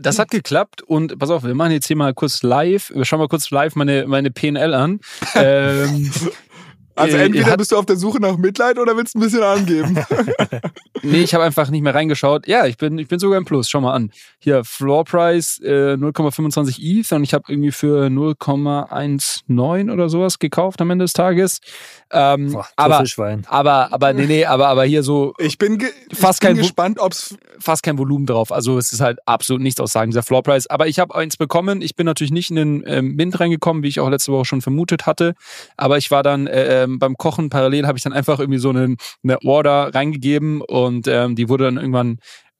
[0.00, 3.20] Das hat geklappt und pass auf, wir machen jetzt hier mal kurz live, wir schauen
[3.20, 5.00] mal kurz live meine, meine PNL an.
[5.34, 6.10] ähm,
[6.96, 9.98] also äh, entweder bist du auf der Suche nach Mitleid oder willst ein bisschen angeben.
[11.02, 12.48] nee, ich habe einfach nicht mehr reingeschaut.
[12.48, 13.68] Ja, ich bin, ich bin sogar im Plus.
[13.68, 14.10] Schau mal an.
[14.38, 20.80] Hier, Floor Price äh, 0,25 ETH und ich habe irgendwie für 0,19 oder sowas gekauft
[20.80, 21.60] am Ende des Tages.
[22.10, 23.04] Ähm, Boah, aber,
[23.48, 25.34] aber, aber, nee, nee, aber, aber hier so.
[25.38, 27.36] Ich bin, ge fast ich bin kein gespannt, ob's.
[27.58, 28.52] Fast kein Volumen drauf.
[28.52, 30.66] Also es ist halt absolut nichts aussagen, dieser Floor Price.
[30.66, 31.82] Aber ich habe eins bekommen.
[31.82, 34.62] Ich bin natürlich nicht in den ähm, Mint reingekommen, wie ich auch letzte Woche schon
[34.62, 35.34] vermutet hatte.
[35.76, 38.70] Aber ich war dann äh, ähm, beim Kochen parallel, habe ich dann einfach irgendwie so
[38.70, 42.18] eine, eine Order reingegeben und ähm, die wurde dann irgendwann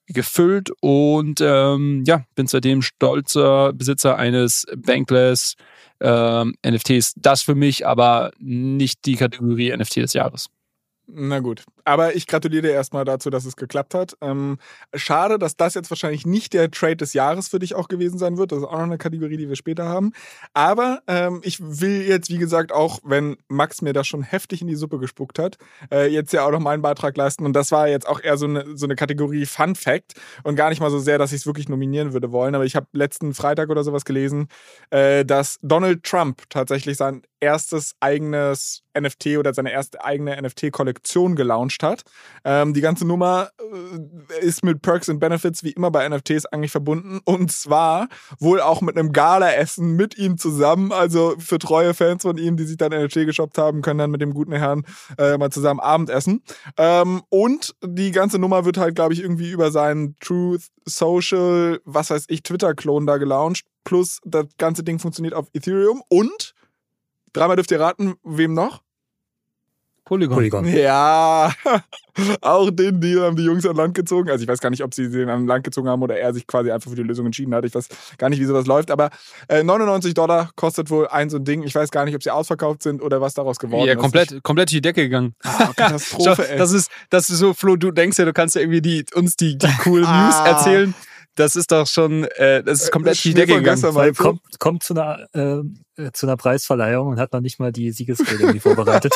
[0.08, 5.54] gefüllt und ähm, ja, bin seitdem stolzer Besitzer eines Bankless
[6.00, 7.14] ähm, NFTs.
[7.16, 10.46] Das für mich aber nicht die Kategorie NFT des Jahres.
[11.06, 11.64] Na gut.
[11.87, 14.16] Aber ich gratuliere dir erstmal dazu, dass es geklappt hat.
[14.20, 14.59] Ähm,
[14.93, 18.39] schade, dass das jetzt wahrscheinlich nicht der Trade des Jahres für dich auch gewesen sein
[18.39, 18.51] wird.
[18.51, 20.12] Das ist auch noch eine Kategorie, die wir später haben.
[20.53, 24.66] Aber ähm, ich will jetzt, wie gesagt, auch wenn Max mir das schon heftig in
[24.66, 25.59] die Suppe gespuckt hat,
[25.93, 27.47] äh, jetzt ja auch noch meinen Beitrag leisten.
[27.47, 30.70] Und das war jetzt auch eher so eine, so eine Kategorie Fun Fact und gar
[30.70, 32.57] nicht mal so sehr, dass ich es wirklich nominieren würde wollen.
[32.57, 34.49] Aber ich habe letzten Freitag oder sowas gelesen,
[34.91, 41.75] äh, dass Donald Trump tatsächlich sein erstes eigenes NFT oder seine erste eigene NFT-Kollektion gelauncht
[41.82, 42.02] hat.
[42.44, 46.70] Ähm, die ganze Nummer äh, ist mit Perks and Benefits wie immer bei NFTs eigentlich
[46.70, 48.08] verbunden und zwar
[48.38, 50.92] wohl auch mit einem Gala-Essen mit ihm zusammen.
[50.92, 54.20] Also für treue Fans von ihm, die sich dann NFT geshoppt haben, können dann mit
[54.20, 54.84] dem guten Herrn
[55.18, 56.42] äh, mal zusammen Abendessen.
[56.76, 62.10] Ähm, und die ganze Nummer wird halt, glaube ich, irgendwie über seinen Truth Social, was
[62.10, 63.66] weiß ich, Twitter-Klon da gelauncht.
[63.84, 66.54] Plus das ganze Ding funktioniert auf Ethereum und
[67.36, 68.82] Dreimal dürft ihr raten, wem noch?
[70.07, 70.36] Polygon.
[70.36, 70.66] Polygon.
[70.66, 71.52] Ja,
[72.40, 74.30] auch den Deal haben die Jungs an Land gezogen.
[74.30, 76.46] Also ich weiß gar nicht, ob sie den an Land gezogen haben oder er sich
[76.46, 77.64] quasi einfach für die Lösung entschieden hat.
[77.64, 78.90] Ich weiß gar nicht, wie sowas läuft.
[78.92, 79.11] Aber
[79.48, 81.64] äh, 99 Dollar kostet wohl ein so ein Ding.
[81.64, 83.98] Ich weiß gar nicht, ob sie ausverkauft sind oder was daraus geworden Ja, ist.
[83.98, 85.34] komplett, komplett die Decke gegangen.
[85.42, 86.57] Ah, Katastrophe, ey.
[86.57, 89.36] das ist, das ist so, Flo, du denkst ja, du kannst ja irgendwie die, uns
[89.36, 90.26] die, die coolen Ah.
[90.26, 90.94] News erzählen.
[91.37, 94.14] Das ist doch schon, äh, das ist komplett die Schnee Decke von gegangen.
[94.14, 97.93] kommt, kommt zu einer, äh, äh, zu einer Preisverleihung und hat noch nicht mal die
[97.93, 99.14] Siegesrede irgendwie vorbereitet.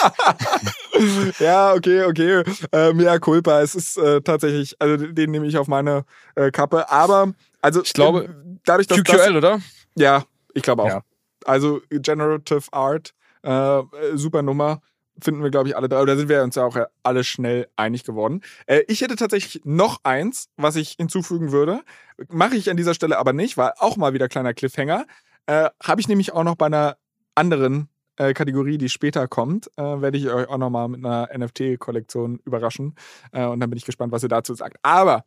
[1.39, 2.43] ja, okay, okay.
[2.73, 3.63] Äh, mea culpa.
[3.63, 6.05] Es ist äh, tatsächlich, also den nehme ich auf meine
[6.35, 6.91] äh, Kappe.
[6.91, 8.29] Aber, also Ich glaube, äh,
[8.65, 9.61] dadurch, dass QQL, das, oder?
[9.97, 10.89] Ja, ich glaube auch.
[10.89, 11.03] Ja.
[11.47, 14.83] Also Generative Art, äh, äh, super Nummer.
[15.23, 16.03] Finden wir, glaube ich, alle drei.
[16.03, 18.43] Oder sind wir uns ja auch alle schnell einig geworden.
[18.67, 21.81] Äh, ich hätte tatsächlich noch eins, was ich hinzufügen würde.
[22.29, 25.07] Mache ich an dieser Stelle aber nicht, weil auch mal wieder kleiner Cliffhanger.
[25.47, 26.97] Äh, Habe ich nämlich auch noch bei einer
[27.35, 31.29] anderen äh, Kategorie, die später kommt, äh, werde ich euch auch noch mal mit einer
[31.37, 32.95] NFT-Kollektion überraschen.
[33.33, 34.77] Äh, und dann bin ich gespannt, was ihr dazu sagt.
[34.83, 35.25] Aber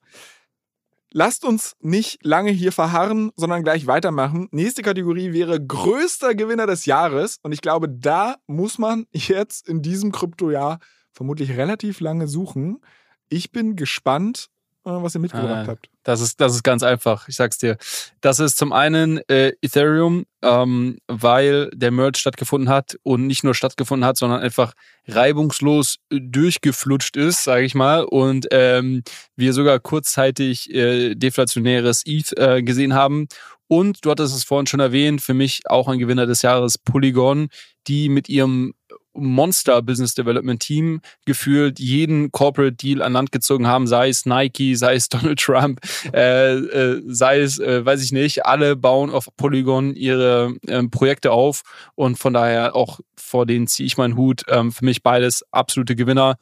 [1.16, 4.48] Lasst uns nicht lange hier verharren, sondern gleich weitermachen.
[4.50, 7.38] Nächste Kategorie wäre größter Gewinner des Jahres.
[7.44, 10.80] Und ich glaube, da muss man jetzt in diesem Kryptojahr
[11.12, 12.82] vermutlich relativ lange suchen.
[13.30, 14.50] Ich bin gespannt,
[14.84, 15.68] was ihr mitgebracht Ah.
[15.68, 15.90] habt.
[16.04, 17.78] Das ist, das ist ganz einfach, ich sag's dir.
[18.22, 23.56] Das ist zum einen äh, Ethereum, ähm, weil der Merge stattgefunden hat und nicht nur
[23.56, 24.74] stattgefunden hat, sondern einfach
[25.08, 28.04] reibungslos äh, durchgeflutscht ist, sage ich mal.
[28.04, 29.04] Und ähm,
[29.36, 33.28] wir sogar kurzzeitig äh, deflationäres ETH äh, gesehen haben.
[33.68, 37.48] Und du hattest es vorhin schon erwähnt, für mich auch ein Gewinner des Jahres Polygon,
[37.88, 38.74] die mit ihrem
[39.14, 44.76] Monster Business Development Team gefühlt jeden Corporate Deal an Land gezogen haben, sei es Nike,
[44.76, 45.80] sei es Donald Trump,
[46.14, 51.32] äh, äh, sei es, äh, weiß ich nicht, alle bauen auf Polygon ihre ähm, Projekte
[51.32, 51.64] auf
[51.96, 54.44] und von daher auch vor denen ziehe ich meinen Hut.
[54.48, 56.38] Ähm, für mich beides absolute Gewinner.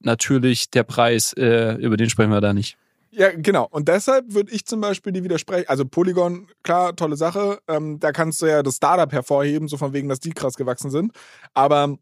[0.00, 2.76] Natürlich der Preis, äh, über den sprechen wir da nicht.
[3.10, 3.66] Ja, genau.
[3.70, 5.68] Und deshalb würde ich zum Beispiel die widersprechen.
[5.68, 7.58] Also Polygon, klar, tolle Sache.
[7.66, 10.90] Ähm, da kannst du ja das Startup hervorheben, so von wegen, dass die krass gewachsen
[10.90, 11.12] sind.
[11.54, 11.96] Aber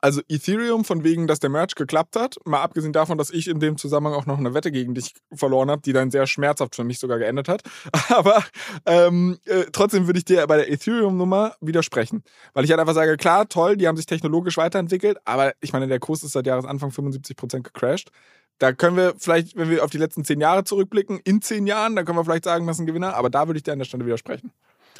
[0.00, 3.60] also Ethereum von wegen, dass der Merch geklappt hat, mal abgesehen davon, dass ich in
[3.60, 6.84] dem Zusammenhang auch noch eine Wette gegen dich verloren habe, die dann sehr schmerzhaft für
[6.84, 7.62] mich sogar geendet hat.
[8.08, 8.42] Aber
[8.86, 12.22] ähm, äh, trotzdem würde ich dir bei der Ethereum-Nummer widersprechen.
[12.54, 15.86] Weil ich halt einfach sage, klar, toll, die haben sich technologisch weiterentwickelt, aber ich meine,
[15.86, 18.10] der Kurs ist seit Jahresanfang 75% gecrashed.
[18.58, 21.96] Da können wir vielleicht, wenn wir auf die letzten zehn Jahre zurückblicken, in zehn Jahren,
[21.96, 23.78] dann können wir vielleicht sagen, das ist ein Gewinner, aber da würde ich dir an
[23.78, 24.52] der Stelle widersprechen.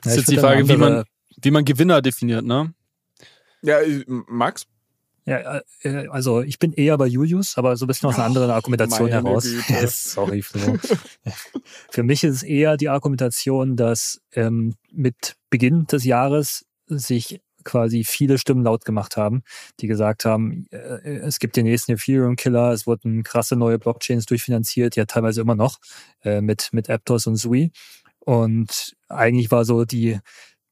[0.03, 1.05] Das Ja, ist ich jetzt die Frage, wie man,
[1.42, 2.72] wie man Gewinner definiert, ne?
[3.62, 4.66] Ja, äh, Max?
[5.26, 8.50] Ja, äh, also ich bin eher bei Julius, aber so ein bisschen aus einer anderen
[8.50, 9.44] Argumentation meine heraus.
[10.14, 10.76] Sorry, Flo.
[11.90, 18.04] Für mich ist es eher die Argumentation, dass ähm, mit Beginn des Jahres sich quasi
[18.04, 19.42] viele Stimmen laut gemacht haben,
[19.80, 24.96] die gesagt haben, äh, es gibt den nächsten Ethereum-Killer, es wurden krasse neue Blockchains durchfinanziert,
[24.96, 25.78] ja teilweise immer noch,
[26.22, 27.70] äh, mit, mit Aptos und Sui.
[28.20, 30.18] Und eigentlich war so die,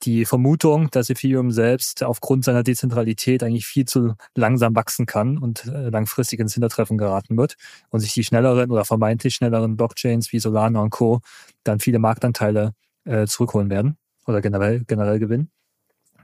[0.02, 5.66] die Vermutung, dass Ethereum selbst aufgrund seiner Dezentralität eigentlich viel zu langsam wachsen kann und
[5.66, 7.56] äh, langfristig ins Hintertreffen geraten wird
[7.90, 11.20] und sich die schnelleren oder vermeintlich schnelleren Blockchains wie Solana und Co.
[11.64, 12.74] dann viele Marktanteile
[13.04, 13.96] äh, zurückholen werden
[14.26, 15.50] oder generell, generell gewinnen.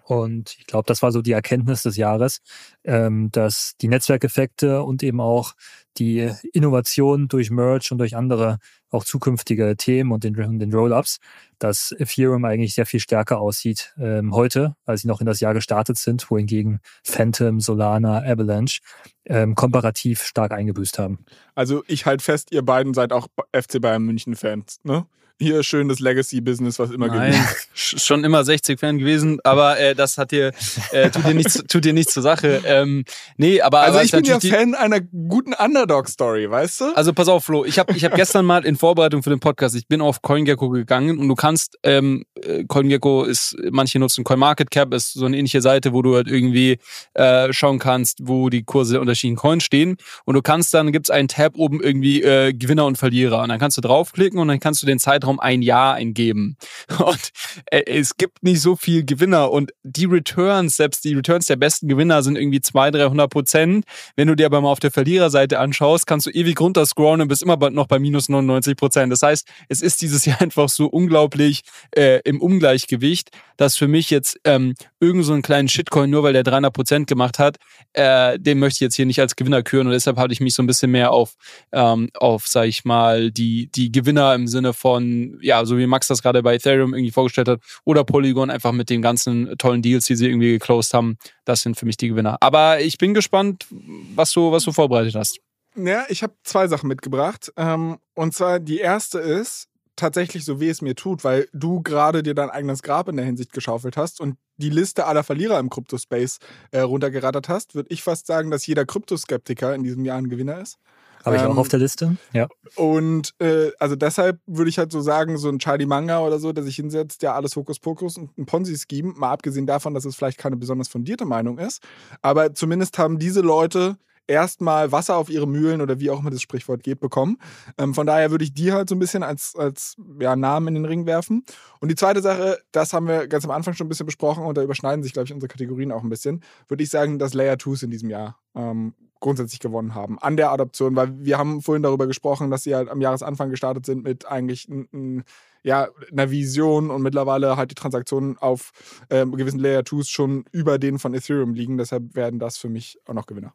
[0.04, 2.42] Und ich glaube, das war so die Erkenntnis des Jahres,
[2.84, 5.54] ähm, dass die Netzwerkeffekte und eben auch
[5.96, 8.58] die Innovation durch Merge und durch andere
[8.94, 11.18] auch zukünftige Themen und den, den Roll-ups,
[11.58, 15.54] dass Ethereum eigentlich sehr viel stärker aussieht ähm, heute, als sie noch in das Jahr
[15.54, 18.80] gestartet sind, wohingegen Phantom, Solana, Avalanche
[19.26, 21.24] ähm, komparativ stark eingebüßt haben.
[21.54, 25.06] Also ich halte fest, ihr beiden seid auch FC Bayern München-Fans, ne?
[25.40, 27.46] Hier schön das Legacy-Business, was immer Nein, gewinnt.
[27.76, 30.52] sch- schon immer 60-Fan gewesen, aber äh, das hat dir,
[30.92, 32.62] äh, tut dir nichts, tut dir nichts zur Sache.
[32.64, 33.04] Ähm,
[33.36, 36.84] nee, aber Also aber ich bin ja Fan einer guten Underdog-Story, weißt du?
[36.94, 37.64] Also pass auf, Flo.
[37.64, 40.68] Ich habe ich hab gestern mal in Vorbereitung für den Podcast, ich bin auf CoinGecko
[40.70, 45.60] gegangen und du kannst, ähm, äh, CoinGecko ist, manche nutzen CoinMarketCap, ist so eine ähnliche
[45.62, 46.78] Seite, wo du halt irgendwie
[47.14, 49.96] äh, schauen kannst, wo die Kurse der unterschiedlichen Coins stehen.
[50.26, 53.42] Und du kannst dann, gibt's einen Tab oben irgendwie äh, Gewinner und Verlierer.
[53.42, 56.56] Und dann kannst du draufklicken und dann kannst du den Zeitraum ein Jahr eingeben.
[56.98, 57.30] Und
[57.66, 61.88] äh, es gibt nicht so viel Gewinner und die Returns, selbst die Returns der besten
[61.88, 63.84] Gewinner sind irgendwie 200, 300 Prozent.
[64.16, 67.42] Wenn du dir aber mal auf der Verliererseite anschaust, kannst du ewig runterscrollen und bist
[67.42, 69.12] immer noch bei minus 99 45 Prozent.
[69.12, 71.62] Das heißt, es ist dieses Jahr einfach so unglaublich
[71.96, 76.32] äh, im Ungleichgewicht, dass für mich jetzt ähm, irgend so einen kleinen Shitcoin, nur weil
[76.32, 77.56] der 300 Prozent gemacht hat,
[77.92, 80.54] äh, den möchte ich jetzt hier nicht als Gewinner küren und deshalb hatte ich mich
[80.54, 81.34] so ein bisschen mehr auf,
[81.72, 86.08] ähm, auf sag ich mal, die, die Gewinner im Sinne von, ja, so wie Max
[86.08, 90.06] das gerade bei Ethereum irgendwie vorgestellt hat oder Polygon einfach mit den ganzen tollen Deals,
[90.06, 91.18] die sie irgendwie geclosed haben.
[91.44, 92.36] Das sind für mich die Gewinner.
[92.40, 93.66] Aber ich bin gespannt,
[94.14, 95.38] was du, was du vorbereitet hast.
[95.76, 97.52] Ja, ich habe zwei Sachen mitgebracht.
[97.56, 102.22] Ähm, und zwar die erste ist tatsächlich so, wie es mir tut, weil du gerade
[102.22, 105.70] dir dein eigenes Grab in der Hinsicht geschaufelt hast und die Liste aller Verlierer im
[105.70, 106.38] Kryptospace
[106.70, 110.60] äh, runtergerattert hast, würde ich fast sagen, dass jeder Kryptoskeptiker in diesem Jahr ein Gewinner
[110.60, 110.78] ist.
[111.24, 112.48] Habe ich auch Ähm, auf der Liste, ja.
[112.76, 116.52] Und äh, also deshalb würde ich halt so sagen, so ein Charlie Manga oder so,
[116.52, 120.38] der sich hinsetzt, ja alles Hokuspokus und ein Ponzi-Scheme, mal abgesehen davon, dass es vielleicht
[120.38, 121.82] keine besonders fundierte Meinung ist.
[122.22, 123.96] Aber zumindest haben diese Leute
[124.26, 127.38] erstmal Wasser auf ihre Mühlen oder wie auch immer das Sprichwort geht, bekommen.
[127.78, 130.74] Ähm, von daher würde ich die halt so ein bisschen als, als ja, Namen in
[130.74, 131.44] den Ring werfen.
[131.80, 134.56] Und die zweite Sache, das haben wir ganz am Anfang schon ein bisschen besprochen und
[134.56, 137.56] da überschneiden sich, glaube ich, unsere Kategorien auch ein bisschen, würde ich sagen, dass Layer
[137.56, 138.94] 2s in diesem Jahr ähm,
[139.24, 142.90] grundsätzlich gewonnen haben an der Adoption, weil wir haben vorhin darüber gesprochen, dass sie halt
[142.90, 145.24] am Jahresanfang gestartet sind mit eigentlich n, n,
[145.62, 148.72] ja, einer Vision und mittlerweile halt die Transaktionen auf
[149.08, 151.78] ähm, gewissen Layer 2s schon über denen von Ethereum liegen.
[151.78, 153.54] Deshalb werden das für mich auch noch Gewinner.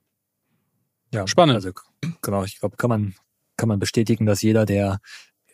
[1.14, 1.28] ja.
[1.28, 1.54] Spannend.
[1.54, 1.70] Also,
[2.24, 3.14] genau, ich glaube, kann man,
[3.56, 5.00] kann man bestätigen, dass jeder, der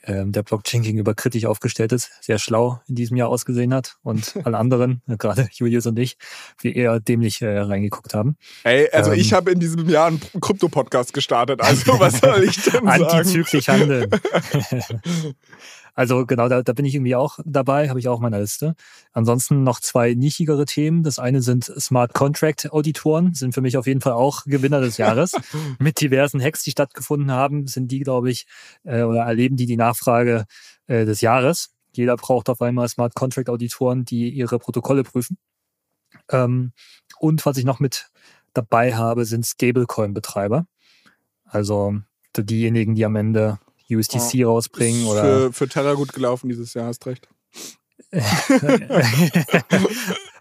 [0.05, 4.33] ähm, der Blockchain gegenüber kritisch aufgestellt ist, sehr schlau in diesem Jahr ausgesehen hat und
[4.43, 6.17] alle anderen, äh, gerade Julius und ich,
[6.61, 8.37] wir eher dämlich äh, reingeguckt haben.
[8.63, 9.19] Ey, also Ähm.
[9.19, 11.61] ich habe in diesem Jahr einen Krypto-Podcast gestartet.
[11.61, 12.87] Also was soll ich denn sagen?
[12.87, 14.09] Antizyklisch handeln.
[15.95, 18.75] Also genau, da, da bin ich irgendwie auch dabei, habe ich auch auf meiner Liste.
[19.13, 21.03] Ansonsten noch zwei nischigere Themen.
[21.03, 24.97] Das eine sind Smart Contract Auditoren, sind für mich auf jeden Fall auch Gewinner des
[24.97, 25.31] Jahres.
[25.79, 28.45] Mit diversen Hacks, die stattgefunden haben, sind die, glaube ich,
[28.83, 30.45] äh, oder erleben die die Nachfrage
[30.87, 31.71] äh, des Jahres.
[31.93, 35.37] Jeder braucht auf einmal Smart Contract Auditoren, die ihre Protokolle prüfen.
[36.29, 36.73] Ähm,
[37.19, 38.09] und was ich noch mit
[38.53, 40.67] dabei habe, sind Stablecoin-Betreiber.
[41.45, 41.95] Also
[42.37, 43.59] diejenigen, die am Ende
[43.89, 47.27] USDC rausbringen Ist oder für, für Terra gut gelaufen dieses Jahr, hast recht.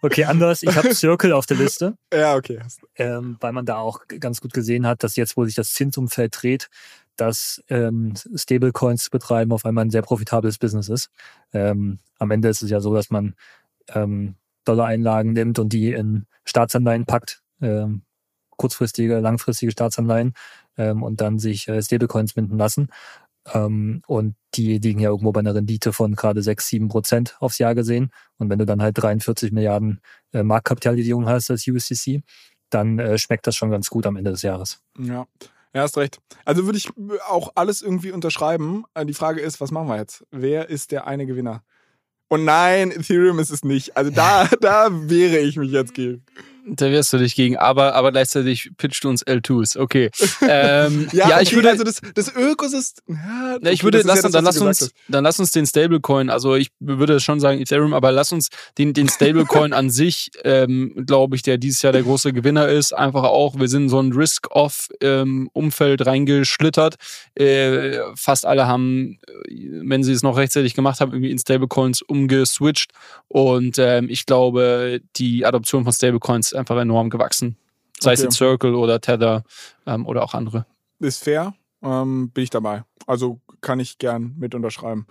[0.02, 0.62] okay, anders.
[0.62, 2.60] Ich habe Circle auf der Liste, Ja, okay.
[2.96, 6.36] ähm, weil man da auch ganz gut gesehen hat, dass jetzt, wo sich das Zinsumfeld
[6.40, 6.68] dreht,
[7.16, 11.10] dass ähm, Stablecoins zu betreiben auf einmal ein sehr profitables Business ist.
[11.52, 13.34] Ähm, am Ende ist es ja so, dass man
[13.88, 18.02] ähm, Dollar-Einlagen nimmt und die in Staatsanleihen packt, ähm,
[18.56, 20.34] kurzfristige, langfristige Staatsanleihen
[20.76, 22.88] ähm, und dann sich äh, Stablecoins minden lassen.
[23.52, 27.58] Ähm, und die liegen ja irgendwo bei einer Rendite von gerade 6, 7 Prozent aufs
[27.58, 28.10] Jahr gesehen.
[28.38, 30.00] Und wenn du dann halt 43 Milliarden
[30.32, 32.22] äh, Marktkapitalisierung hast als USDC,
[32.70, 34.80] dann äh, schmeckt das schon ganz gut am Ende des Jahres.
[34.98, 35.26] Ja.
[35.74, 36.20] Ja, hast recht.
[36.44, 36.88] Also würde ich
[37.28, 38.84] auch alles irgendwie unterschreiben.
[38.94, 40.24] Äh, Die Frage ist, was machen wir jetzt?
[40.30, 41.64] Wer ist der eine Gewinner?
[42.28, 43.96] Und nein, Ethereum ist es nicht.
[43.96, 46.24] Also da, da wehre ich mich jetzt gegen.
[46.66, 49.78] Da wehrst du dich gegen, aber, aber gleichzeitig pitcht du uns L2s.
[49.78, 50.10] Okay.
[50.46, 51.70] Ähm, Ja, ja, ich okay, würde.
[51.70, 53.02] also das, das Ökosystem.
[53.08, 55.52] Ja, Na, ich okay, würde, lass, ja das, dann, lass uns, gesagt dann lass uns
[55.52, 58.48] den Stablecoin, also ich würde schon sagen Ethereum, aber lass uns
[58.78, 62.92] den, den Stablecoin an sich, ähm, glaube ich, der dieses Jahr der große Gewinner ist,
[62.92, 66.96] einfach auch, wir sind in so ein Risk-Off-Umfeld reingeschlittert.
[67.34, 72.02] Äh, fast alle haben, äh, wenn sie es noch rechtzeitig gemacht haben, irgendwie in Stablecoins
[72.02, 72.92] umgeswitcht
[73.28, 77.56] und ähm, ich glaube, die Adoption von Stablecoins ist einfach enorm gewachsen.
[78.00, 78.26] Sei es Okay.
[78.26, 79.44] jetzt Circle oder Tether
[79.86, 80.66] ähm, oder auch andere.
[81.00, 82.84] Ist fair, ähm, bin ich dabei.
[83.06, 85.06] Also kann ich gern mit unterschreiben.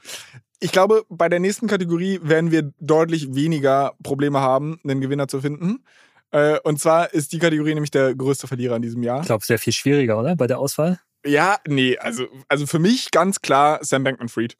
[0.60, 5.41] Ich glaube, bei der nächsten Kategorie werden wir deutlich weniger Probleme haben, einen Gewinner zu
[5.41, 5.84] finden.
[6.32, 9.20] Äh, und zwar ist die Kategorie nämlich der größte Verlierer in diesem Jahr.
[9.22, 10.36] Ich glaube, sehr viel schwieriger, oder?
[10.36, 11.00] Bei der Auswahl.
[11.26, 14.56] Ja, nee, also, also für mich ganz klar Sam Bankman-Fried.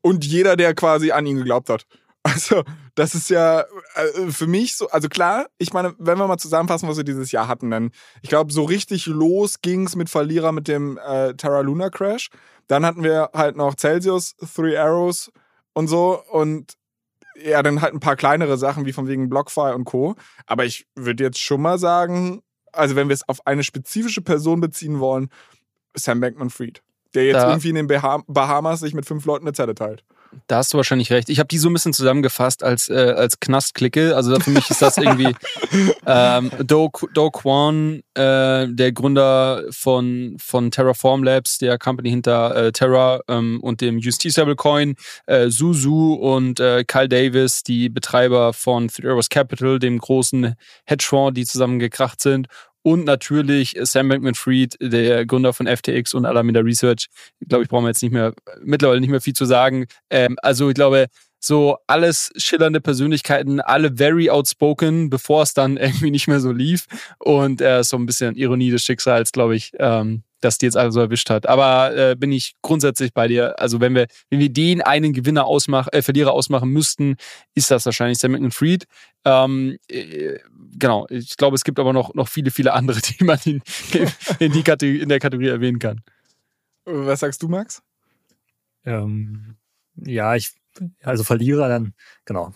[0.00, 1.86] Und jeder, der quasi an ihn geglaubt hat.
[2.24, 2.62] Also,
[2.94, 3.60] das ist ja
[3.94, 7.32] äh, für mich so, also klar, ich meine, wenn wir mal zusammenfassen, was wir dieses
[7.32, 7.90] Jahr hatten, dann,
[8.22, 12.28] ich glaube, so richtig los ging's mit Verlierer mit dem äh, Terra Luna Crash.
[12.66, 15.30] Dann hatten wir halt noch Celsius, Three Arrows
[15.72, 16.74] und so und
[17.42, 20.14] ja, dann halt ein paar kleinere Sachen wie von wegen BlockFi und Co.
[20.46, 24.60] Aber ich würde jetzt schon mal sagen, also wenn wir es auf eine spezifische Person
[24.60, 25.30] beziehen wollen,
[25.94, 26.82] Sam Bankman-Fried.
[27.14, 30.04] Der jetzt Da- irgendwie in den Bah Bahamas sich mit fünf Leuten eine Zelle teilt.
[30.46, 31.28] Da hast du wahrscheinlich recht.
[31.28, 34.16] Ich habe die so ein bisschen zusammengefasst als, äh, als Knastklicke.
[34.16, 35.34] Also für mich ist das irgendwie
[36.06, 42.72] ähm, Do, Do Kwon, äh, der Gründer von, von Terraform Labs, der Company hinter äh,
[42.72, 48.88] Terra ähm, und dem UST Stablecoin, äh, Zuzu und äh, Kyle Davis, die Betreiber von
[48.88, 50.54] Three Arrows Capital, dem großen
[50.84, 52.48] Hedgefonds, die zusammengekracht sind.
[52.82, 57.08] Und natürlich Sam Bankman-Fried, der Gründer von FTX und Alameda Research.
[57.40, 59.86] Ich glaube, ich brauche jetzt nicht mehr, mittlerweile nicht mehr viel zu sagen.
[60.10, 61.06] Ähm, also ich glaube,
[61.38, 66.86] so alles schillernde Persönlichkeiten, alle very outspoken, bevor es dann irgendwie nicht mehr so lief.
[67.18, 70.92] Und äh, so ein bisschen Ironie des Schicksals, glaube ich, ähm, dass die jetzt alle
[70.92, 71.46] so erwischt hat.
[71.46, 73.58] Aber äh, bin ich grundsätzlich bei dir.
[73.58, 77.16] Also wenn wir, wenn wir den einen Gewinner ausmachen, äh, Verlierer ausmachen müssten,
[77.54, 78.86] ist das wahrscheinlich Sam Fried.
[79.24, 80.38] Ähm, äh,
[80.78, 81.06] genau.
[81.08, 83.62] Ich glaube, es gibt aber noch, noch viele, viele andere, die man in,
[84.38, 86.00] in, die Kategorie, in der Kategorie erwähnen kann.
[86.84, 87.82] Was sagst du, Max?
[88.84, 89.56] Ähm,
[89.96, 90.52] ja, ich
[91.02, 92.52] also Verlierer, dann, genau,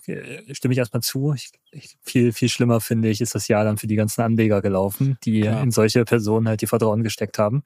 [0.53, 1.35] stimme ich erstmal zu.
[1.35, 1.66] Ich, ich,
[2.03, 5.41] viel, viel schlimmer finde ich, ist das Jahr dann für die ganzen Anleger gelaufen, die
[5.41, 5.61] ja.
[5.63, 7.63] in solche Personen halt die Vertrauen gesteckt haben.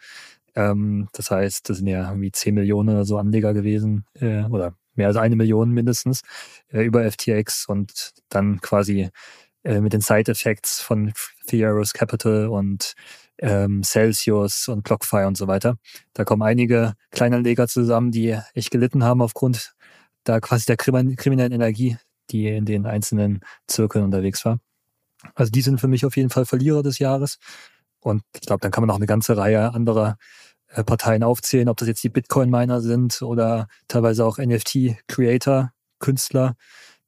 [0.54, 4.74] Ähm, das heißt, das sind ja irgendwie 10 Millionen oder so Anleger gewesen, äh, oder
[4.94, 6.22] mehr als eine Million mindestens,
[6.68, 9.10] äh, über FTX und dann quasi
[9.62, 11.12] äh, mit den Side-Effects von
[11.46, 12.94] Three Arrows Capital und
[13.38, 15.76] ähm, Celsius und BlockFi und so weiter.
[16.12, 19.74] Da kommen einige Kleinanleger zusammen, die echt gelitten haben aufgrund
[20.24, 21.96] da quasi der kriminellen Energie,
[22.30, 24.58] die in den einzelnen Zirkeln unterwegs war.
[25.34, 27.38] Also die sind für mich auf jeden Fall Verlierer des Jahres.
[28.00, 30.16] Und ich glaube, dann kann man auch eine ganze Reihe anderer
[30.68, 36.54] äh, Parteien aufzählen, ob das jetzt die Bitcoin-Miner sind oder teilweise auch NFT-Creator, Künstler,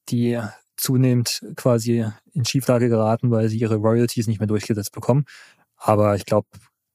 [0.08, 0.40] die
[0.76, 5.24] zunehmend quasi in Schieflage geraten, weil sie ihre Royalties nicht mehr durchgesetzt bekommen.
[5.76, 6.48] Aber ich glaube,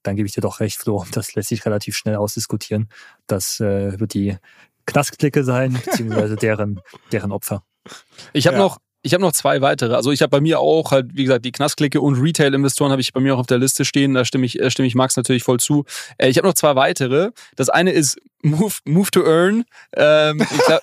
[0.03, 2.89] dann gebe ich dir doch recht, Flo, das lässt sich relativ schnell ausdiskutieren.
[3.27, 4.37] Das äh, wird die
[4.85, 6.79] Knastklicke sein, beziehungsweise deren,
[7.11, 7.63] deren Opfer.
[8.33, 8.63] Ich habe ja.
[8.63, 9.95] noch, ich habe noch zwei weitere.
[9.95, 13.13] Also ich habe bei mir auch halt, wie gesagt, die Knastklicke und Retail-Investoren habe ich
[13.13, 14.13] bei mir auch auf der Liste stehen.
[14.13, 15.85] Da stimme ich, äh, stimme ich Max natürlich voll zu.
[16.17, 17.31] Äh, ich habe noch zwei weitere.
[17.55, 19.65] Das eine ist Move, move to Earn.
[19.95, 20.81] Ähm, glaub,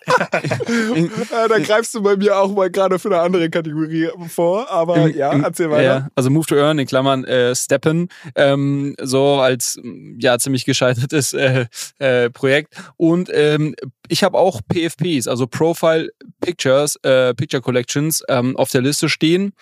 [1.48, 5.16] da greifst du bei mir auch mal gerade für eine andere Kategorie vor, aber im,
[5.16, 5.82] ja, erzähl weiter.
[5.82, 9.80] Ja, also Move to Earn in Klammern äh, Steppen, ähm, so als
[10.18, 11.66] ja ziemlich gescheitertes äh,
[11.98, 12.74] äh, Projekt.
[12.96, 13.74] Und ähm,
[14.08, 19.52] ich habe auch PFPs, also Profile Pictures, äh, Picture Collections ähm, auf der Liste stehen,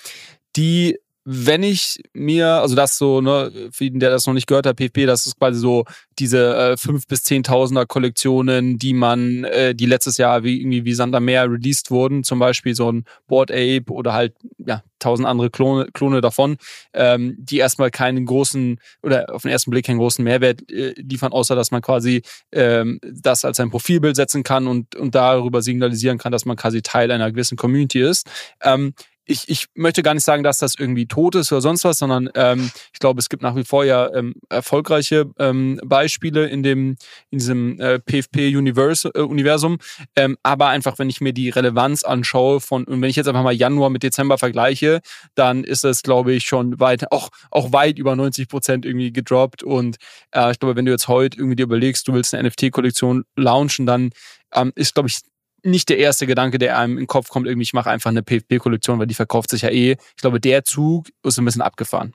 [0.56, 4.66] die wenn ich mir, also das so, ne, für jeden, der das noch nicht gehört
[4.66, 5.84] hat, PFP, das ist quasi so
[6.18, 10.94] diese äh, 5 bis 10.000er Kollektionen, die man, äh, die letztes Jahr wie irgendwie wie
[10.94, 15.50] Sander Meer released wurden, zum Beispiel so ein Board Ape oder halt, ja, tausend andere
[15.50, 16.56] Klone, Klone davon,
[16.92, 21.32] ähm, die erstmal keinen großen oder auf den ersten Blick keinen großen Mehrwert äh, liefern,
[21.32, 26.18] außer dass man quasi ähm, das als ein Profilbild setzen kann und, und darüber signalisieren
[26.18, 28.28] kann, dass man quasi Teil einer gewissen Community ist.
[28.62, 28.94] Ähm,
[29.24, 32.28] ich, ich möchte gar nicht sagen, dass das irgendwie tot ist oder sonst was, sondern
[32.34, 36.96] ähm, ich glaube, es gibt nach wie vor ja ähm, erfolgreiche ähm, Beispiele in dem
[37.30, 39.78] in diesem äh, PFP-Universum.
[40.14, 43.28] Äh, ähm, aber einfach, wenn ich mir die Relevanz anschaue von und wenn ich jetzt
[43.28, 45.00] einfach mal Januar mit Dezember vergleiche,
[45.34, 49.62] dann ist es, glaube ich, schon weit auch auch weit über 90 Prozent irgendwie gedroppt.
[49.62, 49.96] Und
[50.32, 53.86] äh, ich glaube, wenn du jetzt heute irgendwie dir überlegst, du willst eine NFT-Kollektion launchen,
[53.86, 54.10] dann
[54.54, 55.20] ähm, ist, glaube ich,
[55.64, 58.22] nicht der erste Gedanke, der einem in den Kopf kommt, irgendwie, ich mache einfach eine
[58.22, 59.92] PFP-Kollektion, weil die verkauft sich ja eh.
[59.92, 62.14] Ich glaube, der Zug ist ein bisschen abgefahren.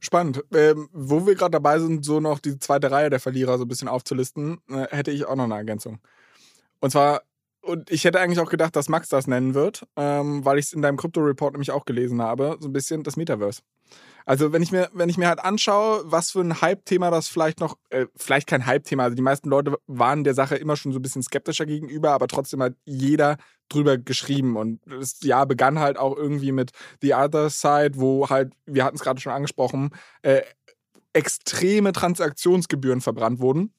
[0.00, 0.42] Spannend.
[0.52, 3.68] Ähm, wo wir gerade dabei sind, so noch die zweite Reihe der Verlierer so ein
[3.68, 6.00] bisschen aufzulisten, äh, hätte ich auch noch eine Ergänzung.
[6.80, 7.22] Und zwar,
[7.60, 10.72] und ich hätte eigentlich auch gedacht, dass Max das nennen wird, ähm, weil ich es
[10.72, 13.62] in deinem Krypto-Report nämlich auch gelesen habe, so ein bisschen das Metaverse.
[14.26, 17.60] Also wenn ich mir, wenn ich mir halt anschaue, was für ein Hype-Thema das vielleicht
[17.60, 20.98] noch, äh, vielleicht kein Hype-Thema, also die meisten Leute waren der Sache immer schon so
[20.98, 23.36] ein bisschen skeptischer gegenüber, aber trotzdem hat jeder
[23.68, 24.56] drüber geschrieben.
[24.56, 28.96] Und das Jahr begann halt auch irgendwie mit The Other Side, wo halt, wir hatten
[28.96, 29.90] es gerade schon angesprochen,
[30.22, 30.42] äh,
[31.12, 33.72] extreme Transaktionsgebühren verbrannt wurden.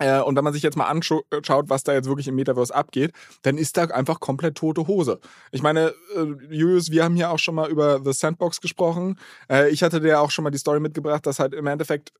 [0.00, 1.24] Äh, und wenn man sich jetzt mal anschaut,
[1.68, 5.20] was da jetzt wirklich im Metaverse abgeht, dann ist da einfach komplett tote Hose.
[5.52, 9.18] Ich meine, äh, Julius, wir haben hier auch schon mal über The Sandbox gesprochen.
[9.48, 12.12] Äh, ich hatte dir auch schon mal die Story mitgebracht, dass halt im Endeffekt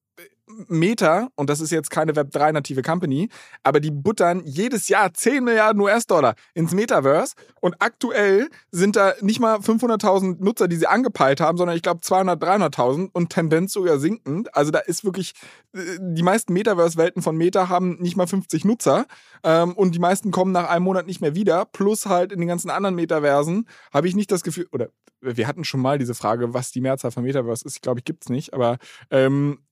[0.68, 3.28] Meta, und das ist jetzt keine Web3-native Company,
[3.62, 7.34] aber die buttern jedes Jahr 10 Milliarden US-Dollar ins Metaverse.
[7.61, 12.01] Und aktuell sind da nicht mal 500.000 Nutzer, die sie angepeilt haben, sondern ich glaube
[12.01, 14.55] 200, 300.000 und Tendenz sogar sinkend.
[14.55, 15.34] Also da ist wirklich,
[15.74, 19.07] äh, die meisten Metaverse-Welten von Meta haben nicht mal 50 Nutzer.
[19.42, 22.48] Ähm, und die meisten kommen nach einem Monat nicht mehr wieder, plus halt in den
[22.48, 24.88] ganzen anderen Metaversen habe ich nicht das Gefühl, oder
[25.20, 28.05] wir hatten schon mal diese Frage, was die Mehrzahl von Metaverse ist, ich glaube, ich
[28.05, 28.78] gibt es nicht, aber
[29.11, 29.70] ähm, äh,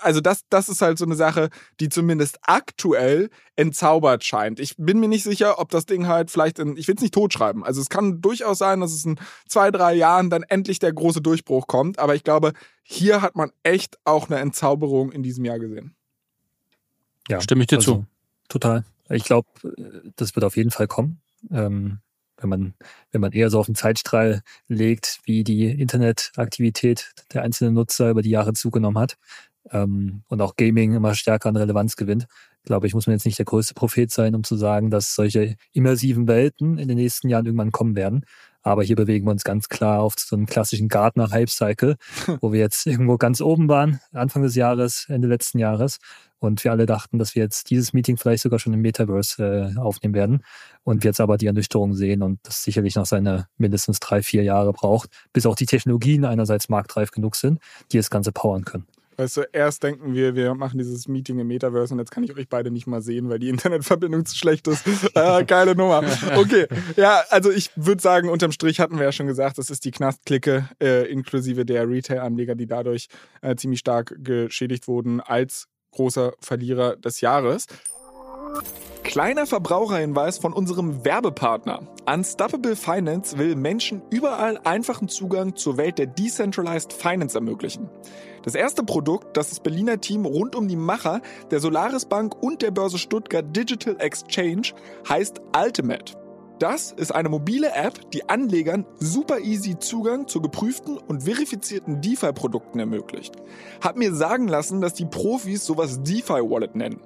[0.00, 1.50] also das, das ist halt so eine Sache,
[1.80, 4.60] die zumindest aktuell entzaubert scheint.
[4.60, 7.14] Ich bin mir nicht sicher, ob das Ding halt vielleicht in, ich will es nicht
[7.14, 7.64] totschreiben.
[7.64, 11.20] Also es kann durchaus sein, dass es in zwei, drei Jahren dann endlich der große
[11.20, 11.98] Durchbruch kommt.
[11.98, 12.52] Aber ich glaube,
[12.82, 15.94] hier hat man echt auch eine Entzauberung in diesem Jahr gesehen.
[17.28, 18.06] Ja, stimme ich dir also, zu.
[18.48, 18.84] Total.
[19.10, 19.48] Ich glaube,
[20.16, 21.20] das wird auf jeden Fall kommen.
[21.50, 22.00] Ähm,
[22.40, 22.74] wenn man,
[23.10, 28.22] wenn man eher so auf den Zeitstrahl legt, wie die Internetaktivität der einzelnen Nutzer über
[28.22, 29.18] die Jahre zugenommen hat
[29.72, 32.26] ähm, und auch Gaming immer stärker an Relevanz gewinnt,
[32.64, 35.56] glaube ich, muss man jetzt nicht der größte Prophet sein, um zu sagen, dass solche
[35.72, 38.24] immersiven Welten in den nächsten Jahren irgendwann kommen werden.
[38.62, 41.96] Aber hier bewegen wir uns ganz klar auf so einen klassischen Gartner-Hype-Cycle,
[42.40, 45.98] wo wir jetzt irgendwo ganz oben waren, Anfang des Jahres, Ende letzten Jahres.
[46.40, 49.78] Und wir alle dachten, dass wir jetzt dieses Meeting vielleicht sogar schon im Metaverse äh,
[49.78, 50.44] aufnehmen werden.
[50.84, 54.42] Und wir jetzt aber die Ernüchterung sehen und das sicherlich noch seine mindestens drei, vier
[54.44, 57.60] Jahre braucht, bis auch die Technologien einerseits marktreif genug sind,
[57.90, 58.86] die das Ganze powern können.
[59.18, 62.36] Weißt du, erst denken wir, wir machen dieses Meeting im Metaverse und jetzt kann ich
[62.36, 64.86] euch beide nicht mal sehen, weil die Internetverbindung zu schlecht ist.
[65.16, 66.04] ah, geile Nummer.
[66.36, 69.84] Okay, ja, also ich würde sagen, unterm Strich hatten wir ja schon gesagt, das ist
[69.84, 73.08] die Knastklicke äh, inklusive der Retail-Anleger, die dadurch
[73.42, 77.66] äh, ziemlich stark geschädigt wurden als großer Verlierer des Jahres.
[79.02, 81.88] Kleiner Verbraucherhinweis von unserem Werbepartner.
[82.06, 87.88] Unstoppable Finance will Menschen überall einfachen Zugang zur Welt der Decentralized Finance ermöglichen.
[88.48, 91.20] Das erste Produkt, das das Berliner Team rund um die Macher
[91.50, 94.72] der Solaris Bank und der Börse Stuttgart Digital Exchange
[95.06, 96.14] heißt Ultimate.
[96.58, 102.78] Das ist eine mobile App, die Anlegern super easy Zugang zu geprüften und verifizierten DeFi-Produkten
[102.78, 103.34] ermöglicht.
[103.82, 107.02] Hab mir sagen lassen, dass die Profis sowas DeFi-Wallet nennen.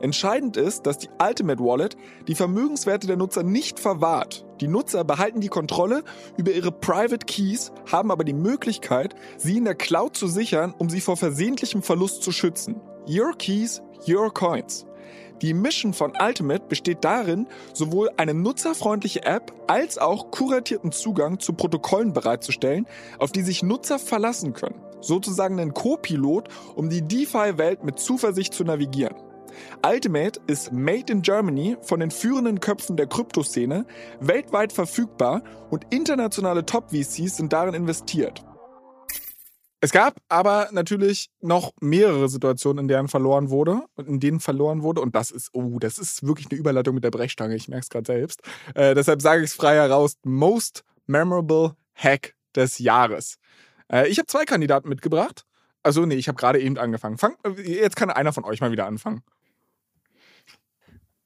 [0.00, 1.96] Entscheidend ist, dass die Ultimate Wallet
[2.28, 4.44] die Vermögenswerte der Nutzer nicht verwahrt.
[4.60, 6.04] Die Nutzer behalten die Kontrolle
[6.36, 10.88] über ihre Private Keys, haben aber die Möglichkeit, sie in der Cloud zu sichern, um
[10.88, 12.80] sie vor versehentlichem Verlust zu schützen.
[13.08, 14.86] Your Keys, Your Coins.
[15.42, 21.52] Die Mission von Ultimate besteht darin, sowohl eine nutzerfreundliche App als auch kuratierten Zugang zu
[21.52, 22.86] Protokollen bereitzustellen,
[23.18, 24.80] auf die sich Nutzer verlassen können.
[25.00, 29.16] Sozusagen ein Co-Pilot, um die DeFi-Welt mit Zuversicht zu navigieren.
[29.84, 33.86] Ultimate ist made in Germany von den führenden Köpfen der Kryptoszene,
[34.20, 38.44] weltweit verfügbar und internationale Top-VCs sind darin investiert.
[39.84, 44.82] Es gab aber natürlich noch mehrere Situationen, in denen verloren wurde und in denen verloren
[44.82, 45.02] wurde.
[45.02, 47.54] Und das ist, oh, das ist wirklich eine Überleitung mit der Brechstange.
[47.54, 48.40] Ich merke es gerade selbst.
[48.74, 53.36] Äh, deshalb sage ich es frei heraus: Most Memorable Hack des Jahres.
[53.92, 55.44] Äh, ich habe zwei Kandidaten mitgebracht.
[55.82, 57.18] Also, nee, ich habe gerade eben angefangen.
[57.18, 59.22] Fang, jetzt kann einer von euch mal wieder anfangen.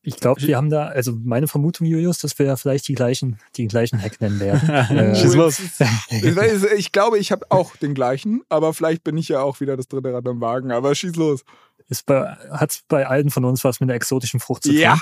[0.08, 3.38] Ich glaube, wir haben da, also meine Vermutung, Julius, dass wir ja vielleicht die gleichen,
[3.56, 4.68] die gleichen Hack nennen werden.
[4.90, 9.76] äh, ich glaube, ich habe auch den gleichen, aber vielleicht bin ich ja auch wieder
[9.76, 10.72] das dritte Rad am Wagen.
[10.72, 11.44] Aber schieß los.
[11.90, 14.78] Hat es bei allen von uns was mit einer exotischen Frucht zu tun?
[14.78, 14.98] Ja.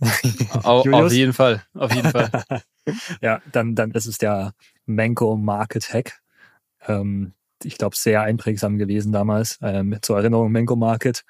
[0.62, 1.62] auf, auf jeden Fall.
[1.74, 2.30] Auf jeden Fall.
[3.20, 4.54] ja, dann, dann ist es der
[4.86, 6.20] Mango Market Hack.
[6.86, 7.32] Ähm,
[7.62, 9.58] ich glaube, sehr einprägsam gewesen damals.
[9.62, 11.24] Ähm, zur Erinnerung, Mango Market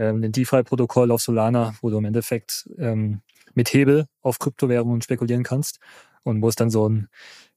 [0.00, 3.20] ähm, ein DeFi-Protokoll auf Solana, wo du im Endeffekt ähm,
[3.54, 5.78] mit Hebel auf Kryptowährungen spekulieren kannst
[6.22, 7.08] und wo es dann so ein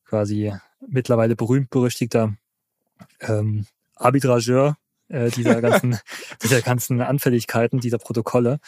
[0.05, 0.53] quasi
[0.85, 2.35] mittlerweile berühmt-berüchtigter
[3.21, 3.65] ähm,
[3.95, 4.77] Arbitrageur
[5.07, 5.97] äh, dieser ganzen,
[6.43, 8.59] dieser ganzen Anfälligkeiten dieser Protokolle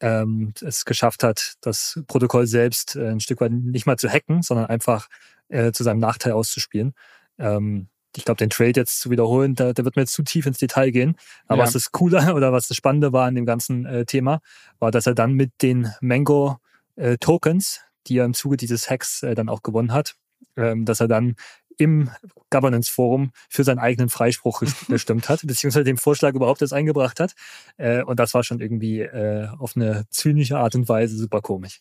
[0.00, 4.42] ähm, es geschafft hat, das Protokoll selbst äh, ein Stück weit nicht mal zu hacken,
[4.42, 5.08] sondern einfach
[5.48, 6.94] äh, zu seinem Nachteil auszuspielen.
[7.38, 10.46] Ähm, ich glaube, den Trade jetzt zu wiederholen, da, da wird mir jetzt zu tief
[10.46, 11.16] ins Detail gehen.
[11.46, 11.64] Aber ja.
[11.64, 14.40] was das Coole oder was das Spannende war an dem ganzen äh, Thema,
[14.78, 16.58] war, dass er dann mit den Mango
[16.96, 20.14] äh, Tokens, die er im Zuge dieses Hacks äh, dann auch gewonnen hat,
[20.56, 21.36] ähm, dass er dann
[21.76, 22.10] im
[22.50, 27.34] Governance Forum für seinen eigenen Freispruch gestimmt hat, beziehungsweise den Vorschlag überhaupt erst eingebracht hat.
[27.76, 31.80] Äh, und das war schon irgendwie äh, auf eine zynische Art und Weise super komisch.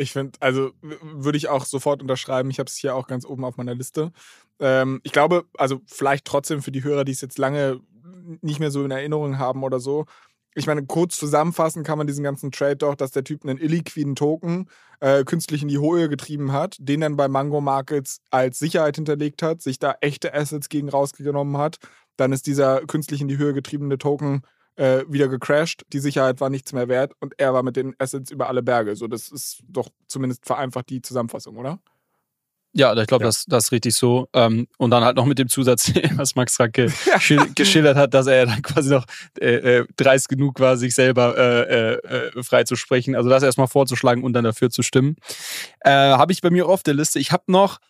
[0.00, 2.50] Ich finde, also würde ich auch sofort unterschreiben.
[2.50, 4.12] Ich habe es hier auch ganz oben auf meiner Liste.
[4.58, 7.80] Ähm, ich glaube, also vielleicht trotzdem für die Hörer, die es jetzt lange
[8.40, 10.06] nicht mehr so in Erinnerung haben oder so.
[10.54, 14.16] Ich meine, kurz zusammenfassen kann man diesen ganzen Trade doch, dass der Typ einen illiquiden
[14.16, 14.70] Token
[15.00, 19.42] äh, künstlich in die Höhe getrieben hat, den dann bei Mango Markets als Sicherheit hinterlegt
[19.42, 21.78] hat, sich da echte Assets gegen rausgenommen hat.
[22.16, 24.42] Dann ist dieser künstlich in die Höhe getriebene Token
[24.80, 28.30] äh, wieder gecrashed, die Sicherheit war nichts mehr wert und er war mit den Assets
[28.30, 28.96] über alle Berge.
[28.96, 31.78] So, das ist doch zumindest vereinfacht die Zusammenfassung, oder?
[32.72, 33.28] Ja, ich glaube, ja.
[33.28, 34.28] das, das ist richtig so.
[34.32, 36.90] Ähm, und dann halt noch mit dem Zusatz, was Max gerade
[37.54, 39.04] geschildert hat, dass er dann quasi noch
[39.38, 43.14] äh, äh, dreist genug war, sich selber äh, äh, frei zu sprechen.
[43.16, 45.16] Also das erstmal vorzuschlagen und dann dafür zu stimmen.
[45.80, 47.18] Äh, habe ich bei mir auf der Liste.
[47.18, 47.80] Ich habe noch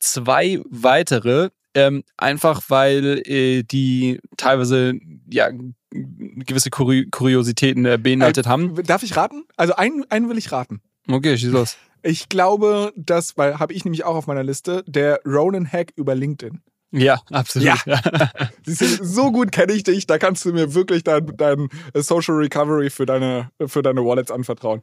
[0.00, 4.94] zwei weitere, ähm, einfach weil äh, die teilweise
[5.30, 5.50] ja
[5.92, 8.74] gewisse Kuri Kuriositäten äh, beinhaltet äh, haben.
[8.84, 9.44] Darf ich raten?
[9.56, 10.80] Also einen, einen will ich raten.
[11.08, 11.76] Okay, schieß los.
[12.02, 16.60] Ich glaube, das, weil habe ich nämlich auch auf meiner Liste, der Ronan-Hack über LinkedIn.
[16.90, 17.68] Ja, absolut.
[17.68, 18.00] Ja.
[18.66, 23.06] so gut kenne ich dich, da kannst du mir wirklich dein, dein Social Recovery für
[23.06, 24.82] deine, für deine Wallets anvertrauen.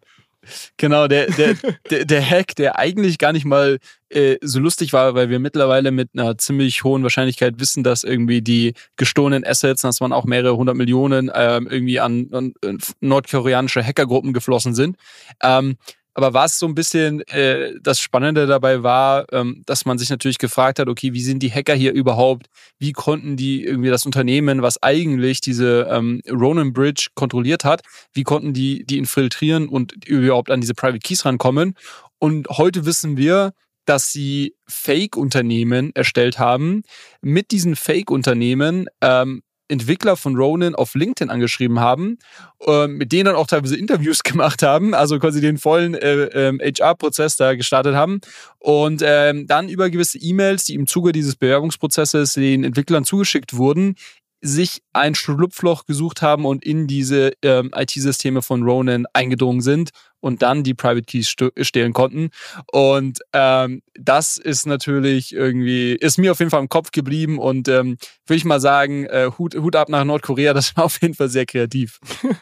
[0.78, 1.56] Genau, der, der,
[1.90, 3.80] der, der Hack, der eigentlich gar nicht mal
[4.10, 8.42] äh, so lustig war, weil wir mittlerweile mit einer ziemlich hohen Wahrscheinlichkeit wissen, dass irgendwie
[8.42, 12.54] die gestohlenen Assets, dass man auch mehrere hundert Millionen ähm, irgendwie an, an
[13.02, 14.98] nordkoreanische Hackergruppen geflossen sind.
[15.44, 15.78] Ähm,
[16.14, 20.38] aber was so ein bisschen äh, das Spannende dabei war, ähm, dass man sich natürlich
[20.38, 22.48] gefragt hat, okay, wie sind die Hacker hier überhaupt?
[22.78, 27.82] Wie konnten die irgendwie das Unternehmen, was eigentlich diese ähm, Ronan Bridge kontrolliert hat,
[28.14, 31.76] wie konnten die die infiltrieren und überhaupt an diese Private Keys rankommen?
[32.18, 33.54] Und heute wissen wir,
[33.86, 36.84] dass sie Fake-Unternehmen erstellt haben.
[37.22, 42.18] Mit diesen Fake-Unternehmen ähm, Entwickler von Ronin auf LinkedIn angeschrieben haben,
[42.66, 46.74] äh, mit denen dann auch teilweise Interviews gemacht haben, also quasi den vollen äh, äh,
[46.74, 48.20] HR-Prozess da gestartet haben
[48.58, 53.96] und ähm, dann über gewisse E-Mails, die im Zuge dieses Bewerbungsprozesses den Entwicklern zugeschickt wurden,
[54.42, 60.42] sich ein Schlupfloch gesucht haben und in diese ähm, IT-Systeme von Ronin eingedrungen sind und
[60.42, 62.30] dann die Private Keys stehlen konnten.
[62.72, 67.68] Und ähm, das ist natürlich irgendwie, ist mir auf jeden Fall im Kopf geblieben und
[67.68, 71.14] ähm, würde ich mal sagen, äh, Hut, Hut ab nach Nordkorea, das war auf jeden
[71.14, 72.00] Fall sehr kreativ.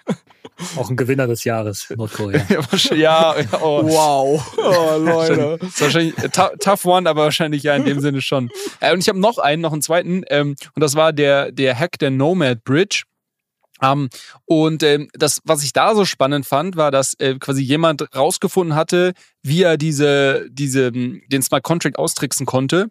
[0.75, 2.43] Auch ein Gewinner des Jahres, Nordkorea.
[2.95, 3.83] ja, oh.
[3.83, 4.57] wow.
[4.57, 5.57] Oh, Leute.
[5.59, 6.15] Das ist wahrscheinlich
[6.59, 8.49] tough one, aber wahrscheinlich ja in dem Sinne schon.
[8.79, 11.77] Äh, und ich habe noch einen, noch einen zweiten, ähm, und das war der, der
[11.77, 13.03] Hack der Nomad Bridge.
[13.81, 14.09] Ähm,
[14.45, 18.75] und ähm, das, was ich da so spannend fand, war, dass äh, quasi jemand rausgefunden
[18.75, 19.13] hatte,
[19.43, 22.89] wie er diese, diese, den Smart Contract austricksen konnte.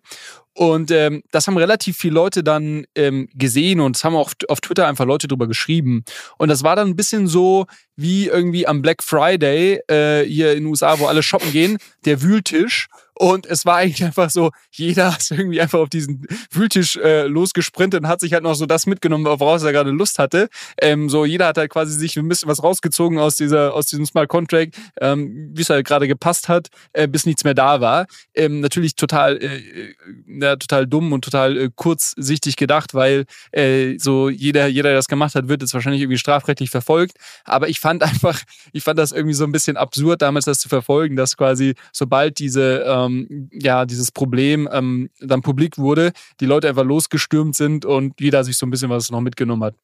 [0.56, 4.62] Und ähm, das haben relativ viele Leute dann ähm, gesehen und es haben auch auf
[4.62, 6.02] Twitter einfach Leute drüber geschrieben.
[6.38, 10.60] Und das war dann ein bisschen so wie irgendwie am Black Friday äh, hier in
[10.60, 11.76] den USA, wo alle shoppen gehen,
[12.06, 12.88] der Wühltisch.
[13.18, 18.02] Und es war eigentlich einfach so, jeder ist irgendwie einfach auf diesen Wühltisch äh, losgesprintet
[18.02, 20.48] und hat sich halt noch so das mitgenommen, woraus er gerade Lust hatte.
[20.80, 24.04] Ähm, so jeder hat halt quasi sich ein bisschen was rausgezogen aus dieser, aus diesem
[24.04, 28.06] Smart Contract, ähm, wie es halt gerade gepasst hat, äh, bis nichts mehr da war.
[28.34, 29.94] Ähm, natürlich total, äh, äh
[30.26, 35.08] ja, total dumm und total äh, kurzsichtig gedacht, weil äh, so jeder, jeder, der das
[35.08, 37.16] gemacht hat, wird jetzt wahrscheinlich irgendwie strafrechtlich verfolgt.
[37.44, 38.42] Aber ich fand einfach,
[38.72, 42.38] ich fand das irgendwie so ein bisschen absurd, damals das zu verfolgen, dass quasi sobald
[42.38, 47.84] diese ähm, ähm, ja, dieses Problem ähm, dann publik wurde, die Leute einfach losgestürmt sind
[47.84, 49.74] und jeder sich so ein bisschen was noch mitgenommen hat.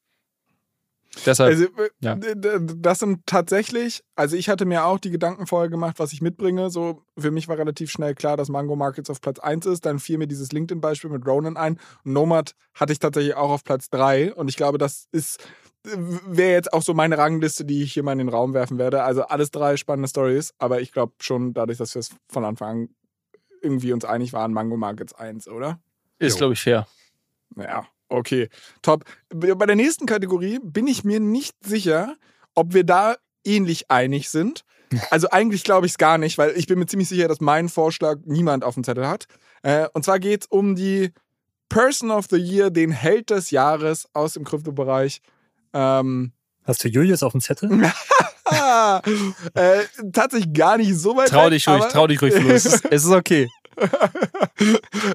[1.27, 2.17] Deshalb, also, äh, ja.
[2.17, 6.71] Das sind tatsächlich, also ich hatte mir auch die Gedanken vorher gemacht, was ich mitbringe.
[6.71, 9.85] So, für mich war relativ schnell klar, dass Mango Markets auf Platz 1 ist.
[9.85, 11.79] Dann fiel mir dieses LinkedIn-Beispiel mit Ronan ein.
[12.05, 14.35] Nomad hatte ich tatsächlich auch auf Platz 3.
[14.35, 15.39] Und ich glaube, das ist
[15.85, 19.03] wäre jetzt auch so meine Rangliste, die ich hier mal in den Raum werfen werde.
[19.03, 22.69] Also alles drei spannende Stories, aber ich glaube schon, dadurch, dass wir es von Anfang
[22.69, 22.89] an
[23.63, 25.81] irgendwie uns einig waren, Mango Markets 1, oder?
[26.19, 26.87] Ist, glaube ich, fair.
[27.57, 28.49] Ja, okay.
[28.81, 29.05] Top.
[29.31, 32.17] Bei der nächsten Kategorie bin ich mir nicht sicher,
[32.55, 34.65] ob wir da ähnlich einig sind.
[35.11, 37.71] Also eigentlich glaube ich es gar nicht, weil ich bin mir ziemlich sicher, dass mein
[37.71, 39.25] Vorschlag niemand auf dem Zettel hat.
[39.63, 41.13] Äh, und zwar geht es um die
[41.71, 45.23] Person of the Year, den Held des Jahres aus dem Kryptobereich.
[45.73, 46.33] Ähm,
[46.65, 47.71] Hast du Julius auf dem Zettel?
[49.55, 49.81] äh,
[50.13, 51.29] tatsächlich gar nicht so weit.
[51.29, 52.51] Trau dich ruhig, trau dich ruhig, Flo.
[52.51, 53.49] es, ist, es ist okay.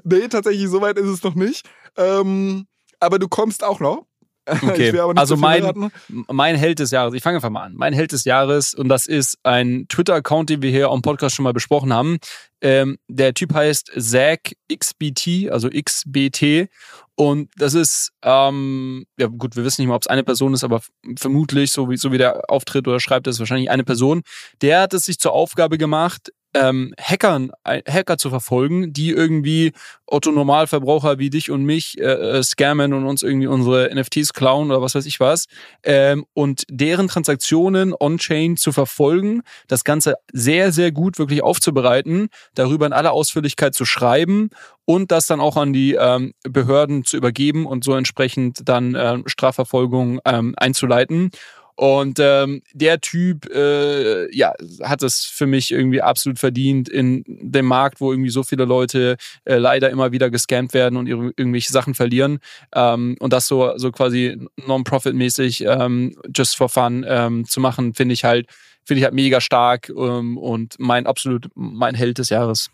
[0.03, 1.67] nee, tatsächlich so weit ist es noch nicht.
[1.95, 2.67] Ähm,
[2.99, 4.05] aber du kommst auch noch.
[4.61, 7.73] Okay, also mein, mein Held des Jahres, ich fange einfach mal an.
[7.75, 11.43] Mein Held des Jahres, und das ist ein Twitter-Account, den wir hier am Podcast schon
[11.43, 12.17] mal besprochen haben.
[12.61, 14.37] Ähm, der Typ heißt Zach
[14.73, 16.69] XBT, also XBT.
[17.15, 20.63] Und das ist, ähm, ja gut, wir wissen nicht mal, ob es eine Person ist,
[20.63, 20.81] aber
[21.17, 24.21] vermutlich, so wie, so wie der auftritt oder schreibt, ist wahrscheinlich eine Person.
[24.61, 29.73] Der hat es sich zur Aufgabe gemacht, ähm, Hackern, Hacker zu verfolgen, die irgendwie
[30.05, 34.71] Otto Normalverbraucher wie dich und mich äh, äh, scammen und uns irgendwie unsere NFTs klauen
[34.71, 35.45] oder was weiß ich was
[35.83, 42.85] ähm, und deren Transaktionen on-chain zu verfolgen, das Ganze sehr, sehr gut wirklich aufzubereiten, darüber
[42.85, 44.49] in aller Ausführlichkeit zu schreiben
[44.85, 49.17] und das dann auch an die ähm, Behörden zu übergeben und so entsprechend dann äh,
[49.25, 51.31] Strafverfolgung ähm, einzuleiten.
[51.77, 54.51] Und ähm, der Typ, äh, ja,
[54.81, 59.15] hat es für mich irgendwie absolut verdient in dem Markt, wo irgendwie so viele Leute
[59.45, 62.39] äh, leider immer wieder gescampt werden und ihre, irgendwelche Sachen verlieren.
[62.73, 68.13] Ähm, und das so, so quasi non-profit-mäßig, ähm, just for fun ähm, zu machen, finde
[68.13, 68.47] ich halt,
[68.83, 72.71] finde ich halt mega stark ähm, und mein absolut mein Held des Jahres.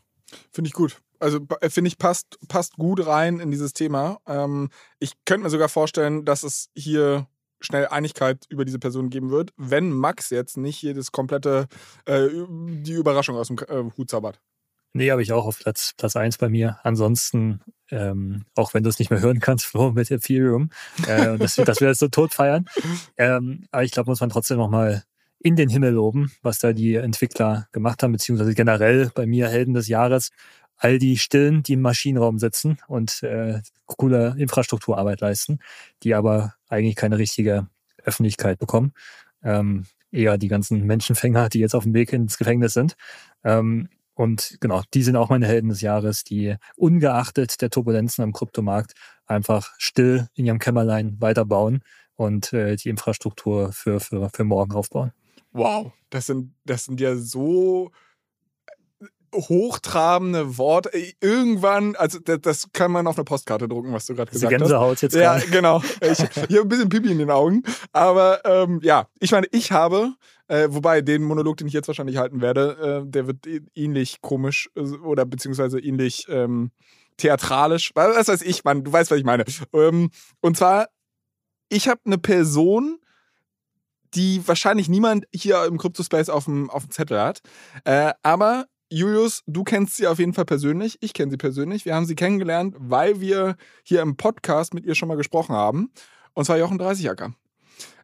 [0.54, 1.40] Finde ich gut also
[1.70, 4.20] finde ich, passt, passt gut rein in dieses Thema.
[4.28, 7.28] Ähm, ich könnte mir sogar vorstellen, dass es hier
[7.64, 11.68] schnell Einigkeit über diese Person geben wird, wenn Max jetzt nicht das komplette,
[12.06, 14.40] äh, die Überraschung aus dem äh, Hut zaubert.
[14.96, 16.80] Nee, habe ich auch auf Platz, Platz 1 bei mir.
[16.84, 20.70] Ansonsten, ähm, auch wenn du es nicht mehr hören kannst, Flo, mit Ethereum,
[21.08, 22.66] äh, dass, dass wir das so tot feiern.
[23.18, 25.04] Ähm, aber ich glaube, muss man trotzdem nochmal
[25.40, 29.74] in den Himmel loben, was da die Entwickler gemacht haben, beziehungsweise generell bei mir Helden
[29.74, 30.30] des Jahres
[30.78, 35.60] all die Stillen, die im Maschinenraum sitzen und äh, coole Infrastrukturarbeit leisten,
[36.04, 37.68] die aber eigentlich keine richtige
[38.04, 38.94] Öffentlichkeit bekommen.
[39.44, 42.96] Ähm, eher die ganzen Menschenfänger, die jetzt auf dem Weg ins Gefängnis sind.
[43.44, 48.32] Ähm, und genau, die sind auch meine Helden des Jahres, die ungeachtet der Turbulenzen am
[48.32, 48.94] Kryptomarkt
[49.26, 51.84] einfach still in ihrem Kämmerlein weiterbauen
[52.16, 55.12] und äh, die Infrastruktur für, für, für morgen aufbauen.
[55.52, 57.92] Wow, das sind, das sind ja so
[59.34, 60.92] hochtrabende Worte.
[61.20, 64.94] Irgendwann, also das, das, kann man auf eine Postkarte drucken, was du gerade gesagt Gänsehaut
[64.94, 65.02] hast.
[65.02, 65.82] jetzt Ja, genau.
[66.02, 67.64] Ich, ich habe ein bisschen Pipi in den Augen.
[67.92, 70.14] Aber ähm, ja, ich meine, ich habe,
[70.48, 73.46] äh, wobei den Monolog, den ich jetzt wahrscheinlich halten werde, äh, der wird
[73.76, 76.72] ähnlich komisch äh, oder beziehungsweise ähnlich ähm,
[77.18, 77.92] theatralisch.
[77.96, 79.46] Was weiß ich, Mann, du weißt, was ich meine.
[79.74, 80.10] Ähm,
[80.42, 80.88] und zwar,
[81.70, 83.00] ich habe eine Person,
[84.16, 87.42] die wahrscheinlich niemand hier im Crypto-Space auf dem, auf dem Zettel hat.
[87.86, 90.98] Äh, aber Julius, du kennst sie auf jeden Fall persönlich.
[91.02, 91.84] Ich kenne sie persönlich.
[91.86, 95.92] Wir haben sie kennengelernt, weil wir hier im Podcast mit ihr schon mal gesprochen haben.
[96.34, 97.34] Und zwar Jochen 30 Acker.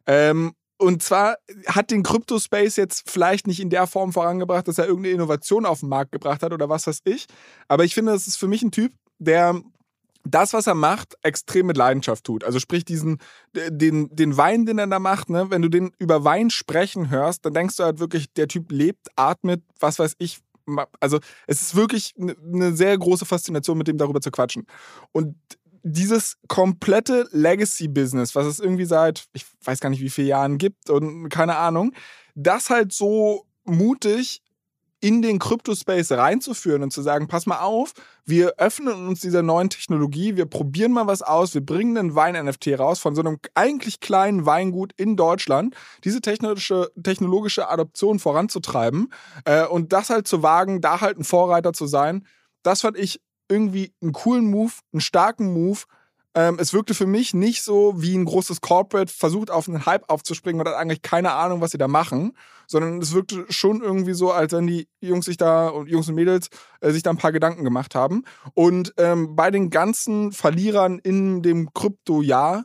[0.06, 1.36] Ähm, und zwar
[1.66, 5.80] hat den Crypto-Space jetzt vielleicht nicht in der Form vorangebracht, dass er irgendeine Innovation auf
[5.80, 7.26] den Markt gebracht hat oder was weiß ich.
[7.68, 9.60] Aber ich finde, das ist für mich ein Typ, der
[10.24, 12.42] das, was er macht, extrem mit Leidenschaft tut.
[12.42, 13.18] Also sprich diesen,
[13.54, 17.46] den, den Wein, den er da macht, ne, wenn du den über Wein sprechen hörst,
[17.46, 20.40] dann denkst du halt wirklich, der Typ lebt, atmet, was weiß ich.
[21.00, 24.66] Also es ist wirklich eine sehr große Faszination, mit dem darüber zu quatschen.
[25.12, 25.36] Und
[25.82, 30.90] dieses komplette Legacy-Business, was es irgendwie seit, ich weiß gar nicht, wie viele Jahren gibt
[30.90, 31.92] und keine Ahnung,
[32.34, 34.42] das halt so mutig
[35.00, 37.92] in den Crypto-Space reinzuführen und zu sagen, pass mal auf,
[38.24, 42.78] wir öffnen uns dieser neuen Technologie, wir probieren mal was aus, wir bringen einen Wein-NFT
[42.78, 45.74] raus von so einem eigentlich kleinen Weingut in Deutschland,
[46.04, 49.12] diese technologische, technologische Adoption voranzutreiben
[49.44, 52.26] äh, und das halt zu wagen, da halt ein Vorreiter zu sein,
[52.62, 55.80] das fand ich irgendwie einen coolen Move, einen starken Move,
[56.34, 60.08] ähm, es wirkte für mich nicht so wie ein großes Corporate versucht, auf einen Hype
[60.08, 62.36] aufzuspringen und hat eigentlich keine Ahnung, was sie da machen,
[62.68, 66.48] sondern es wirkte schon irgendwie so, als wenn die Jungs sich da Jungs und Mädels
[66.80, 68.24] äh, sich da ein paar Gedanken gemacht haben.
[68.54, 72.64] Und ähm, bei den ganzen Verlierern in dem Krypto-Jahr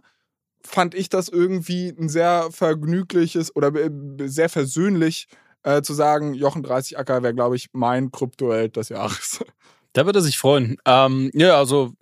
[0.64, 3.90] fand ich das irgendwie ein sehr vergnügliches oder äh,
[4.26, 5.28] sehr versöhnlich
[5.64, 9.44] äh, zu sagen, Jochen 30 Acker wäre, glaube ich, mein Krypto-Held des Jahres.
[9.96, 10.76] Da wird er sich freuen.
[10.86, 11.94] Ähm, ja, also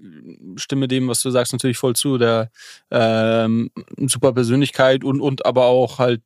[0.56, 2.18] stimme dem, was du sagst, natürlich voll zu.
[2.18, 2.50] Der
[2.90, 3.70] ähm,
[4.08, 6.22] super Persönlichkeit und, und aber auch halt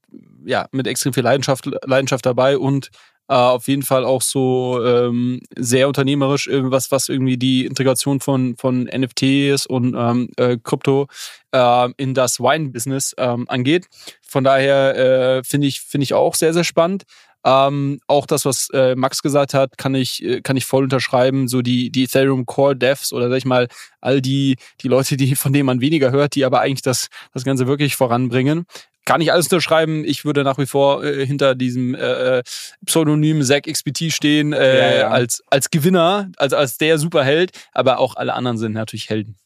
[0.46, 2.90] ja mit extrem viel Leidenschaft, Leidenschaft dabei und
[3.28, 8.56] äh, auf jeden Fall auch so ähm, sehr unternehmerisch, irgendwas, was irgendwie die Integration von,
[8.56, 11.08] von NFTs und ähm, äh, Krypto
[11.52, 13.88] äh, in das Wine-Business ähm, angeht.
[14.22, 14.96] Von daher
[15.40, 17.04] äh, finde ich, finde ich auch sehr, sehr spannend.
[17.48, 21.48] Ähm, auch das, was äh, Max gesagt hat, kann ich, äh, kann ich voll unterschreiben.
[21.48, 23.70] So die, die Ethereum Core Devs oder sag ich mal,
[24.02, 27.46] all die, die Leute, die, von denen man weniger hört, die aber eigentlich das, das
[27.46, 28.66] Ganze wirklich voranbringen.
[29.06, 30.04] Kann ich alles unterschreiben.
[30.04, 32.44] Ich würde nach wie vor äh, hinter diesem äh, äh
[32.86, 35.08] Pseudonym Zack XBT stehen, äh, ja, ja.
[35.08, 39.38] als, als Gewinner, als, als der Superheld, aber auch alle anderen sind natürlich Helden.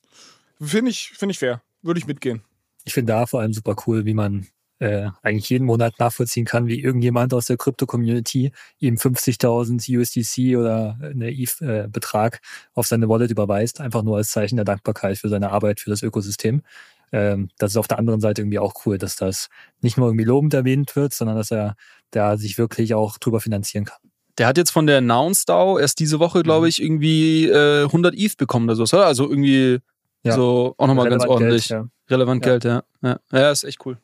[0.60, 1.62] Finde ich, finde ich fair.
[1.84, 2.42] Würde ich mitgehen.
[2.84, 4.48] Ich finde da vor allem super cool, wie man
[4.82, 10.98] äh, eigentlich jeden Monat nachvollziehen kann, wie irgendjemand aus der Krypto-Community ihm 50.000 USDC oder
[11.02, 12.40] eine ETH-Betrag
[12.74, 16.02] auf seine Wallet überweist, einfach nur als Zeichen der Dankbarkeit für seine Arbeit, für das
[16.02, 16.64] Ökosystem.
[17.12, 19.50] Ähm, das ist auf der anderen Seite irgendwie auch cool, dass das
[19.82, 21.76] nicht nur irgendwie lobend erwähnt wird, sondern dass er
[22.10, 24.00] da sich wirklich auch drüber finanzieren kann.
[24.40, 26.70] Der hat jetzt von der Nouns DAO erst diese Woche, glaube mhm.
[26.70, 29.06] ich, irgendwie äh, 100 ETH bekommen oder so, oder?
[29.06, 29.78] Also irgendwie
[30.24, 30.34] ja.
[30.34, 31.68] so auch nochmal ganz ordentlich.
[31.68, 31.88] Geld, ja.
[32.10, 32.52] Relevant ja.
[32.52, 32.84] Geld, ja.
[33.04, 33.20] ja.
[33.32, 34.00] Ja, ist echt cool.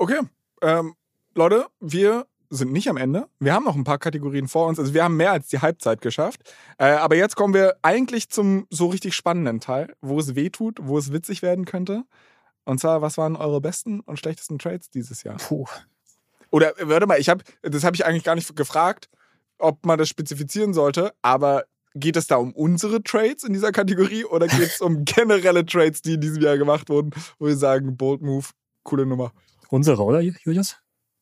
[0.00, 0.20] Okay.
[0.62, 0.94] Ähm,
[1.34, 3.28] Leute, wir sind nicht am Ende.
[3.38, 4.78] Wir haben noch ein paar Kategorien vor uns.
[4.78, 6.40] Also wir haben mehr als die Halbzeit geschafft.
[6.78, 10.78] Äh, aber jetzt kommen wir eigentlich zum so richtig spannenden Teil, wo es weh tut,
[10.80, 12.04] wo es witzig werden könnte.
[12.64, 15.36] Und zwar, was waren eure besten und schlechtesten Trades dieses Jahr?
[15.36, 15.66] Puh.
[16.50, 19.10] Oder warte mal, ich habe, das habe ich eigentlich gar nicht gefragt,
[19.58, 21.12] ob man das spezifizieren sollte.
[21.20, 21.64] Aber
[21.94, 26.00] geht es da um unsere Trades in dieser Kategorie oder geht es um generelle Trades,
[26.00, 28.46] die in diesem Jahr gemacht wurden, wo wir sagen, Bold Move,
[28.82, 29.34] coole Nummer?
[29.70, 30.76] Unsere, oder Julius?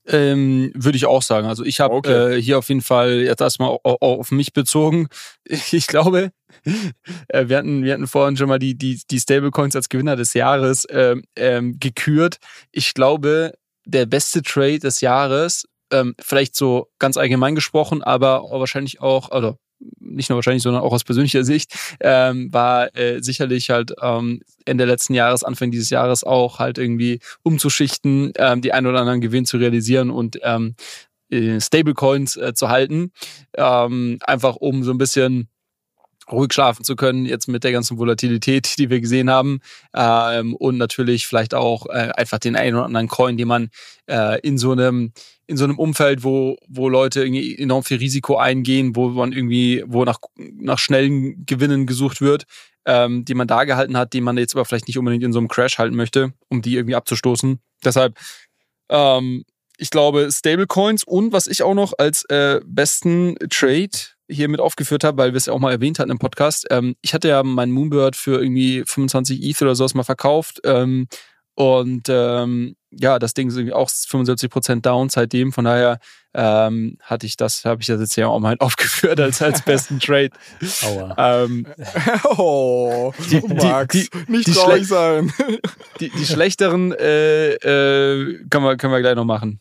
[0.06, 1.46] Ähm, Würde ich auch sagen.
[1.46, 2.36] Also ich habe okay.
[2.36, 5.08] äh, hier auf jeden Fall jetzt erstmal auf mich bezogen.
[5.72, 6.32] Ich glaube,
[7.28, 10.34] äh, wir, hatten, wir hatten vorhin schon mal die, die, die Stablecoins als Gewinner des
[10.34, 12.38] Jahres ähm, ähm, gekürt.
[12.70, 13.54] Ich glaube,
[13.84, 19.56] der beste Trade des Jahres, ähm, vielleicht so ganz allgemein gesprochen, aber wahrscheinlich auch, oder
[20.00, 24.84] nicht nur wahrscheinlich, sondern auch aus persönlicher Sicht, ähm, war äh, sicherlich halt ähm, Ende
[24.84, 29.46] letzten Jahres, Anfang dieses Jahres auch halt irgendwie umzuschichten, ähm, die ein oder anderen Gewinn
[29.46, 30.74] zu realisieren und ähm,
[31.30, 33.12] äh, Stablecoins äh, zu halten,
[33.56, 35.48] ähm, einfach um so ein bisschen
[36.30, 39.60] ruhig schlafen zu können, jetzt mit der ganzen Volatilität, die wir gesehen haben.
[39.94, 43.70] Ähm, und natürlich vielleicht auch äh, einfach den einen oder anderen Coin, den man
[44.06, 45.12] äh, in so einem
[45.48, 49.82] in so einem Umfeld, wo, wo Leute irgendwie enorm viel Risiko eingehen, wo man irgendwie,
[49.86, 52.44] wo nach, nach schnellen Gewinnen gesucht wird,
[52.84, 55.38] ähm, die man da gehalten hat, die man jetzt aber vielleicht nicht unbedingt in so
[55.38, 57.60] einem Crash halten möchte, um die irgendwie abzustoßen.
[57.82, 58.18] Deshalb,
[58.90, 59.44] ähm,
[59.78, 63.90] ich glaube, Stablecoins und was ich auch noch als äh, besten Trade
[64.28, 66.66] hier mit aufgeführt habe, weil wir es ja auch mal erwähnt hatten im Podcast.
[66.70, 70.60] Ähm, ich hatte ja meinen Moonbird für irgendwie 25 ETH oder sowas mal verkauft.
[70.64, 71.08] Ähm,
[71.54, 75.52] und ähm, ja, das Ding ist irgendwie auch 75% down seitdem.
[75.52, 75.98] Von daher
[76.32, 79.98] ähm, hatte ich das, habe ich das jetzt ja auch mal aufgeführt als, als besten
[80.00, 80.30] Trade.
[80.84, 81.42] Aua.
[81.44, 81.66] Ähm,
[82.36, 85.32] oh, die, Max, die, die, nicht traurig sein.
[85.98, 89.60] Die, die schlechteren äh, äh, können, wir, können wir gleich noch machen.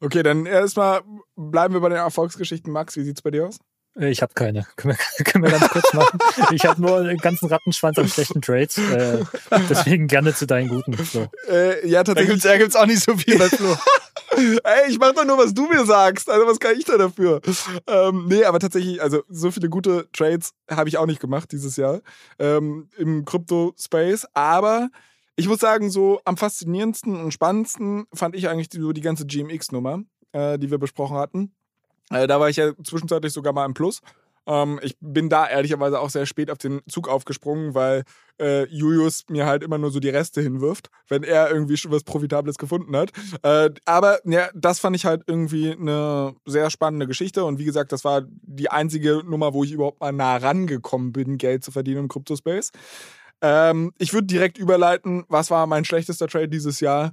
[0.00, 1.00] Okay, dann erstmal
[1.36, 2.72] bleiben wir bei den Erfolgsgeschichten.
[2.72, 3.58] Max, wie sieht es bei dir aus?
[3.98, 4.66] Äh, ich habe keine.
[4.76, 6.18] Können wir, können wir ganz kurz machen.
[6.52, 8.78] Ich habe nur den ganzen Rattenschwanz an schlechten Trades.
[8.78, 9.24] Äh,
[9.68, 10.96] deswegen gerne zu deinen guten.
[11.04, 11.28] So.
[11.48, 12.42] Äh, ja, tatsächlich.
[12.42, 13.76] Da gibt es auch nicht so viel bei Flo.
[14.36, 16.30] Ey, ich mach doch nur, was du mir sagst.
[16.30, 17.40] Also, was kann ich da dafür?
[17.86, 21.76] Ähm, nee, aber tatsächlich, also, so viele gute Trades habe ich auch nicht gemacht dieses
[21.76, 22.00] Jahr
[22.38, 24.26] ähm, im Krypto-Space.
[24.32, 24.88] Aber
[25.36, 30.02] ich muss sagen, so am faszinierendsten und spannendsten fand ich eigentlich die, die ganze GMX-Nummer,
[30.32, 31.52] äh, die wir besprochen hatten.
[32.10, 34.00] Äh, da war ich ja zwischenzeitlich sogar mal im Plus.
[34.46, 38.02] Ähm, ich bin da ehrlicherweise auch sehr spät auf den Zug aufgesprungen, weil
[38.40, 42.02] äh, Julius mir halt immer nur so die Reste hinwirft, wenn er irgendwie schon was
[42.02, 43.12] Profitables gefunden hat.
[43.42, 47.44] Äh, aber ja, das fand ich halt irgendwie eine sehr spannende Geschichte.
[47.44, 51.38] Und wie gesagt, das war die einzige Nummer, wo ich überhaupt mal nah rangekommen bin,
[51.38, 52.72] Geld zu verdienen im Crypto-Space.
[53.42, 57.12] Ähm, ich würde direkt überleiten, was war mein schlechtester Trade dieses Jahr?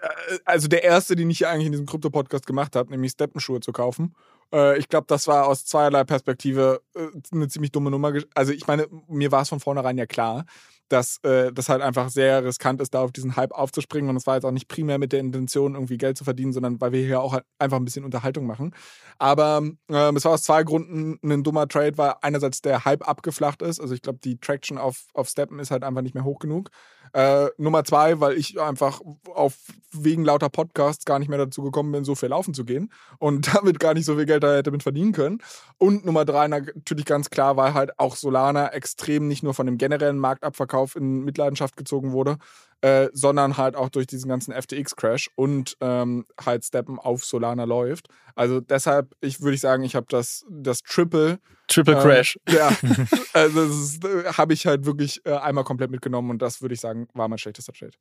[0.00, 3.72] Äh, also der erste, den ich eigentlich in diesem Krypto-Podcast gemacht habe, nämlich Steppenschuhe zu
[3.72, 4.14] kaufen.
[4.52, 8.12] Äh, ich glaube, das war aus zweierlei Perspektive äh, eine ziemlich dumme Nummer.
[8.34, 10.44] Also ich meine, mir war es von vornherein ja klar,
[10.88, 14.10] dass das halt einfach sehr riskant ist, da auf diesen Hype aufzuspringen.
[14.10, 16.78] Und es war jetzt auch nicht primär mit der Intention, irgendwie Geld zu verdienen, sondern
[16.78, 18.74] weil wir hier auch halt einfach ein bisschen Unterhaltung machen.
[19.18, 23.62] Aber ähm, es war aus zwei Gründen ein dummer Trade, weil einerseits der Hype abgeflacht
[23.62, 23.80] ist.
[23.80, 26.70] Also ich glaube, die Traction auf, auf Steppen ist halt einfach nicht mehr hoch genug.
[27.14, 29.00] Äh, Nummer zwei, weil ich einfach
[29.32, 29.54] auf
[29.92, 33.46] wegen lauter Podcasts gar nicht mehr dazu gekommen bin, so viel laufen zu gehen und
[33.54, 35.38] damit gar nicht so viel Geld da hätte mit verdienen können.
[35.78, 39.78] Und Nummer drei natürlich ganz klar, weil halt auch Solana extrem nicht nur von dem
[39.78, 42.38] generellen Marktabverkauf in Mitleidenschaft gezogen wurde,
[42.84, 48.08] äh, sondern halt auch durch diesen ganzen FTX-Crash und ähm, halt Steppen auf Solana läuft.
[48.34, 51.38] Also deshalb, ich würde ich sagen, ich habe das, das Triple.
[51.66, 52.38] Triple äh, Crash.
[52.46, 52.76] Ja,
[53.32, 56.80] also das äh, habe ich halt wirklich äh, einmal komplett mitgenommen und das würde ich
[56.80, 57.92] sagen, war mein schlechtester Trade.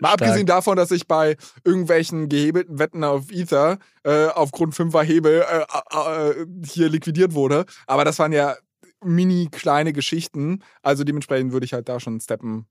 [0.00, 0.22] Mal Stark.
[0.22, 6.34] abgesehen davon, dass ich bei irgendwelchen gehebelten Wetten auf Ether äh, aufgrund fünfer Hebel äh,
[6.66, 7.64] hier liquidiert wurde.
[7.86, 8.56] Aber das waren ja
[9.04, 10.64] mini kleine Geschichten.
[10.82, 12.66] Also dementsprechend würde ich halt da schon Steppen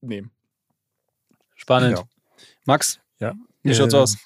[0.00, 0.32] nehmen.
[1.54, 1.98] Spannend.
[1.98, 2.04] Ja.
[2.64, 3.34] Max, ja.
[3.62, 4.16] wie schaut's äh, aus?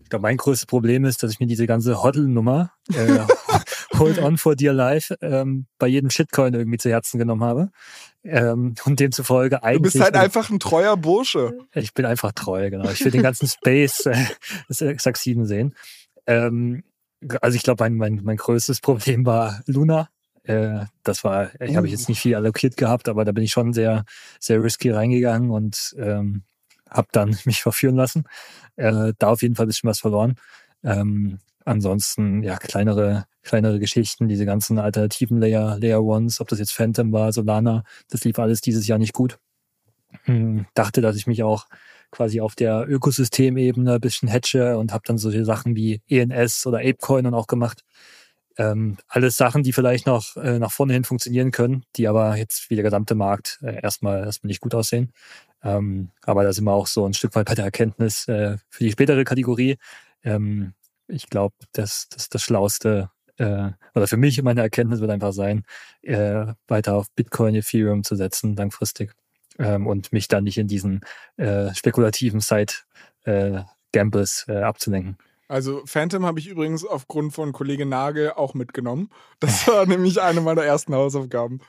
[0.00, 3.20] Ich glaube, mein größtes Problem ist, dass ich mir diese ganze Hodl-Nummer, äh,
[3.98, 7.70] Hold on for dear life, ähm, bei jedem Shitcoin irgendwie zu Herzen genommen habe.
[8.22, 9.92] Ähm, und demzufolge eigentlich.
[9.92, 11.58] Du bist halt einfach ein treuer Bursche.
[11.74, 12.90] Ich bin einfach treu, genau.
[12.90, 15.74] Ich will den ganzen Space äh, succeeden sehen.
[16.26, 16.84] Ähm,
[17.40, 20.08] also ich glaube, mein, mein, mein größtes Problem war Luna.
[20.42, 23.52] Äh, das war, ich habe ich jetzt nicht viel allokiert gehabt, aber da bin ich
[23.52, 24.04] schon sehr,
[24.40, 26.42] sehr risky reingegangen und ähm,
[26.94, 28.24] habe dann mich verführen lassen.
[28.76, 30.36] Äh, da auf jeden Fall ein bisschen was verloren.
[30.82, 36.72] Ähm, ansonsten, ja, kleinere, kleinere Geschichten, diese ganzen alternativen Layer, Layer Ones, ob das jetzt
[36.72, 39.38] Phantom war, Solana, das lief alles dieses Jahr nicht gut.
[40.24, 41.66] Hm, dachte, dass ich mich auch
[42.10, 46.78] quasi auf der Ökosystemebene ein bisschen hedge und habe dann solche Sachen wie ENS oder
[46.78, 47.82] Apecoin dann auch gemacht.
[48.56, 52.70] Ähm, alles Sachen, die vielleicht noch äh, nach vorne hin funktionieren können, die aber jetzt
[52.70, 55.12] wie der gesamte Markt äh, erstmal erstmal nicht gut aussehen.
[55.64, 58.84] Ähm, aber da sind wir auch so ein Stück weit bei der Erkenntnis äh, für
[58.84, 59.78] die spätere Kategorie.
[60.22, 60.74] Ähm,
[61.08, 65.64] ich glaube, dass das, das Schlauste äh, oder für mich meine Erkenntnis wird einfach sein,
[66.02, 69.12] äh, weiter auf Bitcoin, Ethereum zu setzen langfristig
[69.58, 71.00] ähm, und mich dann nicht in diesen
[71.36, 75.16] äh, spekulativen Side-Gambles äh, äh, abzulenken.
[75.48, 79.10] Also Phantom habe ich übrigens aufgrund von Kollege Nagel auch mitgenommen.
[79.40, 81.60] Das war nämlich eine meiner ersten Hausaufgaben.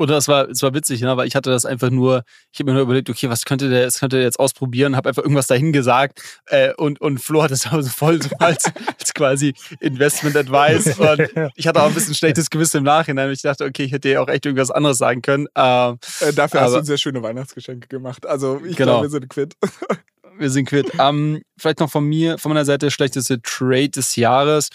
[0.00, 1.14] Und das war, das war witzig, ne?
[1.18, 3.86] weil ich hatte das einfach nur, ich habe mir nur überlegt, okay, was könnte der,
[3.86, 7.50] was könnte der jetzt ausprobieren, habe einfach irgendwas dahin gesagt äh, und, und Flo hat
[7.50, 8.64] das aber so voll so als,
[8.98, 13.30] als quasi Investment Advice und ich hatte auch ein bisschen schlechtes Gewissen im Nachhinein.
[13.30, 15.48] Ich dachte, okay, ich hätte ja auch echt irgendwas anderes sagen können.
[15.54, 18.24] Ähm, äh, dafür aber, hast du uns sehr schöne Weihnachtsgeschenke gemacht.
[18.24, 19.02] Also ich genau.
[19.02, 19.54] glaube, wir sind quitt.
[20.38, 20.92] wir sind quitt.
[20.98, 24.70] Ähm, vielleicht noch von mir, von meiner Seite, schlechteste Trade des Jahres.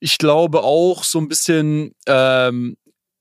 [0.00, 2.76] Ich glaube auch so ein bisschen ähm,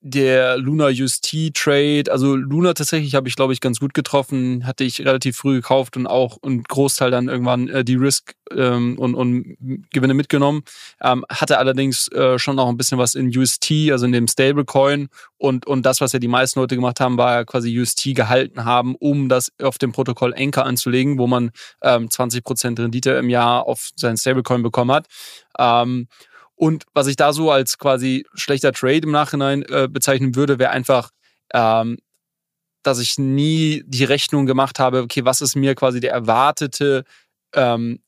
[0.06, 4.84] der Luna UST Trade, also Luna tatsächlich habe ich glaube ich ganz gut getroffen, hatte
[4.84, 9.16] ich relativ früh gekauft und auch einen Großteil dann irgendwann äh, die Risk ähm, und,
[9.16, 9.56] und
[9.94, 10.64] Gewinne mitgenommen.
[11.02, 15.08] Ähm, hatte allerdings äh, schon noch ein bisschen was in UST, also in dem Stablecoin
[15.38, 18.66] und und das, was ja die meisten Leute gemacht haben, war ja quasi UST gehalten
[18.66, 21.52] haben, um das auf dem Protokoll Anchor anzulegen, wo man
[21.82, 25.08] ähm, 20% Rendite im Jahr auf seinen Stablecoin bekommen hat.
[25.58, 26.08] Ähm,
[26.56, 30.72] und was ich da so als quasi schlechter Trade im Nachhinein äh, bezeichnen würde, wäre
[30.72, 31.10] einfach,
[31.54, 31.98] ähm,
[32.84, 37.06] dass ich nie die Rechnung gemacht habe, okay, was ist mir quasi der erwartete
[37.54, 38.00] ähm,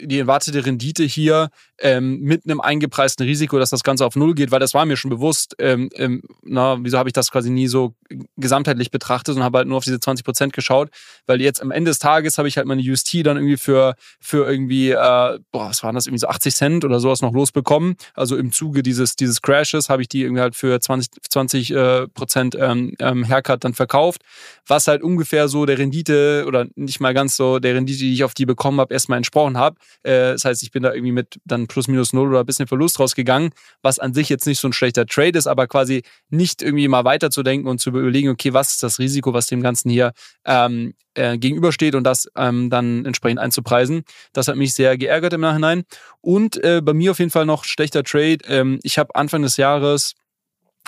[0.00, 4.50] die erwartete Rendite hier ähm, mit einem eingepreisten Risiko, dass das Ganze auf Null geht,
[4.50, 5.54] weil das war mir schon bewusst.
[5.58, 7.94] Ähm, ähm, na, wieso habe ich das quasi nie so
[8.36, 10.90] gesamtheitlich betrachtet und habe halt nur auf diese 20 Prozent geschaut,
[11.26, 14.48] weil jetzt am Ende des Tages habe ich halt meine UST dann irgendwie für, für
[14.48, 17.96] irgendwie, äh, boah, was waren das, irgendwie so 80 Cent oder sowas noch losbekommen.
[18.14, 22.08] Also im Zuge dieses, dieses Crashes habe ich die irgendwie halt für 20, 20 äh,
[22.08, 24.22] Prozent ähm, ähm, Haircut dann verkauft,
[24.66, 28.24] was halt ungefähr so der Rendite oder nicht mal ganz so der Rendite, die ich
[28.24, 29.71] auf die bekommen habe, erstmal entsprochen habe.
[30.02, 32.66] Äh, das heißt, ich bin da irgendwie mit dann plus minus null oder ein bisschen
[32.66, 33.50] Verlust rausgegangen,
[33.82, 37.04] was an sich jetzt nicht so ein schlechter Trade ist, aber quasi nicht irgendwie mal
[37.04, 40.12] weiterzudenken und zu überlegen, okay, was ist das Risiko, was dem Ganzen hier
[40.44, 44.04] ähm, äh, gegenübersteht und das ähm, dann entsprechend einzupreisen.
[44.32, 45.84] Das hat mich sehr geärgert im Nachhinein.
[46.20, 48.38] Und äh, bei mir auf jeden Fall noch schlechter Trade.
[48.46, 50.14] Ähm, ich habe Anfang des Jahres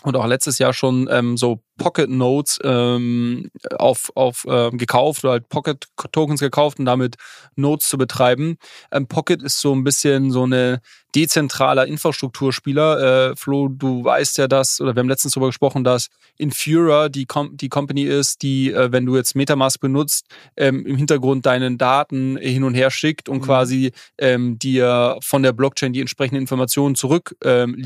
[0.02, 5.32] und auch letztes Jahr schon ähm, so Pocket Notes ähm, auf, auf äh, gekauft oder
[5.32, 7.16] halt Pocket Tokens gekauft und damit
[7.56, 8.56] Notes zu betreiben.
[8.92, 10.80] Ähm, Pocket ist so ein bisschen so eine
[11.14, 13.30] dezentraler Infrastrukturspieler.
[13.30, 17.26] Äh, Flo, du weißt ja das, oder wir haben letztens darüber gesprochen, dass Infura die,
[17.26, 20.26] Com die Company ist, die, äh, wenn du jetzt Metamask benutzt,
[20.56, 23.42] ähm, im Hintergrund deinen Daten hin und her schickt und mhm.
[23.42, 27.76] quasi ähm, dir von der Blockchain die entsprechenden Informationen zurück ähm.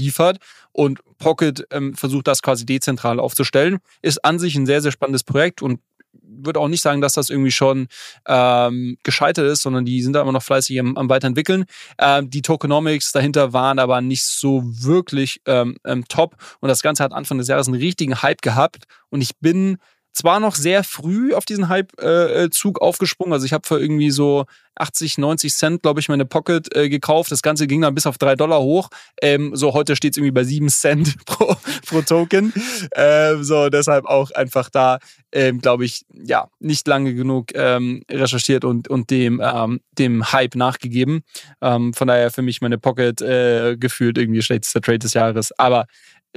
[0.73, 3.78] Und Pocket ähm, versucht das quasi dezentral aufzustellen.
[4.03, 5.81] Ist an sich ein sehr, sehr spannendes Projekt und
[6.23, 7.89] würde auch nicht sagen, dass das irgendwie schon
[8.27, 11.65] ähm, gescheitert ist, sondern die sind da immer noch fleißig am, am Weiterentwickeln.
[11.99, 17.03] Ähm, die Tokenomics dahinter waren aber nicht so wirklich ähm, ähm, top und das Ganze
[17.05, 19.79] hat Anfang des Jahres einen richtigen Hype gehabt und ich bin
[20.13, 23.33] zwar noch sehr früh auf diesen Hype-Zug äh, aufgesprungen.
[23.33, 24.47] Also ich habe für irgendwie so
[24.79, 27.31] 80, 90 Cent, glaube ich, meine Pocket äh, gekauft.
[27.31, 28.89] Das Ganze ging dann bis auf drei Dollar hoch.
[29.21, 31.57] Ähm, so heute steht es irgendwie bei sieben Cent pro,
[31.87, 32.53] pro Token.
[32.95, 34.99] Ähm, so deshalb auch einfach da,
[35.33, 40.55] ähm, glaube ich, ja, nicht lange genug ähm, recherchiert und, und dem, ähm, dem Hype
[40.55, 41.23] nachgegeben.
[41.61, 45.53] Ähm, von daher für mich meine Pocket äh, gefühlt irgendwie schlechtester Trade des Jahres.
[45.59, 45.87] Aber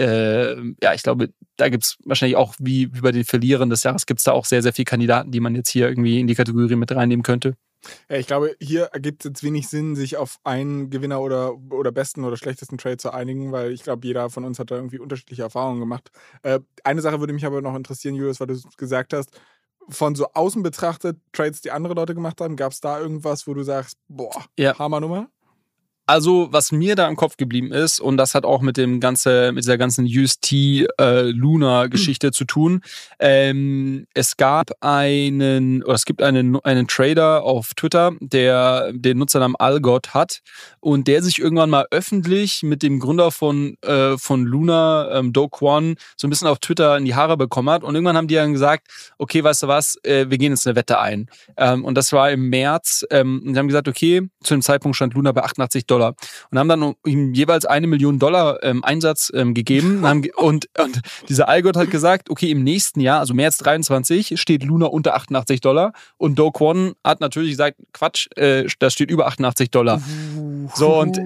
[0.01, 3.83] äh, ja, ich glaube, da gibt es wahrscheinlich auch, wie, wie bei den Verlierern des
[3.83, 6.27] Jahres, gibt es da auch sehr, sehr viele Kandidaten, die man jetzt hier irgendwie in
[6.27, 7.55] die Kategorie mit reinnehmen könnte.
[8.09, 11.91] Ja, ich glaube, hier ergibt es jetzt wenig Sinn, sich auf einen Gewinner oder, oder
[11.91, 14.99] besten oder schlechtesten Trade zu einigen, weil ich glaube, jeder von uns hat da irgendwie
[14.99, 16.11] unterschiedliche Erfahrungen gemacht.
[16.43, 19.31] Äh, eine Sache würde mich aber noch interessieren, Julius, weil du gesagt hast,
[19.89, 23.53] von so außen betrachtet, Trades, die andere Leute gemacht haben, gab es da irgendwas, wo
[23.53, 24.77] du sagst, boah, ja.
[24.77, 25.29] Hammernummer?
[26.11, 29.53] Also, was mir da im Kopf geblieben ist, und das hat auch mit dem ganze,
[29.53, 30.51] mit dieser ganzen UST
[30.99, 32.33] äh, Luna Geschichte mhm.
[32.33, 32.81] zu tun.
[33.17, 39.55] Ähm, es gab einen, oder es gibt einen, einen Trader auf Twitter, der den Nutzernamen
[39.55, 40.41] Algot hat
[40.81, 45.47] und der sich irgendwann mal öffentlich mit dem Gründer von, äh, von Luna, ähm, Do
[45.47, 47.85] Kwon, so ein bisschen auf Twitter in die Haare bekommen hat.
[47.85, 50.75] Und irgendwann haben die dann gesagt, okay, weißt du was, äh, wir gehen jetzt eine
[50.75, 51.29] Wette ein.
[51.55, 53.05] Ähm, und das war im März.
[53.11, 56.00] Ähm, und sie haben gesagt, okay, zu dem Zeitpunkt stand Luna bei 88 Dollar.
[56.01, 56.15] Dollar
[56.49, 60.03] und haben dann ihm jeweils eine Million Dollar ähm, Einsatz ähm, gegeben.
[60.35, 64.87] und, und dieser Algot hat gesagt, okay, im nächsten Jahr, also März 23, steht Luna
[64.87, 69.69] unter 88 Dollar und Do Kwon hat natürlich gesagt, Quatsch, äh, das steht über 88
[69.69, 70.01] Dollar.
[70.75, 71.19] So und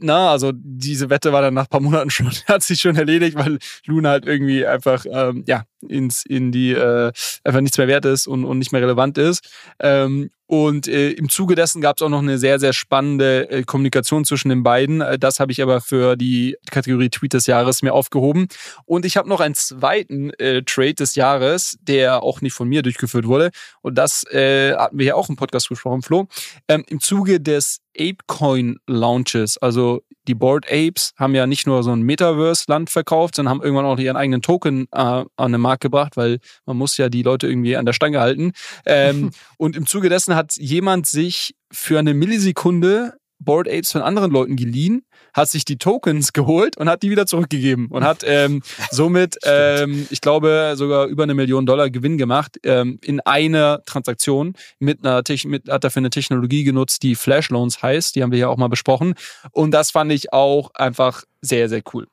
[0.00, 3.36] na, also diese Wette war dann nach ein paar Monaten schon, hat sich schon erledigt,
[3.36, 7.12] weil Luna halt irgendwie einfach, ähm, ja, ins, in die, äh,
[7.44, 9.48] einfach nichts mehr wert ist und, und nicht mehr relevant ist.
[9.80, 13.62] Ähm, und äh, im Zuge dessen gab es auch noch eine sehr, sehr spannende äh,
[13.64, 15.02] Kommunikation zwischen den beiden.
[15.02, 18.48] Äh, das habe ich aber für die Kategorie Tweet des Jahres mir aufgehoben.
[18.86, 22.80] Und ich habe noch einen zweiten äh, Trade des Jahres, der auch nicht von mir
[22.80, 23.50] durchgeführt wurde.
[23.82, 26.28] Und das äh, hatten wir ja auch im Podcast besprochen, Flo.
[26.66, 31.90] Ähm, Im Zuge des ApeCoin Launches, also die Board Apes haben ja nicht nur so
[31.90, 36.16] ein Metaverse-Land verkauft, sondern haben irgendwann auch ihren eigenen Token äh, an den Markt gebracht,
[36.16, 38.52] weil man muss ja die Leute irgendwie an der Stange halten.
[38.86, 44.30] Ähm, und im Zuge dessen hat jemand sich für eine Millisekunde Board Apes von anderen
[44.30, 48.62] Leuten geliehen, hat sich die Tokens geholt und hat die wieder zurückgegeben und hat ähm,
[48.90, 54.54] somit, ähm, ich glaube, sogar über eine Million Dollar Gewinn gemacht ähm, in einer Transaktion
[54.78, 58.16] mit einer mit, hat dafür eine Technologie genutzt, die Flash Loans heißt.
[58.16, 59.14] Die haben wir ja auch mal besprochen.
[59.52, 62.06] Und das fand ich auch einfach sehr, sehr cool.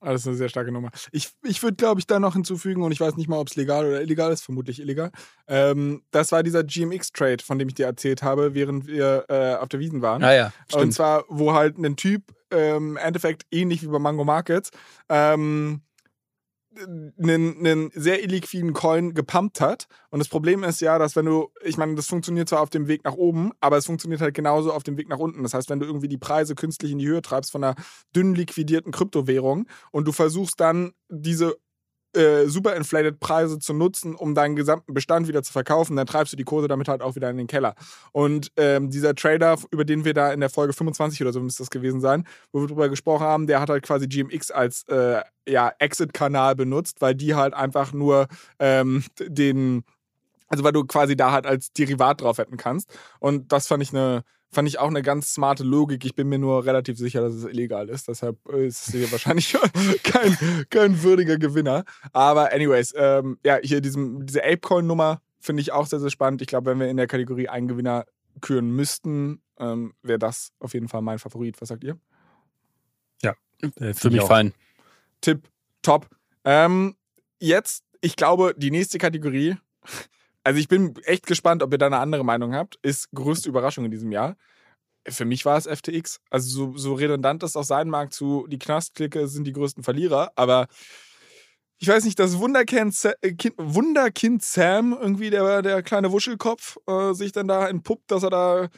[0.00, 0.90] Das ist eine sehr starke Nummer.
[1.12, 3.56] Ich, ich würde, glaube ich, da noch hinzufügen, und ich weiß nicht mal, ob es
[3.56, 5.10] legal oder illegal ist, vermutlich illegal.
[5.46, 9.68] Ähm, das war dieser GMX-Trade, von dem ich dir erzählt habe, während wir äh, auf
[9.68, 10.24] der Wiesen waren.
[10.24, 10.84] Ah ja, stimmt.
[10.84, 14.70] Und zwar, wo halt ein Typ, ähm, im Endeffekt ähnlich wie bei Mango Markets,
[15.08, 15.82] ähm,
[16.82, 19.86] einen, einen sehr illiquiden Coin gepumpt hat.
[20.10, 22.88] Und das Problem ist ja, dass wenn du, ich meine, das funktioniert zwar auf dem
[22.88, 25.42] Weg nach oben, aber es funktioniert halt genauso auf dem Weg nach unten.
[25.42, 27.76] Das heißt, wenn du irgendwie die Preise künstlich in die Höhe treibst von einer
[28.14, 31.56] dünn liquidierten Kryptowährung und du versuchst dann diese
[32.16, 36.32] äh, super inflated Preise zu nutzen, um deinen gesamten Bestand wieder zu verkaufen, dann treibst
[36.32, 37.74] du die Kurse damit halt auch wieder in den Keller.
[38.12, 41.62] Und ähm, dieser Trader, über den wir da in der Folge 25 oder so müsste
[41.62, 45.22] das gewesen sein, wo wir drüber gesprochen haben, der hat halt quasi GMX als äh,
[45.48, 48.26] ja, Exit-Kanal benutzt, weil die halt einfach nur
[48.58, 49.84] ähm, den
[50.48, 52.92] also weil du quasi da halt als Derivat drauf hätten kannst.
[53.20, 56.04] Und das fand ich eine fand ich auch eine ganz smarte Logik.
[56.04, 58.08] Ich bin mir nur relativ sicher, dass es illegal ist.
[58.08, 59.56] Deshalb ist es hier wahrscheinlich
[60.02, 61.84] kein, kein würdiger Gewinner.
[62.12, 66.42] Aber anyways, ähm, ja, hier diesem, diese Apecoin-Nummer finde ich auch sehr, sehr spannend.
[66.42, 68.06] Ich glaube, wenn wir in der Kategorie einen Gewinner
[68.40, 71.60] küren müssten, ähm, wäre das auf jeden Fall mein Favorit.
[71.60, 71.98] Was sagt ihr?
[73.22, 73.34] Ja,
[73.76, 74.52] äh, für mich fein.
[75.20, 75.48] Tipp,
[75.82, 76.08] top.
[76.44, 76.96] Ähm,
[77.38, 79.56] jetzt, ich glaube, die nächste Kategorie
[80.44, 82.78] also ich bin echt gespannt, ob ihr da eine andere Meinung habt.
[82.82, 84.36] Ist größte Überraschung in diesem Jahr.
[85.08, 86.20] Für mich war es FTX.
[86.30, 90.32] Also so, so redundant das auch sein mag zu die Knastklicke sind die größten Verlierer,
[90.36, 90.66] aber
[91.82, 97.32] ich weiß nicht, das Wunderkind, äh, Wunderkind Sam, irgendwie der, der kleine Wuschelkopf, äh, sich
[97.32, 98.68] dann da entpuppt, dass er da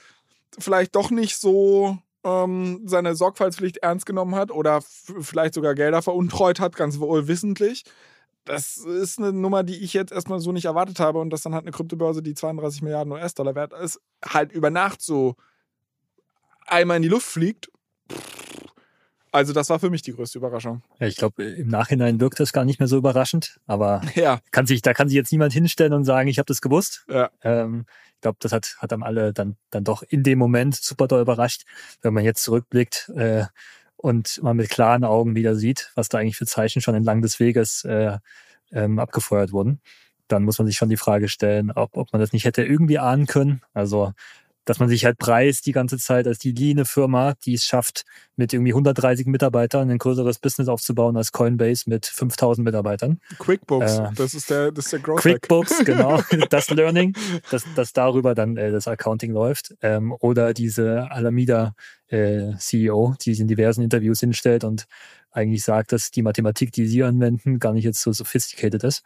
[0.60, 6.60] vielleicht doch nicht so ähm, seine Sorgfaltspflicht ernst genommen hat oder vielleicht sogar Gelder veruntreut
[6.60, 7.82] hat, ganz wohl wissentlich
[8.44, 11.54] das ist eine Nummer, die ich jetzt erstmal so nicht erwartet habe und dass dann
[11.54, 15.36] halt eine Kryptobörse, die 32 Milliarden US-Dollar wert ist, halt über Nacht so
[16.66, 17.70] einmal in die Luft fliegt.
[19.30, 20.82] Also das war für mich die größte Überraschung.
[21.00, 24.40] Ja, ich glaube, im Nachhinein wirkt das gar nicht mehr so überraschend, aber ja.
[24.50, 27.06] kann sich, da kann sich jetzt niemand hinstellen und sagen, ich habe das gewusst.
[27.08, 27.30] Ja.
[27.42, 27.86] Ähm,
[28.16, 31.22] ich glaube, das hat, hat am alle dann, dann doch in dem Moment super doll
[31.22, 31.62] überrascht.
[32.02, 33.46] Wenn man jetzt zurückblickt, äh,
[34.02, 37.38] und man mit klaren Augen wieder sieht, was da eigentlich für Zeichen schon entlang des
[37.40, 38.18] Weges äh,
[38.72, 39.80] ähm, abgefeuert wurden,
[40.28, 42.98] dann muss man sich schon die Frage stellen, ob, ob man das nicht hätte irgendwie
[42.98, 43.62] ahnen können.
[43.74, 44.12] Also
[44.64, 48.04] dass man sich halt preist die ganze Zeit als die leane Firma, die es schafft,
[48.36, 53.20] mit irgendwie 130 Mitarbeitern ein größeres Business aufzubauen als Coinbase mit 5000 Mitarbeitern.
[53.38, 57.14] QuickBooks, äh, das ist der, das ist der Growth QuickBooks, genau, das Learning,
[57.50, 59.74] dass, dass darüber dann äh, das Accounting läuft.
[59.82, 61.74] Ähm, oder diese Alameda
[62.08, 64.86] äh, CEO, die sich in diversen Interviews hinstellt und
[65.32, 69.02] eigentlich sagt, dass die Mathematik, die sie anwenden, gar nicht jetzt so sophisticated ist.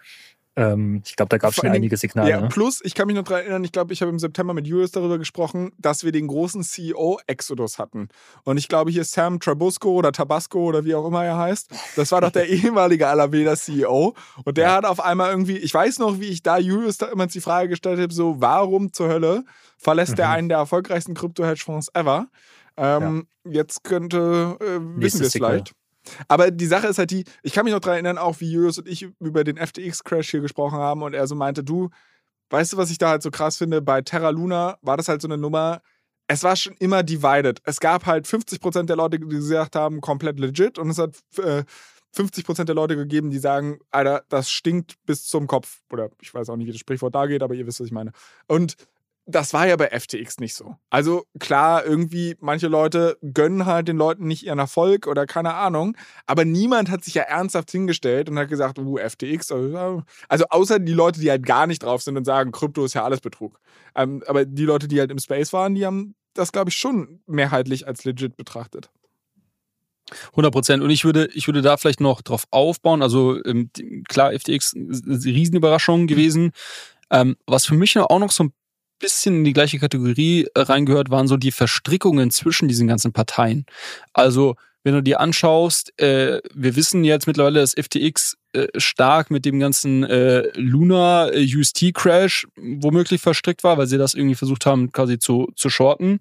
[0.58, 2.30] Ähm, ich glaube, da gab es schon einige Signale.
[2.30, 2.48] Ja, ne?
[2.48, 4.90] plus, ich kann mich noch daran erinnern, ich glaube, ich habe im September mit Julius
[4.90, 8.08] darüber gesprochen, dass wir den großen CEO-Exodus hatten.
[8.44, 12.10] Und ich glaube, hier Sam Trabusco oder Tabasco oder wie auch immer er heißt, das
[12.10, 14.14] war doch der ehemalige Alaveda-CEO.
[14.44, 14.74] Und der ja.
[14.76, 17.68] hat auf einmal irgendwie, ich weiß noch, wie ich da Julius da immer die Frage
[17.68, 19.44] gestellt habe, so, warum zur Hölle
[19.76, 20.16] verlässt mhm.
[20.16, 22.28] der einen der erfolgreichsten Krypto-Hedgefonds ever?
[22.78, 23.52] Ähm, ja.
[23.52, 25.74] Jetzt könnte, äh, wissen wir es vielleicht.
[26.28, 28.78] Aber die Sache ist halt die, ich kann mich noch daran erinnern, auch wie Julius
[28.78, 31.90] und ich über den FTX-Crash hier gesprochen haben und er so meinte, du,
[32.50, 33.82] weißt du, was ich da halt so krass finde?
[33.82, 35.80] Bei Terra Luna war das halt so eine Nummer,
[36.28, 37.60] es war schon immer divided.
[37.64, 41.64] Es gab halt 50% der Leute, die gesagt haben, komplett legit und es hat äh,
[42.16, 45.82] 50% der Leute gegeben, die sagen, Alter, das stinkt bis zum Kopf.
[45.92, 47.92] Oder ich weiß auch nicht, wie das Sprichwort da geht, aber ihr wisst, was ich
[47.92, 48.12] meine.
[48.48, 48.76] Und
[49.26, 50.76] das war ja bei FTX nicht so.
[50.88, 55.96] Also klar, irgendwie manche Leute gönnen halt den Leuten nicht ihren Erfolg oder keine Ahnung,
[56.26, 60.78] aber niemand hat sich ja ernsthaft hingestellt und hat gesagt, uh, FTX, also, also außer
[60.78, 63.58] die Leute, die halt gar nicht drauf sind und sagen, Krypto ist ja alles Betrug.
[63.96, 67.20] Ähm, aber die Leute, die halt im Space waren, die haben das, glaube ich, schon
[67.26, 68.90] mehrheitlich als legit betrachtet.
[70.30, 70.82] 100 Prozent.
[70.84, 73.02] Und ich würde, ich würde da vielleicht noch drauf aufbauen.
[73.02, 73.70] Also ähm,
[74.08, 76.52] klar, FTX, Riesenüberraschung gewesen.
[77.10, 78.52] Ähm, was für mich auch noch so ein
[78.98, 83.66] bisschen in die gleiche Kategorie äh, reingehört, waren so die Verstrickungen zwischen diesen ganzen Parteien.
[84.12, 89.44] Also, wenn du dir anschaust, äh, wir wissen jetzt mittlerweile, dass FTX äh, stark mit
[89.44, 94.66] dem ganzen äh, Luna äh, UST Crash womöglich verstrickt war, weil sie das irgendwie versucht
[94.66, 96.20] haben, quasi zu, zu shorten.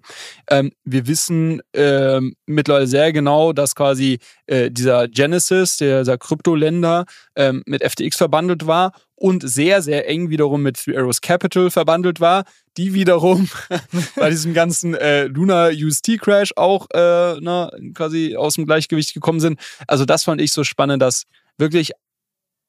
[0.50, 7.06] Ähm, wir wissen äh, mittlerweile sehr genau, dass quasi äh, dieser Genesis, der, der Kryptoländer,
[7.34, 12.20] äh, mit FTX verbandelt war und sehr, sehr eng wiederum mit Three Arrows Capital verbandelt
[12.20, 12.44] war,
[12.76, 13.48] die wiederum
[14.16, 19.40] bei diesem ganzen äh, Luna UST Crash auch äh, na, quasi aus dem Gleichgewicht gekommen
[19.40, 19.58] sind.
[19.86, 21.24] Also das fand ich so spannend, dass
[21.58, 21.92] wirklich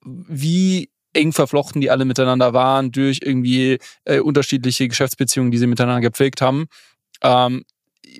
[0.04, 6.02] wie eng verflochten die alle miteinander waren durch irgendwie äh, unterschiedliche Geschäftsbeziehungen, die sie miteinander
[6.02, 6.68] gepflegt haben.
[7.22, 7.64] Ähm,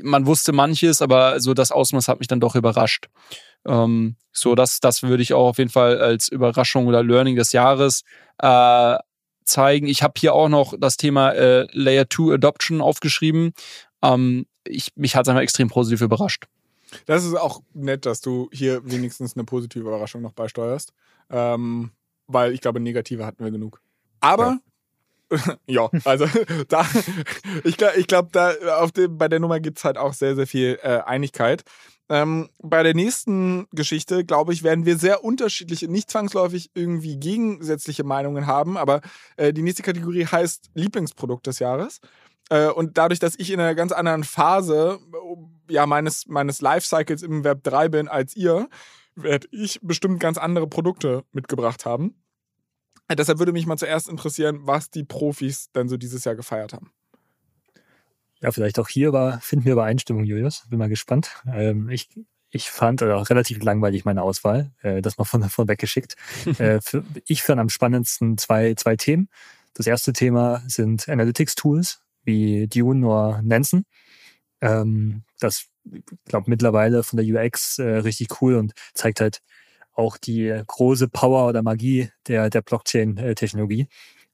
[0.02, 3.08] man wusste manches, aber so das Ausmaß hat mich dann doch überrascht.
[3.66, 7.52] Ähm, so, das, das würde ich auch auf jeden Fall als Überraschung oder Learning des
[7.52, 8.04] Jahres
[8.40, 8.98] äh,
[9.46, 9.88] zeigen.
[9.88, 13.54] Ich habe hier auch noch das Thema äh, Layer 2 Adoption aufgeschrieben.
[14.04, 16.46] Ähm, ich, mich hat es einfach extrem positiv überrascht.
[17.06, 20.94] Das ist auch nett, dass du hier wenigstens eine positive Überraschung noch beisteuerst.
[21.30, 21.92] Ähm,
[22.28, 23.82] weil ich glaube, negative hatten wir genug.
[24.20, 24.60] Aber
[25.32, 26.26] ja, ja also
[26.68, 26.86] da,
[27.64, 30.80] ich, ich glaube, auf dem, bei der Nummer gibt es halt auch sehr, sehr viel
[30.82, 31.64] äh, Einigkeit.
[32.10, 38.06] Ähm, bei der nächsten Geschichte, glaube ich, werden wir sehr unterschiedliche, nicht zwangsläufig irgendwie gegensätzliche
[38.06, 39.02] Meinungen haben, aber
[39.36, 42.00] äh, die nächste Kategorie heißt Lieblingsprodukt des Jahres.
[42.50, 45.00] Äh, und dadurch, dass ich in einer ganz anderen Phase
[45.70, 48.70] ja, meines, meines Lifecycles im Web 3 bin als ihr,
[49.16, 52.16] werde ich bestimmt ganz andere Produkte mitgebracht haben.
[53.08, 56.74] Äh, deshalb würde mich mal zuerst interessieren, was die Profis denn so dieses Jahr gefeiert
[56.74, 56.92] haben.
[58.40, 60.66] Ja, vielleicht auch hier war, finden wir Übereinstimmung, Julius.
[60.70, 61.32] Bin mal gespannt.
[61.52, 62.10] Ähm, ich,
[62.52, 66.16] ich fand äh, auch relativ langweilig meine Auswahl, äh, das mal von, von weggeschickt.
[66.60, 69.30] äh, für, ich fand am spannendsten zwei, zwei Themen.
[69.74, 73.86] Das erste Thema sind Analytics-Tools wie Dune oder Nansen.
[74.62, 75.68] Ähm, das,
[76.26, 79.42] glaube, mittlerweile von der UX äh, richtig cool und zeigt halt
[79.94, 83.88] auch die große Power oder Magie der, der Blockchain-Technologie,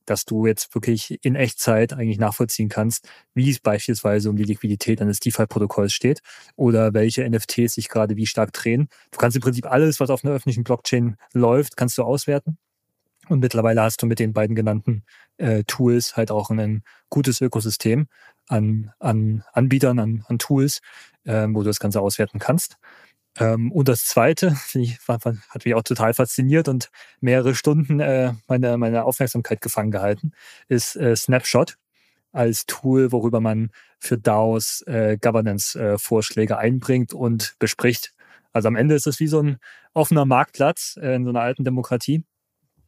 [0.05, 5.01] dass du jetzt wirklich in Echtzeit eigentlich nachvollziehen kannst, wie es beispielsweise um die Liquidität
[5.01, 6.21] eines DeFi-Protokolls steht
[6.57, 8.89] oder welche NFTs sich gerade wie stark drehen.
[9.11, 12.57] Du kannst im Prinzip alles, was auf einer öffentlichen Blockchain läuft, kannst du auswerten.
[13.29, 15.03] Und mittlerweile hast du mit den beiden genannten
[15.37, 18.07] äh, Tools halt auch ein gutes Ökosystem
[18.47, 20.81] an, an Anbietern, an, an Tools,
[21.23, 22.77] äh, wo du das Ganze auswerten kannst.
[23.39, 26.89] Ähm, und das Zweite, ich, war, hat mich auch total fasziniert und
[27.21, 30.33] mehrere Stunden äh, meine, meine Aufmerksamkeit gefangen gehalten,
[30.67, 31.77] ist äh, Snapshot
[32.31, 33.69] als Tool, worüber man
[33.99, 38.13] für DAOs äh, Governance-Vorschläge einbringt und bespricht.
[38.51, 39.57] Also am Ende ist es wie so ein
[39.93, 42.23] offener Marktplatz äh, in so einer alten Demokratie.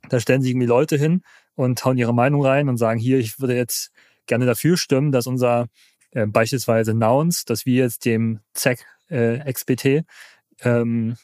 [0.09, 1.21] Da stellen sich irgendwie Leute hin
[1.55, 3.91] und hauen ihre Meinung rein und sagen, hier, ich würde jetzt
[4.25, 5.67] gerne dafür stimmen, dass unser
[6.11, 10.05] äh, beispielsweise Nouns, dass wir jetzt dem ZEC äh, XBT
[10.61, 11.17] ähm,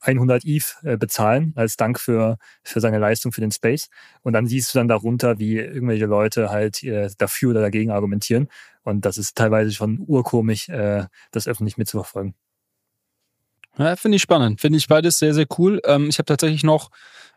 [0.00, 3.88] 100 ETH äh, bezahlen als Dank für, für seine Leistung für den Space.
[4.22, 8.48] Und dann siehst du dann darunter, wie irgendwelche Leute halt äh, dafür oder dagegen argumentieren.
[8.82, 12.34] Und das ist teilweise schon urkomisch, äh, das öffentlich mitzuverfolgen.
[13.78, 14.60] Ja, finde ich spannend.
[14.60, 15.80] Finde ich beides sehr, sehr cool.
[15.84, 16.90] Ähm, ich habe tatsächlich noch,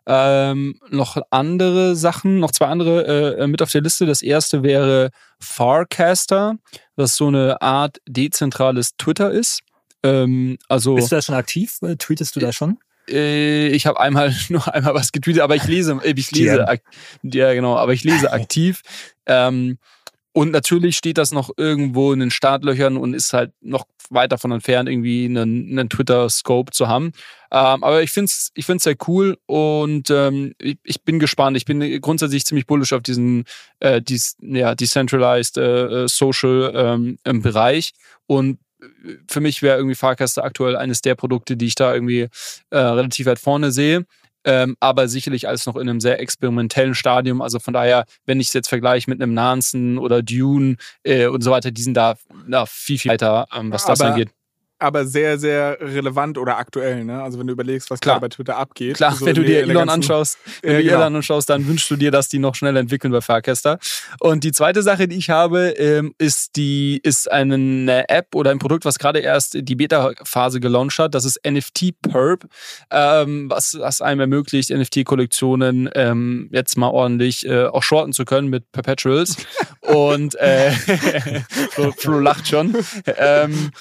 [0.05, 4.05] ähm, noch andere Sachen, noch zwei andere äh, mit auf der Liste.
[4.05, 5.09] Das erste wäre
[5.39, 6.55] Farcaster,
[6.95, 9.61] was so eine Art dezentrales Twitter ist.
[10.03, 11.77] Ähm, also, Bist du da schon aktiv?
[11.81, 12.77] Äh, tweetest du da schon?
[13.09, 16.65] Äh, ich habe einmal nur einmal was getweetet, aber ich lese, äh, ich lese,
[17.23, 18.81] ja genau, aber ich lese aktiv.
[19.25, 19.77] ähm,
[20.33, 24.51] und natürlich steht das noch irgendwo in den Startlöchern und ist halt noch weit davon
[24.51, 27.11] entfernt, irgendwie einen, einen Twitter-Scope zu haben.
[27.51, 31.55] Ähm, aber ich finde es ich find's sehr cool und ähm, ich, ich, bin gespannt.
[31.55, 33.45] Ich bin grundsätzlich ziemlich bullish auf diesen
[33.79, 37.93] äh, dies, ja, Decentralized äh, äh Social ähm, Bereich
[38.25, 38.59] und
[39.27, 42.27] für mich wäre irgendwie Fahrkaste aktuell eines der Produkte, die ich da irgendwie
[42.69, 44.05] äh, relativ weit vorne sehe.
[44.47, 47.41] Ähm, aber sicherlich alles noch in einem sehr experimentellen Stadium.
[47.41, 51.43] Also von daher, wenn ich es jetzt vergleiche mit einem Nansen oder Dune äh, und
[51.43, 52.15] so weiter, die sind da,
[52.47, 54.29] da viel, viel weiter, ähm, was das angeht
[54.79, 57.03] aber sehr, sehr relevant oder aktuell.
[57.03, 57.21] Ne?
[57.21, 58.95] Also wenn du überlegst, was gerade bei Twitter abgeht.
[58.95, 60.95] Klar, so wenn du dir Elon anschaust, wenn ja, du genau.
[61.01, 63.79] Elon anschaust, dann wünschst du dir, dass die noch schneller entwickeln bei Fahrkäster.
[64.19, 68.59] Und die zweite Sache, die ich habe, ähm, ist die ist eine App oder ein
[68.59, 71.15] Produkt, was gerade erst die Beta-Phase gelauncht hat.
[71.15, 72.45] Das ist NFT Perp,
[72.91, 78.49] ähm, was, was einem ermöglicht, NFT-Kollektionen ähm, jetzt mal ordentlich äh, auch shorten zu können
[78.49, 79.37] mit Perpetuals.
[79.81, 80.71] Und äh,
[81.71, 82.75] Flo, Flo lacht schon.
[83.17, 83.71] Ähm,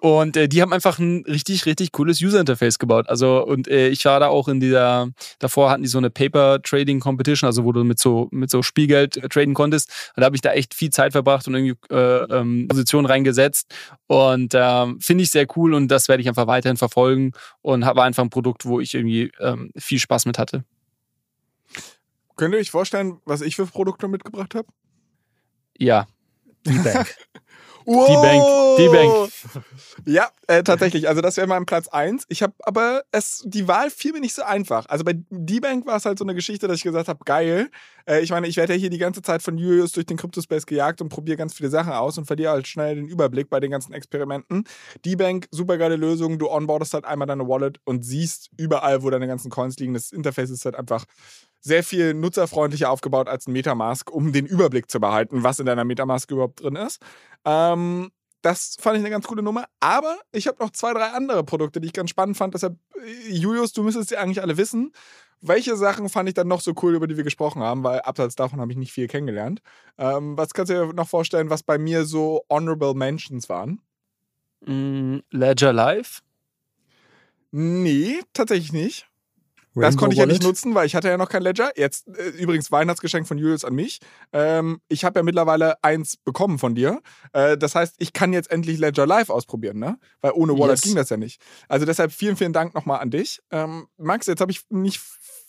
[0.00, 3.10] Und äh, die haben einfach ein richtig, richtig cooles User-Interface gebaut.
[3.10, 7.46] Also, und äh, ich war da auch in dieser, davor hatten die so eine Paper-Trading-Competition,
[7.46, 9.90] also wo du mit so, mit so Spielgeld äh, traden konntest.
[10.16, 13.74] Und da habe ich da echt viel Zeit verbracht und irgendwie äh, ähm, Positionen reingesetzt.
[14.06, 18.02] Und ähm, finde ich sehr cool und das werde ich einfach weiterhin verfolgen und habe
[18.02, 20.64] einfach ein Produkt, wo ich irgendwie ähm, viel Spaß mit hatte.
[22.36, 24.68] Könnt ihr euch vorstellen, was ich für Produkte mitgebracht habe?
[25.76, 26.06] Ja.
[26.64, 27.14] Die Bank.
[27.86, 28.06] Wow.
[28.08, 29.64] Die Bank, die Bank.
[30.06, 31.08] Ja, äh, tatsächlich.
[31.08, 32.24] Also das wäre mein Platz eins.
[32.28, 34.86] Ich habe aber es, die Wahl fiel mir nicht so einfach.
[34.88, 37.70] Also bei D-Bank war es halt so eine Geschichte, dass ich gesagt habe, geil.
[38.06, 40.66] Äh, ich meine, ich werde ja hier die ganze Zeit von Julius durch den Cryptospace
[40.66, 43.70] gejagt und probiere ganz viele Sachen aus und verliere halt schnell den Überblick bei den
[43.70, 44.64] ganzen Experimenten.
[45.04, 46.38] D-Bank, super geile Lösung.
[46.38, 49.94] Du onboardest halt einmal deine Wallet und siehst überall, wo deine ganzen Coins liegen.
[49.94, 51.04] Das Interface ist halt einfach
[51.60, 55.84] sehr viel nutzerfreundlicher aufgebaut als ein Metamask, um den Überblick zu behalten, was in deiner
[55.84, 57.00] Metamask überhaupt drin ist.
[57.44, 58.10] Ähm,
[58.42, 59.66] das fand ich eine ganz coole Nummer.
[59.80, 62.54] Aber ich habe noch zwei, drei andere Produkte, die ich ganz spannend fand.
[62.54, 64.92] Deshalb, äh, Julius, du müsstest ja eigentlich alle wissen.
[65.42, 67.82] Welche Sachen fand ich dann noch so cool, über die wir gesprochen haben?
[67.82, 69.60] Weil abseits davon habe ich nicht viel kennengelernt.
[69.98, 73.80] Ähm, was kannst du dir noch vorstellen, was bei mir so Honorable Mentions waren?
[74.66, 76.22] Mm, Ledger Live.
[77.52, 79.09] Nee, tatsächlich nicht.
[79.74, 81.70] Das Rainbow konnte ich ja nicht nutzen, weil ich hatte ja noch kein Ledger.
[81.76, 84.00] Jetzt äh, übrigens Weihnachtsgeschenk von Julius an mich.
[84.32, 87.00] Ähm, ich habe ja mittlerweile eins bekommen von dir.
[87.32, 89.98] Äh, das heißt, ich kann jetzt endlich Ledger Live ausprobieren, ne?
[90.20, 90.82] Weil ohne Wallet Yes.
[90.82, 91.40] ging das ja nicht.
[91.68, 93.40] Also deshalb vielen, vielen Dank nochmal an dich.
[93.50, 95.00] Ähm, Max, jetzt habe ich nicht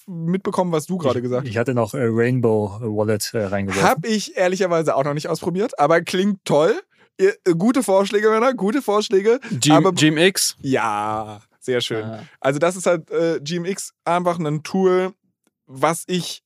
[0.08, 3.88] mitbekommen, was du gerade gesagt Ich hatte noch äh, Rainbow Wallet äh, reingeworfen.
[3.88, 6.80] Habe ich ehrlicherweise auch noch nicht ausprobiert, aber klingt toll.
[7.20, 9.40] Ihr, äh, gute Vorschläge, Männer, gute Vorschläge.
[9.52, 10.58] G Aber- GMX.
[10.62, 12.04] Ja, sehr schön.
[12.04, 12.24] Ah.
[12.40, 15.14] Also das ist halt äh, GMX einfach ein Tool,
[15.68, 16.44] was ich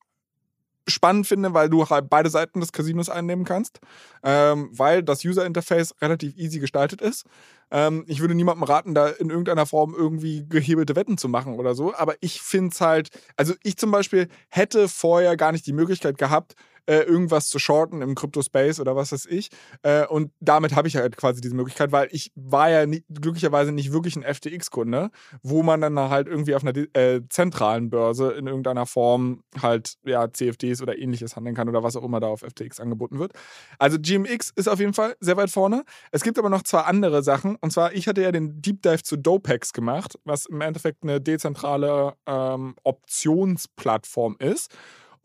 [0.88, 3.80] spannend finde, weil du halt beide Seiten des Casinos einnehmen kannst,
[4.24, 7.26] ähm, weil das User Interface relativ easy gestaltet ist.
[7.72, 11.74] Ähm, ich würde niemandem raten, da in irgendeiner Form irgendwie gehebelte Wetten zu machen oder
[11.74, 15.74] so, aber ich finde es halt, also ich zum Beispiel hätte vorher gar nicht die
[15.74, 16.54] Möglichkeit gehabt,
[16.88, 19.50] äh, irgendwas zu shorten im Crypto-Space oder was weiß ich.
[19.84, 23.72] Äh, und damit habe ich halt quasi diese Möglichkeit, weil ich war ja nie, glücklicherweise
[23.72, 25.10] nicht wirklich ein FTX-Kunde,
[25.42, 30.32] wo man dann halt irgendwie auf einer äh, zentralen Börse in irgendeiner Form halt ja
[30.32, 33.34] CFDs oder ähnliches handeln kann oder was auch immer da auf FTX angeboten wird.
[33.80, 35.84] Also GMX ist auf jeden Fall sehr weit vorne.
[36.12, 37.56] Es gibt aber noch zwei andere Sachen.
[37.56, 41.22] Und zwar, ich hatte ja den Deep Dive zu Dopex gemacht, was im Endeffekt eine
[41.22, 44.72] dezentrale ähm, Optionsplattform ist.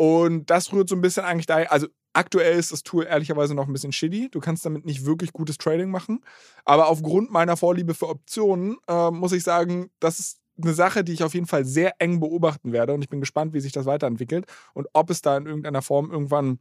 [0.00, 3.66] Und das rührt so ein bisschen eigentlich daher, also aktuell ist das Tool ehrlicherweise noch
[3.66, 4.30] ein bisschen shitty.
[4.30, 6.24] Du kannst damit nicht wirklich gutes Trading machen.
[6.64, 11.12] Aber aufgrund meiner Vorliebe für Optionen äh, muss ich sagen, das ist eine Sache, die
[11.12, 12.94] ich auf jeden Fall sehr eng beobachten werde.
[12.94, 16.10] Und ich bin gespannt, wie sich das weiterentwickelt und ob es da in irgendeiner Form
[16.10, 16.60] irgendwann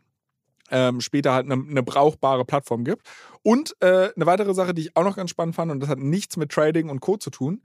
[0.69, 3.07] ähm, später halt eine, eine brauchbare Plattform gibt.
[3.41, 5.99] Und äh, eine weitere Sache, die ich auch noch ganz spannend fand, und das hat
[5.99, 7.15] nichts mit Trading und Co.
[7.15, 7.61] zu tun,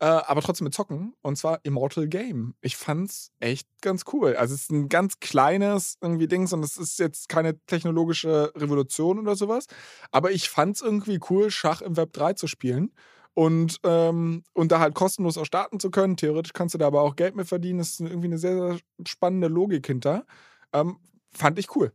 [0.00, 2.54] äh, aber trotzdem mit Zocken, und zwar Immortal Game.
[2.60, 4.36] Ich fand's echt ganz cool.
[4.36, 9.18] Also es ist ein ganz kleines irgendwie Dings und es ist jetzt keine technologische Revolution
[9.18, 9.66] oder sowas,
[10.12, 12.92] aber ich fand's irgendwie cool, Schach im Web 3 zu spielen.
[13.34, 16.16] Und, ähm, und da halt kostenlos auch starten zu können.
[16.16, 17.78] Theoretisch kannst du da aber auch Geld mit verdienen.
[17.78, 20.26] Das ist irgendwie eine sehr, sehr spannende Logik hinter.
[20.72, 20.96] Ähm,
[21.30, 21.92] fand ich cool.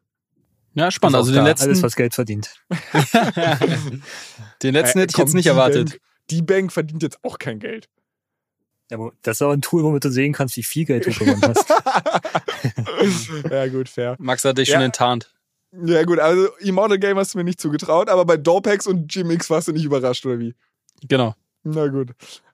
[0.74, 1.18] Ja, spannend.
[1.18, 2.56] Also den letzten, Alles, was Geld verdient.
[4.64, 5.90] den letzten Äh, hätte ich jetzt nicht erwartet.
[5.90, 7.90] Bank, die Bank verdient jetzt auch kein Geld.
[8.92, 11.42] Ja, das ist auch ein Tool, womit du sehen kannst, wie viel Geld du gewonnen
[11.42, 11.70] hast.
[13.52, 14.16] ja, gut, fair.
[14.20, 14.76] Max hat dich Ja.
[14.76, 15.34] schon enttarnt.
[15.86, 19.50] Ja, gut, also Immortal Game hast du mir nicht zugetraut, aber bei Dopex und GMX
[19.50, 20.54] warst du nicht überrascht, oder wie?
[21.08, 21.34] Genau.
[21.64, 22.12] Na gut.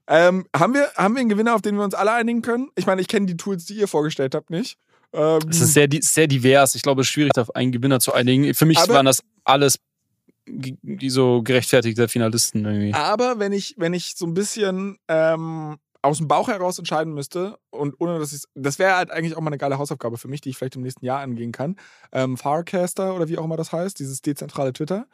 [0.07, 2.69] Ähm, haben, wir, haben wir einen Gewinner, auf den wir uns alle einigen können?
[2.75, 4.77] Ich meine, ich kenne die Tools, die ihr vorgestellt habt, nicht.
[5.11, 6.75] Ähm, Es ist sehr, di- sehr divers.
[6.75, 8.53] Ich glaube, es ist schwierig, auf einen Gewinner zu einigen.
[8.53, 9.79] Für mich Aber- waren das alles
[10.49, 12.93] die so gerechtfertigte Finalisten irgendwie.
[12.93, 17.57] aber wenn ich, wenn ich so ein bisschen ähm, aus dem Bauch heraus entscheiden müsste
[17.71, 20.41] und ohne dass ich das wäre halt eigentlich auch mal eine geile Hausaufgabe für mich,
[20.41, 21.75] die ich vielleicht im nächsten Jahr angehen kann.
[22.11, 25.07] Ähm, Farcaster oder wie auch immer das heißt, dieses dezentrale Twitter,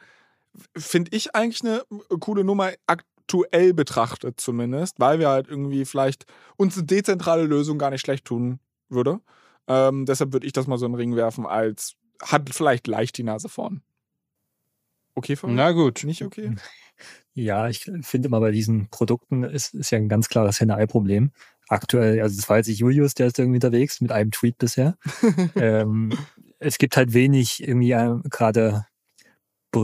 [0.76, 1.82] finde ich eigentlich eine
[2.20, 6.24] coole Nummer aktuell betrachtet zumindest, weil wir halt irgendwie vielleicht
[6.56, 9.20] uns eine dezentrale Lösung gar nicht schlecht tun würde.
[9.66, 13.18] Ähm, deshalb würde ich das mal so in den Ring werfen als hat vielleicht leicht
[13.18, 13.82] die Nase vorn.
[15.16, 15.56] Okay für mich?
[15.56, 16.04] Na gut.
[16.04, 16.54] Nicht okay?
[17.34, 21.32] Ja, ich finde immer bei diesen Produkten ist, ist ja ein ganz klares Henne-Ei-Problem.
[21.68, 24.96] Aktuell, also das war jetzt nicht Julius, der ist irgendwie unterwegs mit einem Tweet bisher.
[25.56, 26.16] ähm,
[26.60, 28.86] es gibt halt wenig irgendwie ähm, gerade
[29.74, 29.78] äh,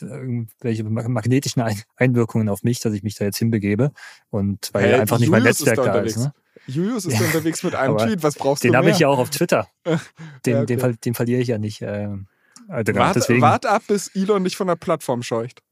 [0.00, 3.92] irgendwelche ma- magnetischen Ein Einwirkungen auf mich, dass ich mich da jetzt hinbegebe.
[4.30, 6.16] Und weil Hä, einfach nicht mein Julius ist Netzwerk da da ist.
[6.18, 6.32] Ne?
[6.66, 7.20] Julius ist Ja.
[7.20, 8.22] da unterwegs mit einem Tweet.
[8.22, 8.94] Was brauchst Den du habe mehr?
[8.94, 9.68] ich ja auch auf Twitter.
[10.46, 10.76] Den, Ja, okay.
[10.76, 11.82] den, den verliere ich ja nicht.
[11.82, 12.26] Ähm,
[12.68, 15.62] also genau, Warte, deswegen, warte ab, bis Elon dich von der Plattform scheucht.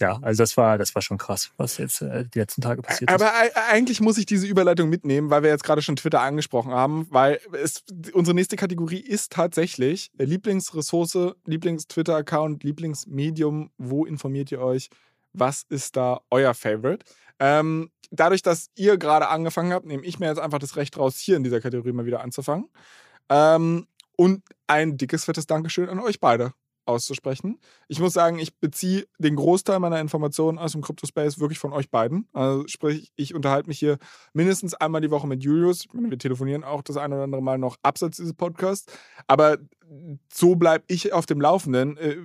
[0.00, 3.10] ja, also das war, das war schon krass, was jetzt äh, die letzten Tage passiert
[3.10, 3.56] Aber ist.
[3.56, 7.06] Aber eigentlich muss ich diese Überleitung mitnehmen, weil wir jetzt gerade schon Twitter angesprochen haben,
[7.10, 13.70] weil es, unsere nächste Kategorie ist tatsächlich Lieblingsressource, Lieblings-Twitter-Account, Lieblingsmedium.
[13.78, 14.90] Wo informiert ihr euch?
[15.32, 17.04] Was ist da euer Favorite?
[17.38, 21.16] Ähm, dadurch, dass ihr gerade angefangen habt, nehme ich mir jetzt einfach das Recht raus,
[21.18, 22.68] hier in dieser Kategorie mal wieder anzufangen.
[23.28, 23.86] Ähm,
[24.16, 26.52] und ein dickes, fettes Dankeschön an euch beide
[26.86, 27.58] auszusprechen.
[27.88, 31.90] Ich muss sagen, ich beziehe den Großteil meiner Informationen aus dem Crypto-Space wirklich von euch
[31.90, 32.28] beiden.
[32.32, 33.98] Also sprich, ich unterhalte mich hier
[34.32, 35.86] mindestens einmal die Woche mit Julius.
[35.92, 38.92] Wir telefonieren auch das eine oder andere Mal noch abseits dieses Podcasts.
[39.26, 39.58] Aber
[40.32, 42.16] so bleibe ich auf dem Laufenden äh,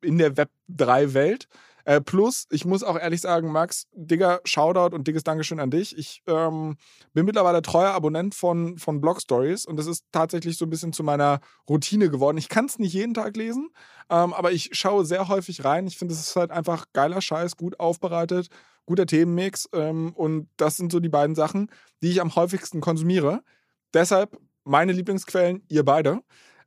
[0.00, 1.48] in der Web3-Welt.
[1.84, 5.96] Äh, plus, ich muss auch ehrlich sagen, Max, Digger, Shoutout und dickes Dankeschön an dich.
[5.98, 6.76] Ich ähm,
[7.12, 10.92] bin mittlerweile treuer Abonnent von, von Blog Stories und das ist tatsächlich so ein bisschen
[10.92, 12.38] zu meiner Routine geworden.
[12.38, 13.68] Ich kann es nicht jeden Tag lesen,
[14.08, 15.86] ähm, aber ich schaue sehr häufig rein.
[15.86, 18.48] Ich finde, es ist halt einfach geiler Scheiß, gut aufbereitet,
[18.86, 21.70] guter Themenmix ähm, und das sind so die beiden Sachen,
[22.02, 23.42] die ich am häufigsten konsumiere.
[23.92, 26.22] Deshalb meine Lieblingsquellen, ihr beide.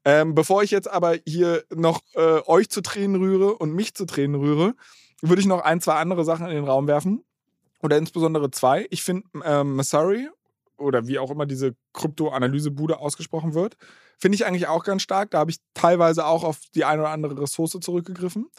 [0.05, 4.05] Ähm, bevor ich jetzt aber hier noch äh, euch zu Tränen rühre und mich zu
[4.05, 4.73] Tränen rühre,
[5.21, 7.23] würde ich noch ein, zwei andere Sachen in den Raum werfen.
[7.81, 8.87] Oder insbesondere zwei.
[8.89, 10.29] Ich finde ähm, Masari
[10.77, 13.77] oder wie auch immer diese Krypto-Analysebude ausgesprochen wird,
[14.17, 15.31] finde ich eigentlich auch ganz stark.
[15.31, 18.49] Da habe ich teilweise auch auf die eine oder andere Ressource zurückgegriffen.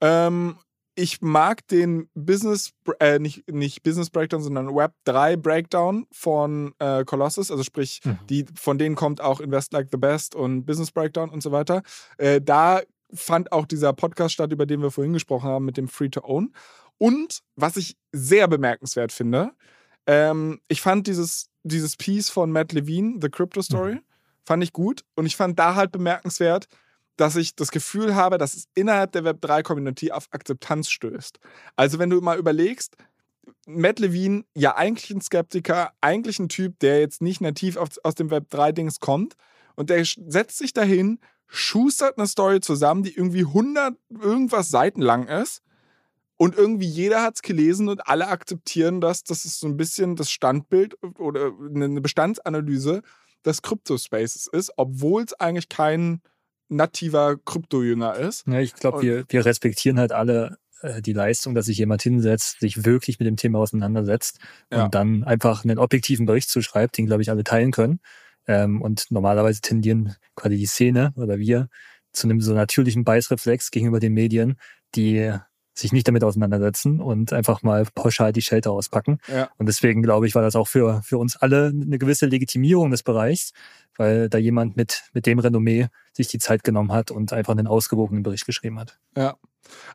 [0.00, 0.56] Ähm,
[0.94, 7.04] ich mag den Business, äh, nicht, nicht Business Breakdown, sondern Web 3 Breakdown von äh,
[7.04, 7.50] Colossus.
[7.50, 8.18] Also sprich, mhm.
[8.28, 11.82] die, von denen kommt auch Invest Like the Best und Business Breakdown und so weiter.
[12.18, 12.82] Äh, da
[13.14, 16.22] fand auch dieser Podcast statt, über den wir vorhin gesprochen haben, mit dem Free to
[16.24, 16.54] Own.
[16.98, 19.52] Und was ich sehr bemerkenswert finde,
[20.06, 24.02] ähm, ich fand dieses, dieses Piece von Matt Levine, The Crypto Story, mhm.
[24.44, 25.04] fand ich gut.
[25.14, 26.68] Und ich fand da halt bemerkenswert,
[27.16, 31.38] dass ich das Gefühl habe, dass es innerhalb der Web3-Community auf Akzeptanz stößt.
[31.76, 32.96] Also wenn du mal überlegst,
[33.66, 38.30] Matt Levine, ja eigentlich ein Skeptiker, eigentlich ein Typ, der jetzt nicht nativ aus dem
[38.30, 39.34] Web3-Dings kommt
[39.74, 41.18] und der setzt sich dahin,
[41.52, 45.62] schustert eine Story zusammen, die irgendwie 100 irgendwas Seiten lang ist.
[46.38, 49.22] Und irgendwie jeder hat es gelesen und alle akzeptieren das.
[49.22, 53.02] Das ist so ein bisschen das Standbild oder eine Bestandsanalyse
[53.44, 56.22] des Crypto-Spaces ist, obwohl es eigentlich kein
[56.68, 58.46] nativer Krypto-Jünger ist.
[58.46, 62.60] Ja, ich glaube, wir, wir respektieren halt alle äh, die Leistung, dass sich jemand hinsetzt,
[62.60, 64.38] sich wirklich mit dem Thema auseinandersetzt
[64.70, 64.84] ja.
[64.84, 68.00] und dann einfach einen objektiven Bericht zuschreibt, den, glaube ich, alle teilen können.
[68.46, 71.68] Ähm, und normalerweise tendieren quasi die Szene oder wir
[72.12, 74.56] zu einem so natürlichen Beißreflex gegenüber den Medien,
[74.94, 75.32] die
[75.74, 79.18] sich nicht damit auseinandersetzen und einfach mal pauschal die Shelter auspacken.
[79.26, 79.48] Ja.
[79.56, 83.02] Und deswegen glaube ich, war das auch für, für uns alle eine gewisse Legitimierung des
[83.02, 83.52] Bereichs,
[83.96, 87.66] weil da jemand mit, mit dem Renommee sich die Zeit genommen hat und einfach einen
[87.66, 88.98] ausgewogenen Bericht geschrieben hat.
[89.16, 89.36] Ja.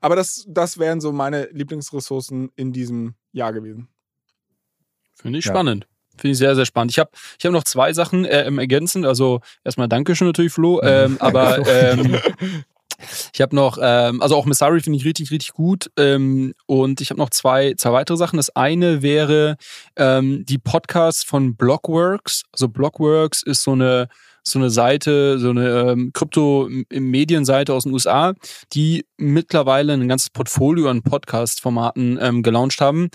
[0.01, 3.89] Aber das, das wären so meine Lieblingsressourcen in diesem Jahr gewesen.
[5.13, 5.51] Finde ich ja.
[5.51, 5.87] spannend.
[6.17, 6.91] Finde ich sehr, sehr spannend.
[6.91, 9.05] Ich habe ich hab noch zwei Sachen äh, ergänzend.
[9.05, 10.81] Also erstmal Dankeschön natürlich, Flo.
[10.87, 12.17] Ähm, aber ähm,
[13.33, 15.91] ich habe noch, ähm, also auch Messari finde ich richtig, richtig gut.
[15.97, 18.37] Ähm, und ich habe noch zwei, zwei weitere Sachen.
[18.37, 19.57] Das eine wäre
[19.95, 22.43] ähm, die Podcasts von Blockworks.
[22.51, 24.07] Also Blockworks ist so eine
[24.47, 28.33] so eine Seite, so eine ähm, Krypto-Medienseite aus den USA,
[28.71, 33.09] die mittlerweile ein ganzes Portfolio an Podcast-Formaten ähm, gelauncht haben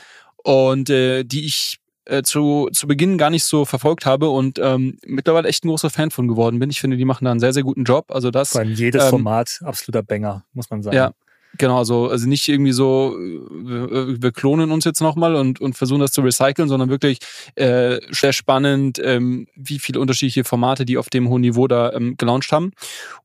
[0.44, 4.98] und äh, die ich äh, zu, zu Beginn gar nicht so verfolgt habe und ähm,
[5.06, 6.70] mittlerweile echt ein großer Fan von geworden bin.
[6.70, 8.10] Ich finde, die machen da einen sehr, sehr guten Job.
[8.10, 8.50] Also das.
[8.50, 10.96] Vor allem jedes ähm, Format absoluter Banger, muss man sagen.
[10.96, 11.12] Ja,
[11.58, 16.00] Genau, also, also nicht irgendwie so, wir, wir klonen uns jetzt nochmal und, und versuchen
[16.00, 17.18] das zu recyceln, sondern wirklich
[17.56, 22.16] äh, sehr spannend, ähm, wie viele unterschiedliche Formate die auf dem hohen Niveau da ähm,
[22.16, 22.72] gelauncht haben.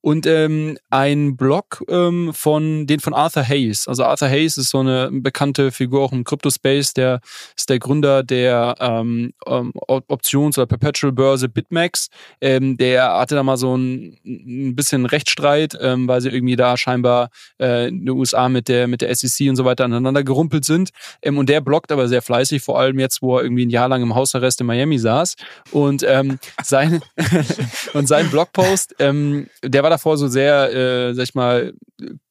[0.01, 3.87] Und ähm, ein Blog ähm, von den von Arthur Hayes.
[3.87, 7.21] Also Arthur Hayes ist so eine bekannte Figur auch im Crypto-Space, der
[7.55, 12.09] ist der Gründer der ähm, ähm Options- oder Perpetual-Börse BitMEX.
[12.41, 16.75] Ähm, der hatte da mal so ein, ein bisschen Rechtsstreit, ähm, weil sie irgendwie da
[16.75, 17.29] scheinbar
[17.59, 20.89] äh, USA mit der, mit der SEC und so weiter aneinander gerumpelt sind.
[21.21, 23.87] Ähm, und der bloggt aber sehr fleißig, vor allem jetzt, wo er irgendwie ein Jahr
[23.87, 25.35] lang im Hausarrest in Miami saß.
[25.71, 27.01] Und ähm, sein,
[27.93, 31.73] und sein Blogpost, ähm, der war davor so sehr, äh, sag ich mal,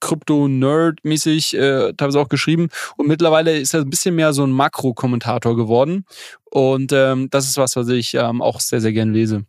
[0.00, 2.68] Krypto-Nerd-mäßig, äh, teilweise auch geschrieben.
[2.96, 6.04] Und mittlerweile ist er ein bisschen mehr so ein Makro-Kommentator geworden.
[6.50, 9.44] Und ähm, das ist was, was ich ähm, auch sehr, sehr gern lese.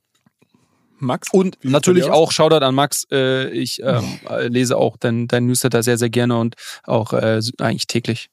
[0.99, 1.29] Max?
[1.31, 3.05] Und natürlich auch Shoutout an Max.
[3.11, 7.87] Äh, ich ähm, lese auch dein, dein Newsletter sehr, sehr gerne und auch äh, eigentlich
[7.87, 8.29] täglich.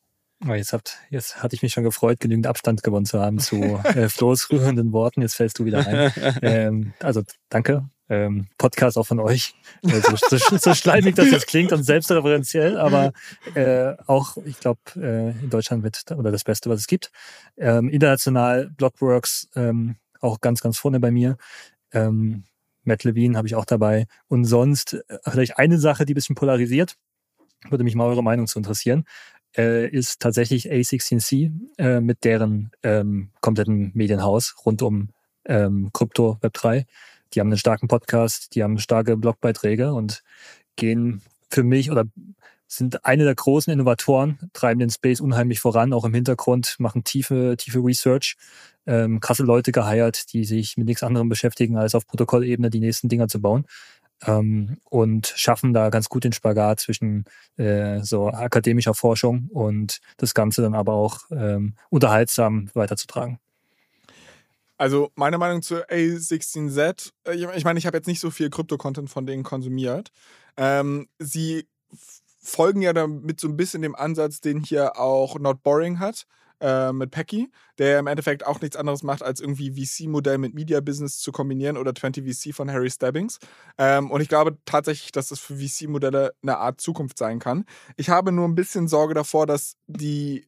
[0.47, 3.57] Oh, jetzt, habt, jetzt hatte ich mich schon gefreut, genügend Abstand gewonnen zu haben zu
[3.85, 5.23] äh, Flo's rührenden Worten.
[5.23, 6.13] Jetzt fällst du wieder ein.
[6.43, 9.55] Ähm, also danke, ähm, Podcast auch von euch.
[9.83, 13.13] Also, so, so schleimig das jetzt klingt und selbstreferenziell, aber
[13.55, 17.11] äh, auch, ich glaube, äh, in Deutschland mit oder das Beste, was es gibt.
[17.57, 21.37] Ähm, international Blockworks ähm, auch ganz, ganz vorne bei mir.
[21.93, 22.45] Ähm,
[22.85, 24.07] Matt Levine habe ich auch dabei.
[24.29, 26.97] Und sonst äh, vielleicht eine Sache, die ein bisschen polarisiert,
[27.69, 29.05] würde mich mal eure Meinung zu interessieren,
[29.57, 35.11] äh, ist tatsächlich A16C äh, mit deren ähm, kompletten Medienhaus rund um
[35.47, 36.87] ähm, Krypto Web 3
[37.35, 40.23] die haben einen starken Podcast, die haben starke Blogbeiträge und
[40.77, 42.05] gehen für mich oder
[42.77, 47.57] sind eine der großen Innovatoren, treiben den Space unheimlich voran, auch im Hintergrund, machen tiefe,
[47.59, 48.37] tiefe Research,
[48.87, 53.09] ähm, krasse Leute geheiert, die sich mit nichts anderem beschäftigen, als auf Protokollebene die nächsten
[53.09, 53.67] Dinger zu bauen.
[54.27, 57.25] Ähm, und schaffen da ganz gut den Spagat zwischen
[57.57, 63.39] äh, so akademischer Forschung und das Ganze dann aber auch ähm, unterhaltsam weiterzutragen.
[64.77, 69.11] Also meine Meinung zu A16Z, äh, ich meine, ich habe jetzt nicht so viel Krypto-Content
[69.11, 70.11] von denen konsumiert.
[70.57, 71.67] Ähm, sie
[72.45, 76.27] folgen ja damit so ein bisschen dem Ansatz, den hier auch Not Boring hat
[76.61, 80.81] äh, mit Packy, der im Endeffekt auch nichts anderes macht, als irgendwie VC-Modell mit Media
[80.81, 83.39] Business zu kombinieren oder 20 VC von Harry Stabbings.
[83.79, 87.65] Ähm, und ich glaube tatsächlich, dass das für VC-Modelle eine Art Zukunft sein kann.
[87.97, 90.47] Ich habe nur ein bisschen Sorge davor, dass die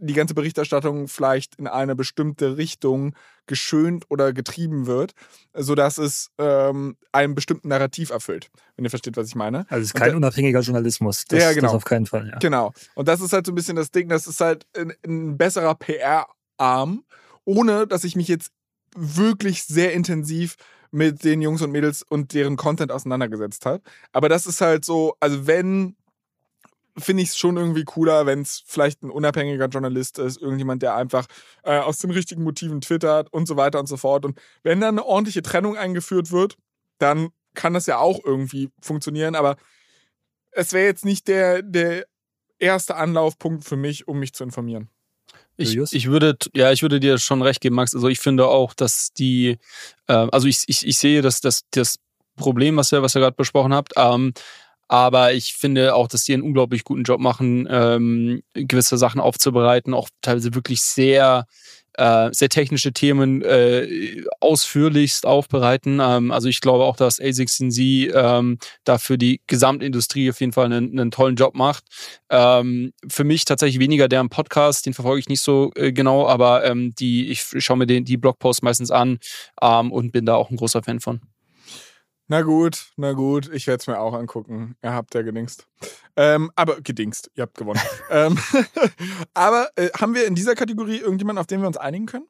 [0.00, 3.14] die ganze Berichterstattung vielleicht in eine bestimmte Richtung
[3.46, 5.12] geschönt oder getrieben wird,
[5.54, 9.66] sodass es ähm, einem bestimmten Narrativ erfüllt, wenn ihr versteht, was ich meine.
[9.68, 11.24] Also es ist kein und, unabhängiger Journalismus.
[11.26, 11.68] Das, ja, genau.
[11.68, 12.28] Das auf keinen Fall.
[12.28, 12.38] Ja.
[12.38, 12.72] Genau.
[12.94, 15.74] Und das ist halt so ein bisschen das Ding, das ist halt ein, ein besserer
[15.74, 17.04] PR-Arm,
[17.44, 18.52] ohne dass ich mich jetzt
[18.96, 20.56] wirklich sehr intensiv
[20.90, 23.82] mit den Jungs und Mädels und deren Content auseinandergesetzt habe.
[24.12, 25.96] Aber das ist halt so, also wenn
[26.98, 30.94] finde ich es schon irgendwie cooler, wenn es vielleicht ein unabhängiger Journalist ist, irgendjemand, der
[30.94, 31.26] einfach
[31.62, 34.24] äh, aus den richtigen Motiven twittert und so weiter und so fort.
[34.24, 36.56] Und wenn dann eine ordentliche Trennung eingeführt wird,
[36.98, 39.56] dann kann das ja auch irgendwie funktionieren, aber
[40.50, 42.06] es wäre jetzt nicht der, der
[42.58, 44.88] erste Anlaufpunkt für mich, um mich zu informieren.
[45.56, 47.92] Ich, ich würde, ja, ich würde dir schon recht geben, Max.
[47.94, 49.58] Also ich finde auch, dass die,
[50.06, 51.96] äh, also ich, ich, ich sehe, dass das, das
[52.36, 54.32] Problem, was ihr, was ihr gerade besprochen habt, ähm,
[54.88, 59.94] aber ich finde auch, dass die einen unglaublich guten Job machen, ähm, gewisse Sachen aufzubereiten,
[59.94, 61.46] auch teilweise wirklich sehr
[61.98, 65.98] äh, sehr technische Themen äh, ausführlichst aufbereiten.
[66.00, 70.66] Ähm, also ich glaube auch, dass A16Z ähm, da für die Gesamtindustrie auf jeden Fall
[70.66, 71.84] einen, einen tollen Job macht.
[72.30, 76.64] Ähm, für mich tatsächlich weniger deren Podcast, den verfolge ich nicht so äh, genau, aber
[76.64, 79.18] ähm, die, ich schaue mir den, die Blogposts meistens an
[79.60, 81.20] ähm, und bin da auch ein großer Fan von.
[82.30, 84.76] Na gut, na gut, ich werde es mir auch angucken.
[84.82, 85.66] Ihr habt ja gedingst.
[86.14, 87.80] Ähm, aber gedingst, ihr habt gewonnen.
[88.10, 88.38] ähm,
[89.34, 92.28] aber äh, haben wir in dieser Kategorie irgendjemanden, auf den wir uns einigen können?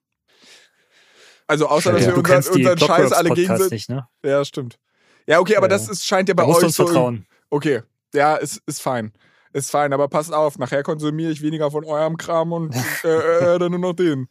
[1.49, 3.73] Also außer, dass ja, wir unseren, unseren Scheiß alle gegen sind.
[3.73, 4.07] Nicht, ne?
[4.23, 4.79] Ja, stimmt.
[5.27, 5.70] Ja, okay, aber ja.
[5.70, 6.87] das ist, scheint ja bei da euch uns so.
[6.87, 7.27] Vertrauen.
[7.51, 7.83] Okay,
[8.15, 9.12] ja, ist, ist fein.
[9.53, 13.59] Ist fein, aber passt auf, nachher konsumiere ich weniger von eurem Kram und äh, äh,
[13.59, 14.29] dann nur noch den.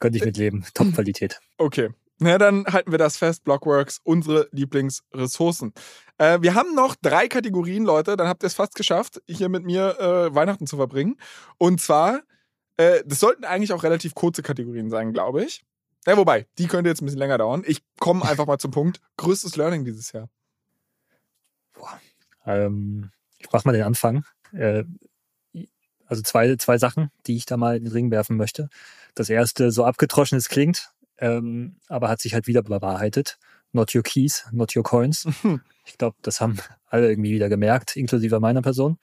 [0.00, 0.64] Könnte ich mitleben.
[0.74, 1.40] Top-Qualität.
[1.56, 1.90] Okay.
[2.18, 3.44] Na, dann halten wir das fest.
[3.44, 5.72] Blockworks, unsere Lieblingsressourcen.
[6.18, 8.16] Äh, wir haben noch drei Kategorien, Leute.
[8.16, 11.16] Dann habt ihr es fast geschafft, hier mit mir äh, Weihnachten zu verbringen.
[11.58, 12.22] Und zwar,
[12.76, 15.64] äh, das sollten eigentlich auch relativ kurze Kategorien sein, glaube ich.
[16.06, 17.64] Ja, wobei, die könnte jetzt ein bisschen länger dauern.
[17.66, 19.00] Ich komme einfach mal zum Punkt.
[19.16, 20.28] Größtes Learning dieses Jahr.
[21.72, 22.00] Boah.
[22.46, 24.24] Ähm, ich mach mal den Anfang.
[24.52, 24.84] Äh,
[26.06, 28.68] also zwei, zwei Sachen, die ich da mal in den Ring werfen möchte.
[29.14, 33.38] Das erste, so abgetroschen es klingt, ähm, aber hat sich halt wieder bewahrheitet.
[33.72, 35.26] Not your keys, not your coins.
[35.86, 36.58] Ich glaube, das haben
[36.88, 38.96] alle irgendwie wieder gemerkt, inklusive meiner Person.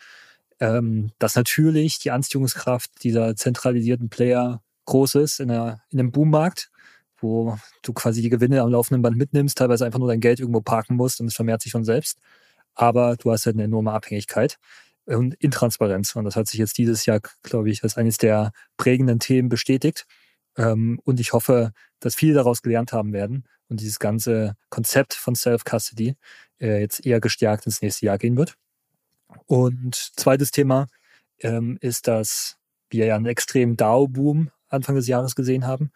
[0.60, 6.72] Ähm, dass natürlich die Anziehungskraft dieser zentralisierten Player groß ist in, einer, in einem Boommarkt,
[7.20, 10.62] wo du quasi die Gewinne am laufenden Band mitnimmst, teilweise einfach nur dein Geld irgendwo
[10.62, 12.18] parken musst und es vermehrt sich von selbst.
[12.74, 14.58] Aber du hast halt eine enorme Abhängigkeit
[15.06, 16.16] und Intransparenz.
[16.16, 20.06] Und das hat sich jetzt dieses Jahr, glaube ich, als eines der prägenden Themen bestätigt.
[20.58, 25.36] Ähm, und ich hoffe, dass viele daraus gelernt haben werden und dieses ganze Konzept von
[25.36, 26.16] Self-Custody
[26.60, 28.56] äh, jetzt eher gestärkt ins nächste Jahr gehen wird.
[29.46, 30.88] Und zweites Thema
[31.40, 32.58] ähm, ist, dass
[32.90, 35.92] wir ja einen extremen DAO-Boom Anfang des Jahres gesehen haben.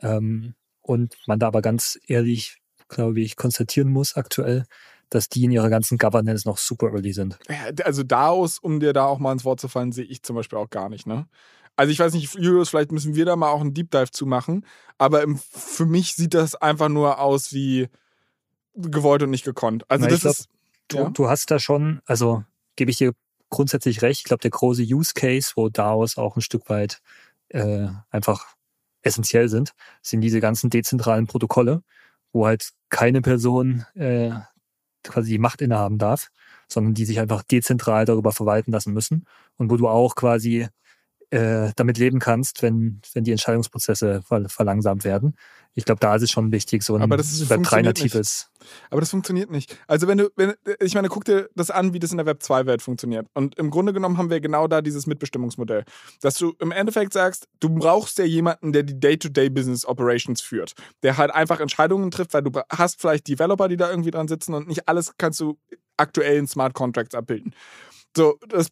[0.00, 2.58] Ähm, und man da aber ganz ehrlich,
[2.88, 4.64] glaube ich, konstatieren muss aktuell,
[5.10, 7.38] dass die in ihrer ganzen Governance noch super early sind.
[7.84, 10.58] Also DAOs, um dir da auch mal ins Wort zu fallen, sehe ich zum Beispiel
[10.58, 11.06] auch gar nicht.
[11.06, 11.26] Ne?
[11.76, 14.26] Also ich weiß nicht, Julius, vielleicht müssen wir da mal auch einen Deep Dive zu
[14.26, 14.64] machen.
[14.98, 17.88] Aber im, für mich sieht das einfach nur aus wie
[18.74, 19.88] gewollt und nicht gekonnt.
[19.90, 20.48] Also Na, das glaub, ist.
[20.88, 21.10] Du, ja?
[21.10, 22.44] du hast da schon, also
[22.76, 23.12] gebe ich dir
[23.50, 24.20] grundsätzlich recht.
[24.20, 27.00] Ich glaube, der große Use Case, wo DAOs auch ein Stück weit
[27.48, 28.54] äh, einfach
[29.02, 31.82] essentiell sind, sind diese ganzen dezentralen Protokolle,
[32.32, 34.30] wo halt keine Person äh,
[35.10, 36.28] quasi die Macht innehaben darf,
[36.68, 39.24] sondern die sich einfach dezentral darüber verwalten lassen müssen
[39.56, 40.68] und wo du auch quasi
[41.34, 45.34] äh, damit leben kannst, wenn, wenn die Entscheidungsprozesse ver verlangsamt werden.
[45.74, 48.50] Ich glaube, da ist es schon wichtig, so ein Aber das Web 3 natives.
[48.88, 49.76] Aber das funktioniert nicht.
[49.88, 52.40] Also wenn du, wenn, ich meine, guck dir das an, wie das in der Web
[52.40, 53.26] 2-Welt funktioniert.
[53.34, 55.84] Und im Grunde genommen haben wir genau da dieses Mitbestimmungsmodell.
[56.20, 60.74] Dass du im Endeffekt sagst, du brauchst ja jemanden, der die Day-to-Day-Business Operations führt.
[61.02, 64.54] Der halt einfach Entscheidungen trifft, weil du hast vielleicht Developer, die da irgendwie dran sitzen
[64.54, 65.58] und nicht alles kannst du
[65.96, 67.52] aktuell in Smart Contracts abbilden.
[68.16, 68.68] So, das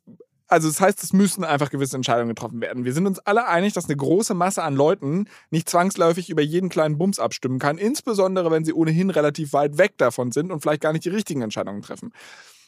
[0.52, 2.84] also das heißt, es müssen einfach gewisse Entscheidungen getroffen werden.
[2.84, 6.68] Wir sind uns alle einig, dass eine große Masse an Leuten nicht zwangsläufig über jeden
[6.68, 10.82] kleinen Bums abstimmen kann, insbesondere wenn sie ohnehin relativ weit weg davon sind und vielleicht
[10.82, 12.12] gar nicht die richtigen Entscheidungen treffen.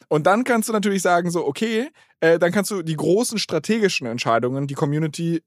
[0.09, 1.91] Und dann kannst du natürlich sagen, so, okay,
[2.21, 5.43] äh, dann kannst du die großen strategischen Entscheidungen, die Community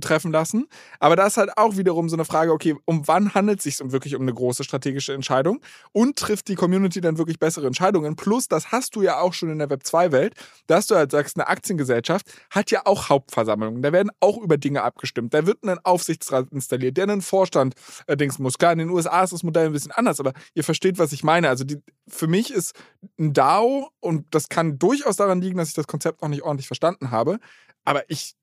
[0.00, 0.66] treffen lassen.
[1.00, 3.92] Aber da ist halt auch wiederum so eine Frage, okay, um wann handelt es sich
[3.92, 5.60] wirklich um eine große strategische Entscheidung
[5.92, 8.16] und trifft die Community dann wirklich bessere Entscheidungen?
[8.16, 10.34] Plus, das hast du ja auch schon in der Web 2-Welt,
[10.66, 13.82] dass du halt sagst, eine Aktiengesellschaft hat ja auch Hauptversammlungen.
[13.82, 15.34] Da werden auch über Dinge abgestimmt.
[15.34, 17.74] Da wird ein Aufsichtsrat installiert, der einen Vorstand
[18.06, 18.58] äh, muss.
[18.58, 21.24] Klar, in den USA ist das Modell ein bisschen anders, aber ihr versteht, was ich
[21.24, 21.48] meine.
[21.48, 21.78] Also die,
[22.08, 22.74] für mich ist
[23.18, 26.66] ein DAO, und das kann durchaus daran liegen, dass ich das Konzept noch nicht ordentlich
[26.66, 27.38] verstanden habe,
[27.84, 28.34] aber ich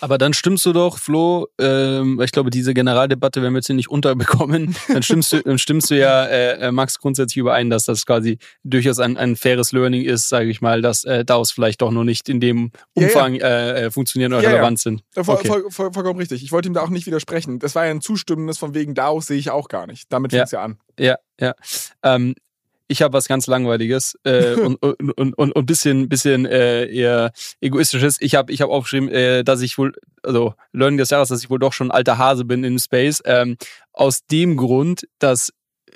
[0.00, 3.76] aber dann stimmst du doch, Flo, ähm, ich glaube, diese Generaldebatte werden wir jetzt hier
[3.76, 4.74] nicht unterbekommen.
[4.88, 8.38] Dann stimmst du, dann stimmst du ja, äh, äh, Max, grundsätzlich überein, dass das quasi
[8.64, 12.04] durchaus ein, ein faires Learning ist, sage ich mal, dass äh, DAOs vielleicht doch noch
[12.04, 13.48] nicht in dem Umfang ja, ja.
[13.48, 15.02] Äh, äh funktionieren oder ja, relevant sind.
[15.12, 15.48] Voll, okay.
[15.48, 16.42] voll, voll, vollkommen richtig.
[16.42, 17.58] Ich wollte ihm da auch nicht widersprechen.
[17.58, 20.12] Das war ja ein zustimmendes von wegen DAOs sehe ich auch gar nicht.
[20.12, 20.78] Damit fängt es ja an.
[20.98, 21.54] Ja, ja.
[22.02, 22.34] Ähm,
[22.88, 27.32] ich habe was ganz Langweiliges äh, und, und, und, und, und bisschen, bisschen äh, eher
[27.60, 28.16] egoistisches.
[28.20, 29.92] Ich habe ich hab aufgeschrieben, äh, dass ich wohl,
[30.22, 33.22] also Learning des Jahres, dass ich wohl doch schon ein alter Hase bin in Space.
[33.24, 33.56] Ähm,
[33.92, 35.52] aus dem Grund, dass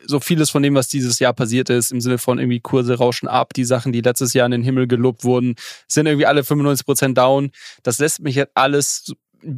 [0.06, 3.28] so vieles von dem, was dieses Jahr passiert ist, im Sinne von irgendwie Kurse rauschen
[3.28, 5.56] ab, die Sachen, die letztes Jahr in den Himmel gelobt wurden,
[5.88, 7.50] sind irgendwie alle 95% down.
[7.82, 9.12] Das lässt mich jetzt alles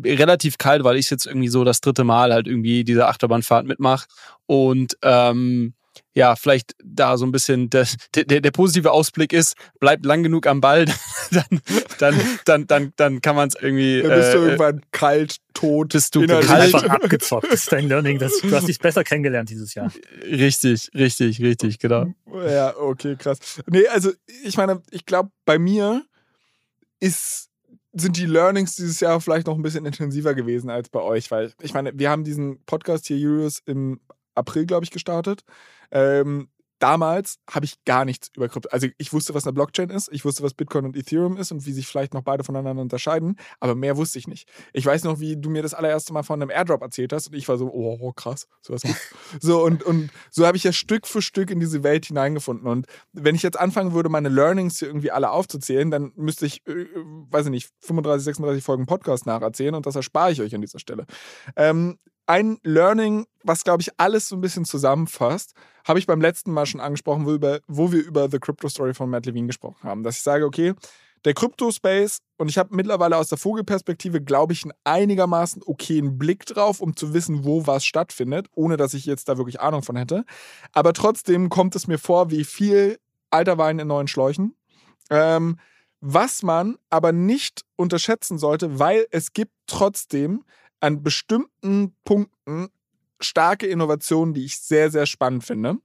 [0.05, 4.07] relativ kalt, weil ich jetzt irgendwie so das dritte Mal halt irgendwie diese Achterbahnfahrt mitmache.
[4.47, 5.75] Und ähm,
[6.14, 10.47] ja, vielleicht da so ein bisschen der, der, der positive Ausblick ist, bleibt lang genug
[10.47, 10.85] am Ball,
[11.31, 11.62] dann,
[11.98, 14.02] dann, dann, dann, dann kann man es irgendwie.
[14.02, 15.93] Dann bist du äh, irgendwann kalt, tot.
[15.93, 16.51] Bist du kalt.
[16.51, 17.47] einfach abgezockt.
[17.47, 18.19] Das ist dein Learning.
[18.19, 19.93] Das, du hast dich besser kennengelernt dieses Jahr.
[20.24, 22.06] Richtig, richtig, richtig, genau.
[22.47, 23.39] Ja, okay, krass.
[23.66, 24.12] Nee, also
[24.44, 26.05] ich meine, ich glaube, bei mir
[27.01, 27.48] ist
[27.94, 31.52] sind die Learnings dieses Jahr vielleicht noch ein bisschen intensiver gewesen als bei euch, weil
[31.60, 34.01] ich meine, wir haben diesen Podcast hier, Julius, im
[34.35, 35.44] April, glaube ich, gestartet.
[35.93, 36.48] Ähm,
[36.82, 38.69] damals habe ich gar nichts über Krypto.
[38.73, 41.64] Also ich wusste, was eine Blockchain ist, ich wusste, was Bitcoin und Ethereum ist und
[41.64, 44.48] wie sich vielleicht noch beide voneinander unterscheiden, aber mehr wusste ich nicht.
[44.73, 47.35] Ich weiß noch, wie du mir das allererste Mal von einem Airdrop erzählt hast und
[47.35, 49.14] ich war so, oh, krass, sowas gibt's.
[49.40, 52.86] so und, und so habe ich ja Stück für Stück in diese Welt hineingefunden und
[53.12, 56.86] wenn ich jetzt anfangen würde, meine Learnings hier irgendwie alle aufzuzählen, dann müsste ich, äh,
[57.31, 60.81] weiß ich nicht, 35, 36 Folgen Podcast nacherzählen und das erspare ich euch an dieser
[60.81, 61.06] Stelle.
[61.55, 65.55] Ähm, ein Learning, was, glaube ich, alles so ein bisschen zusammenfasst,
[65.86, 68.94] habe ich beim letzten Mal schon angesprochen, wo, über, wo wir über The Crypto Story
[68.94, 70.03] von Matt Levine gesprochen haben.
[70.03, 70.74] Dass ich sage, okay,
[71.24, 76.47] der Crypto-Space, und ich habe mittlerweile aus der Vogelperspektive, glaube ich, einen einigermaßen okayen Blick
[76.47, 79.97] drauf, um zu wissen, wo was stattfindet, ohne dass ich jetzt da wirklich Ahnung von
[79.97, 80.24] hätte.
[80.73, 82.99] Aber trotzdem kommt es mir vor, wie viel
[83.31, 84.57] alter Wein in neuen Schläuchen.
[85.11, 85.59] Ähm,
[86.01, 90.44] was man aber nicht unterschätzen sollte, weil es gibt trotzdem
[90.83, 92.69] an bestimmten Punkten
[93.21, 95.79] starke Innovationen, die ich sehr, sehr spannend finde.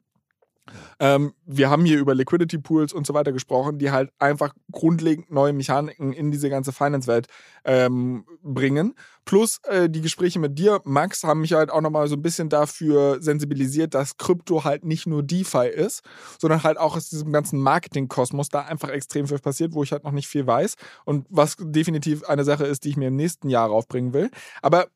[1.00, 5.32] Ähm, wir haben hier über Liquidity Pools und so weiter gesprochen, die halt einfach grundlegend
[5.32, 7.28] neue Mechaniken in diese ganze Finance-Welt
[7.66, 8.96] ähm, bringen.
[9.26, 12.50] Plus äh, die Gespräche mit dir, Max, haben mich halt auch nochmal so ein bisschen
[12.50, 16.02] dafür sensibilisiert, dass Krypto halt nicht nur DeFi ist,
[16.40, 20.04] sondern halt auch aus diesem ganzen Marketing-Kosmos da einfach extrem viel passiert, wo ich halt
[20.04, 20.76] noch nicht viel weiß
[21.06, 24.32] und was definitiv eine Sache ist, die ich mir im nächsten Jahr raufbringen will.
[24.62, 24.88] Aber äh,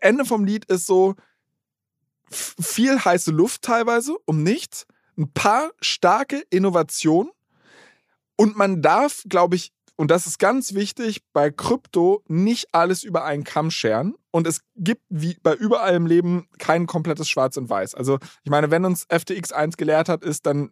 [0.00, 1.14] Ende vom Lied ist so
[2.30, 4.86] viel heiße Luft teilweise, um nichts
[5.20, 7.30] ein paar starke Innovationen
[8.36, 13.22] und man darf, glaube ich, und das ist ganz wichtig, bei Krypto nicht alles über
[13.26, 14.14] einen Kamm scheren.
[14.30, 17.94] Und es gibt wie bei überall im Leben kein komplettes Schwarz und Weiß.
[17.94, 20.70] Also, ich meine, wenn uns FTX 1 gelehrt hat, ist dann,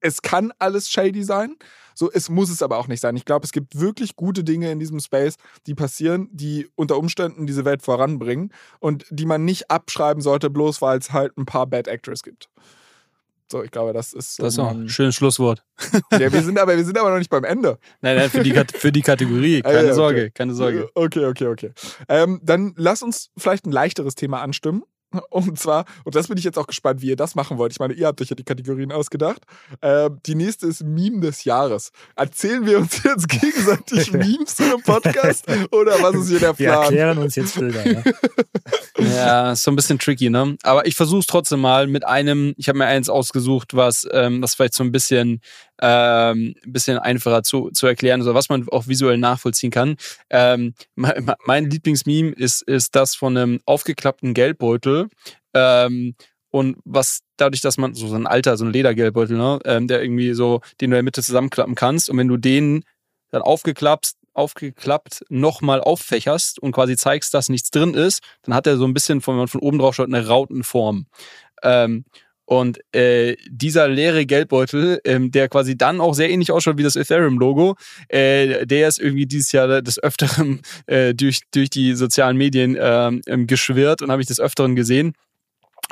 [0.00, 1.56] es kann alles shady sein.
[1.94, 3.16] So, es muss es aber auch nicht sein.
[3.16, 5.36] Ich glaube, es gibt wirklich gute Dinge in diesem Space,
[5.66, 10.82] die passieren, die unter Umständen diese Welt voranbringen und die man nicht abschreiben sollte, bloß
[10.82, 12.50] weil es halt ein paar Bad Actors gibt.
[13.52, 14.36] So, ich glaube, das ist.
[14.36, 15.62] So das ist auch ein schönes Schlusswort.
[16.12, 17.78] Ja, wir sind aber, wir sind aber noch nicht beim Ende.
[18.00, 19.60] Nein, nein, für die, für die Kategorie.
[19.62, 20.88] Keine ah, ja, Sorge, keine Sorge.
[20.94, 21.72] Okay, okay, okay.
[22.08, 24.84] Ähm, dann lass uns vielleicht ein leichteres Thema anstimmen.
[25.30, 27.72] Und zwar, und das bin ich jetzt auch gespannt, wie ihr das machen wollt.
[27.72, 29.42] Ich meine, ihr habt euch ja die Kategorien ausgedacht.
[29.80, 31.92] Äh, die nächste ist Meme des Jahres.
[32.16, 36.56] Erzählen wir uns jetzt gegenseitig Memes im Podcast oder was ist hier der Plan?
[36.58, 37.84] Wir erklären uns jetzt Bilder.
[37.84, 38.04] Ne?
[38.98, 40.56] ja, ist so ein bisschen tricky, ne?
[40.62, 44.42] Aber ich versuche es trotzdem mal mit einem, ich habe mir eins ausgesucht, was, ähm,
[44.42, 45.40] was vielleicht so ein bisschen
[45.82, 49.96] ähm, ein bisschen einfacher zu, zu erklären, also was man auch visuell nachvollziehen kann.
[50.30, 55.08] Ähm, mein, Lieblingsmeme ist, ist das von einem aufgeklappten Geldbeutel.
[55.54, 56.14] Ähm,
[56.50, 60.34] und was dadurch, dass man so ein alter, so ein Ledergeldbeutel, ne, ähm, der irgendwie
[60.34, 62.84] so, den du in der Mitte zusammenklappen kannst und wenn du den
[63.30, 68.76] dann aufgeklappst, aufgeklappt nochmal auffächerst und quasi zeigst, dass nichts drin ist, dann hat er
[68.76, 71.06] so ein bisschen, wenn man von oben drauf schaut, eine Rautenform.
[71.62, 72.04] Ähm,
[72.44, 76.96] und äh, dieser leere Geldbeutel, ähm, der quasi dann auch sehr ähnlich ausschaut wie das
[76.96, 77.76] Ethereum-Logo,
[78.08, 83.46] äh, der ist irgendwie dieses Jahr des Öfteren äh, durch, durch die sozialen Medien ähm,
[83.46, 85.14] geschwirrt und habe ich des Öfteren gesehen.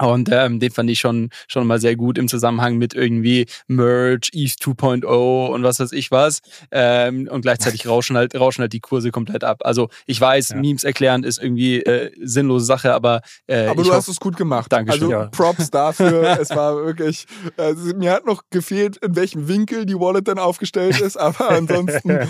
[0.01, 4.31] Und ähm, den fand ich schon, schon mal sehr gut im Zusammenhang mit irgendwie Merge,
[4.33, 5.05] ETH 2.0
[5.49, 6.41] und was weiß ich was.
[6.71, 9.59] Ähm, und gleichzeitig rauschen halt, rauschen halt die Kurse komplett ab.
[9.65, 10.57] Also ich weiß, ja.
[10.57, 14.73] Memes erklären ist irgendwie äh, sinnlose Sache, aber äh, Aber du hast es gut gemacht.
[14.73, 15.03] Dankeschön.
[15.03, 15.27] Also ja.
[15.27, 16.39] Props dafür.
[16.41, 21.01] es war wirklich, äh, mir hat noch gefehlt, in welchem Winkel die Wallet dann aufgestellt
[21.01, 22.27] ist, aber ansonsten, äh,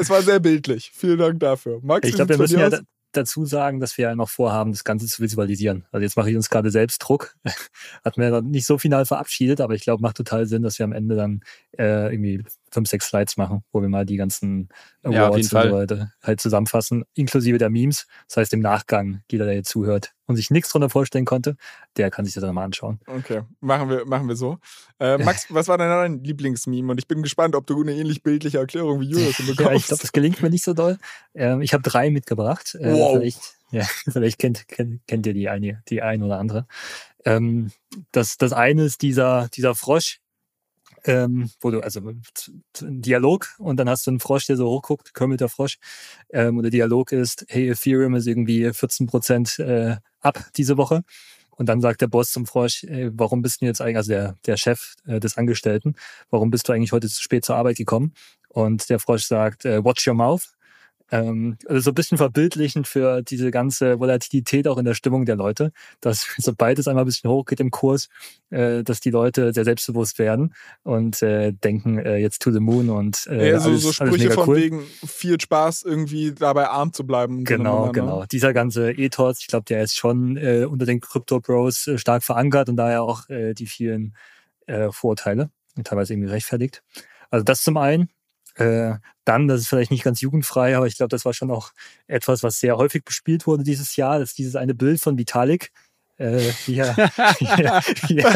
[0.00, 0.90] es war sehr bildlich.
[0.94, 1.80] Vielen Dank dafür.
[1.82, 2.70] Max, ich glaube, wir müssen ja,
[3.16, 5.84] dazu sagen, dass wir ja noch vorhaben, das Ganze zu visualisieren.
[5.92, 7.36] Also jetzt mache ich uns gerade selbst Druck.
[8.04, 10.92] Hat mir nicht so final verabschiedet, aber ich glaube, macht total Sinn, dass wir am
[10.92, 11.40] Ende dann
[11.78, 12.44] äh, irgendwie
[12.74, 14.68] fünf, sechs Slides machen, wo wir mal die ganzen
[15.02, 15.16] Awards
[15.52, 18.06] ja, und so weiter halt zusammenfassen, inklusive der Memes.
[18.28, 21.56] Das heißt, im Nachgang, jeder, der jetzt zuhört und sich nichts drunter vorstellen konnte,
[21.96, 23.00] der kann sich das dann mal anschauen.
[23.06, 24.58] Okay, machen wir, machen wir so.
[24.98, 26.90] Äh, Max, was war dein Lieblingsmeme?
[26.90, 29.60] Und ich bin gespannt, ob du eine ähnlich bildliche Erklärung wie Julius bekommst.
[29.60, 30.98] ja, ich glaube, das gelingt mir nicht so doll.
[31.34, 32.74] Ähm, ich habe drei mitgebracht.
[32.74, 33.16] Äh, wow.
[33.18, 36.66] Vielleicht, ja, vielleicht kennt, kennt, kennt ihr die eine, die ein oder andere.
[37.24, 37.70] Ähm,
[38.12, 40.20] das, das eine ist dieser, dieser Frosch,
[41.04, 42.22] ähm, wo du, also ein
[43.02, 45.78] Dialog und dann hast du einen Frosch, der so hochguckt, Kermit Frosch.
[46.30, 51.02] Ähm, und der Dialog ist, hey, Ethereum ist irgendwie 14 Prozent äh, ab diese Woche.
[51.56, 54.36] Und dann sagt der Boss zum Frosch, ey, warum bist du jetzt eigentlich, also der,
[54.46, 55.94] der Chef äh, des Angestellten,
[56.30, 58.12] warum bist du eigentlich heute zu spät zur Arbeit gekommen?
[58.48, 60.53] Und der Frosch sagt, äh, watch your mouth.
[61.14, 65.36] Ähm, also so ein bisschen verbildlichend für diese ganze Volatilität auch in der Stimmung der
[65.36, 65.70] Leute,
[66.00, 68.08] dass sobald es einmal ein bisschen hochgeht im Kurs,
[68.50, 72.90] äh, dass die Leute sehr selbstbewusst werden und äh, denken äh, jetzt to the moon
[72.90, 74.56] und äh, ja, so, alles, so Sprüche von cool.
[74.56, 77.44] wegen viel Spaß irgendwie dabei arm zu bleiben.
[77.44, 78.20] Genau, so genau.
[78.20, 78.26] Ne?
[78.32, 82.24] Dieser ganze Ethos, ich glaube, der ist schon äh, unter den Crypto Bros äh, stark
[82.24, 84.16] verankert und daher auch äh, die vielen
[84.66, 85.50] äh, Vorurteile
[85.84, 86.82] teilweise irgendwie rechtfertigt.
[87.30, 88.08] Also das zum einen.
[88.56, 88.94] Äh,
[89.24, 91.72] dann, das ist vielleicht nicht ganz jugendfrei, aber ich glaube, das war schon auch
[92.06, 94.18] etwas, was sehr häufig bespielt wurde dieses Jahr.
[94.18, 95.72] Das ist dieses eine Bild von Vitalik,
[96.16, 96.94] äh, hier,
[97.38, 98.34] hier, hier,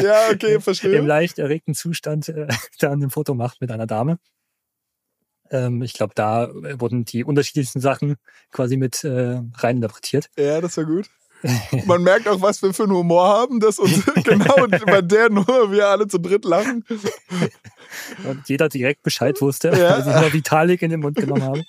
[0.00, 0.96] ja, okay, verstehe.
[0.96, 2.48] Im leicht erregten Zustand äh,
[2.80, 4.18] da ein Foto macht mit einer Dame.
[5.50, 8.16] Ähm, ich glaube, da wurden die unterschiedlichsten Sachen
[8.50, 10.28] quasi mit äh, rein interpretiert.
[10.36, 11.08] Ja, das war gut.
[11.86, 15.72] Man merkt auch, was wir für einen Humor haben, dass uns genau bei der nur
[15.72, 16.84] wir alle zu dritt lachen.
[18.24, 19.90] Und jeder direkt Bescheid wusste, ja.
[19.90, 21.62] weil sie nur Vitalik in den Mund genommen haben.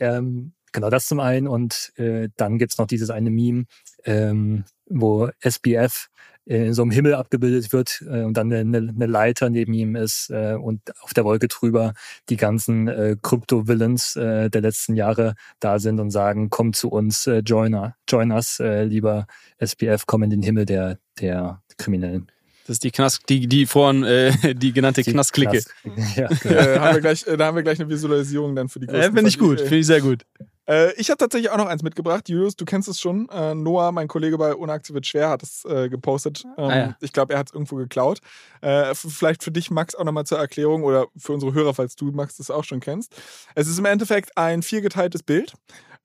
[0.00, 1.48] Ähm, genau das zum einen.
[1.48, 3.64] Und äh, dann gibt's noch dieses eine Meme,
[4.04, 6.08] ähm, wo SBF
[6.48, 10.30] in so einem Himmel abgebildet wird äh, und dann eine, eine Leiter neben ihm ist
[10.30, 11.92] äh, und auf der Wolke drüber
[12.30, 17.26] die ganzen äh, Crypto-Villains äh, der letzten Jahre da sind und sagen, komm zu uns,
[17.26, 19.26] äh, join, join us, äh, lieber
[19.58, 22.30] SPF, komm in den Himmel der, der Kriminellen.
[22.68, 25.62] Das ist die Knast, die, die vorhin, äh, die genannte die Knastklicke.
[25.62, 25.72] Knast.
[26.16, 26.54] Ja, genau.
[26.54, 29.10] äh, haben wir gleich, äh, da haben wir gleich eine Visualisierung dann für die größten.
[29.10, 30.26] Äh, finde ich gut, finde ich sehr gut.
[30.68, 32.28] Äh, ich habe tatsächlich auch noch eins mitgebracht.
[32.28, 33.26] Julius, du kennst es schon.
[33.30, 36.44] Äh, Noah, mein Kollege bei Unaktiv wird schwer, hat es äh, gepostet.
[36.44, 36.96] Ähm, ah, ja.
[37.00, 38.18] Ich glaube, er hat es irgendwo geklaut.
[38.60, 42.10] Äh, vielleicht für dich, Max, auch nochmal zur Erklärung oder für unsere Hörer, falls du,
[42.10, 43.14] Max, das auch schon kennst.
[43.54, 45.54] Es ist im Endeffekt ein viergeteiltes Bild.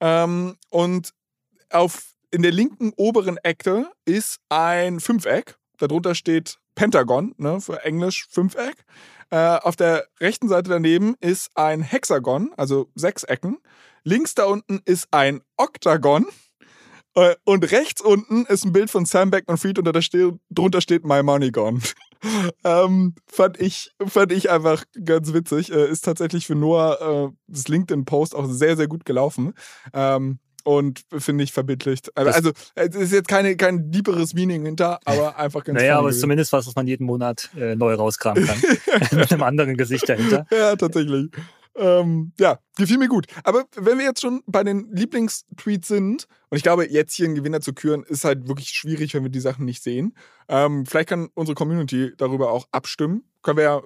[0.00, 1.10] Ähm, und
[1.68, 5.58] auf, in der linken oberen Ecke ist ein Fünfeck.
[5.86, 8.84] Darunter steht Pentagon, ne, für Englisch Fünfeck.
[9.30, 13.58] Äh, auf der rechten Seite daneben ist ein Hexagon, also sechs Ecken.
[14.02, 16.26] Links da unten ist ein Oktagon.
[17.14, 21.50] Äh, und rechts unten ist ein Bild von Sam Bankman-Fried und drunter steht My Money
[21.50, 21.80] Gone.
[22.64, 25.72] ähm, fand, ich, fand ich einfach ganz witzig.
[25.72, 29.54] Äh, ist tatsächlich für Noah äh, das LinkedIn-Post auch sehr, sehr gut gelaufen.
[29.92, 32.16] Ähm, und finde ich verbindlicht.
[32.16, 36.08] Also, also es ist jetzt keine, kein deeperes Meaning hinter, aber einfach ganz Naja, aber
[36.08, 38.60] es ist zumindest was, was man jeden Monat äh, neu rauskramen kann.
[39.18, 40.46] Mit einem anderen Gesicht dahinter.
[40.52, 41.30] Ja, tatsächlich.
[41.76, 43.26] ähm, ja, gefiel mir gut.
[43.44, 47.34] Aber wenn wir jetzt schon bei den Lieblingstweets sind, und ich glaube, jetzt hier einen
[47.34, 50.16] Gewinner zu küren, ist halt wirklich schwierig, wenn wir die Sachen nicht sehen.
[50.48, 53.24] Ähm, vielleicht kann unsere Community darüber auch abstimmen.
[53.42, 53.82] Können wir ja.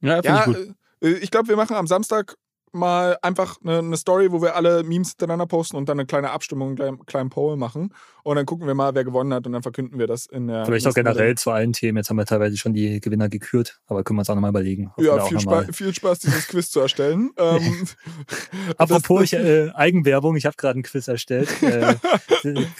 [0.00, 0.74] Ja, finde Ja, ich gut.
[1.02, 2.36] äh, ich glaube, wir machen am Samstag
[2.72, 6.30] mal einfach eine, eine Story, wo wir alle Memes hintereinander posten und dann eine kleine
[6.30, 7.94] Abstimmung, einen kleinen, kleinen Poll machen.
[8.22, 10.66] Und dann gucken wir mal, wer gewonnen hat und dann verkünden wir das in der.
[10.66, 11.96] Vielleicht auch generell zu allen Themen.
[11.96, 14.92] Jetzt haben wir teilweise schon die Gewinner gekürt, aber können wir uns auch nochmal überlegen.
[14.98, 17.30] Ja, viel, Spaß, viel Spaß, dieses Quiz zu erstellen.
[17.38, 17.86] ähm,
[18.76, 21.48] Apropos ich, äh, Eigenwerbung, ich habe gerade ein Quiz erstellt.
[21.68, 21.94] Äh,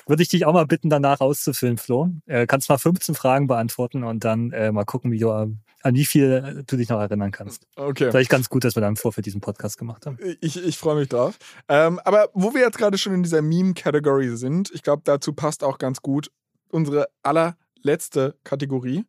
[0.07, 2.11] Würde ich dich auch mal bitten, danach auszufüllen, Flo.
[2.27, 5.49] Äh, kannst mal 15 Fragen beantworten und dann äh, mal gucken, wie du, äh,
[5.83, 7.67] an wie viel du dich noch erinnern kannst.
[7.77, 8.11] okay.
[8.11, 10.19] Vielleicht ganz gut, dass wir da im Vorfeld diesen Podcast gemacht haben.
[10.41, 11.39] Ich, ich freue mich drauf.
[11.69, 15.63] Ähm, aber wo wir jetzt gerade schon in dieser Meme-Category sind, ich glaube, dazu passt
[15.63, 16.31] auch ganz gut
[16.71, 19.05] unsere allerletzte Kategorie.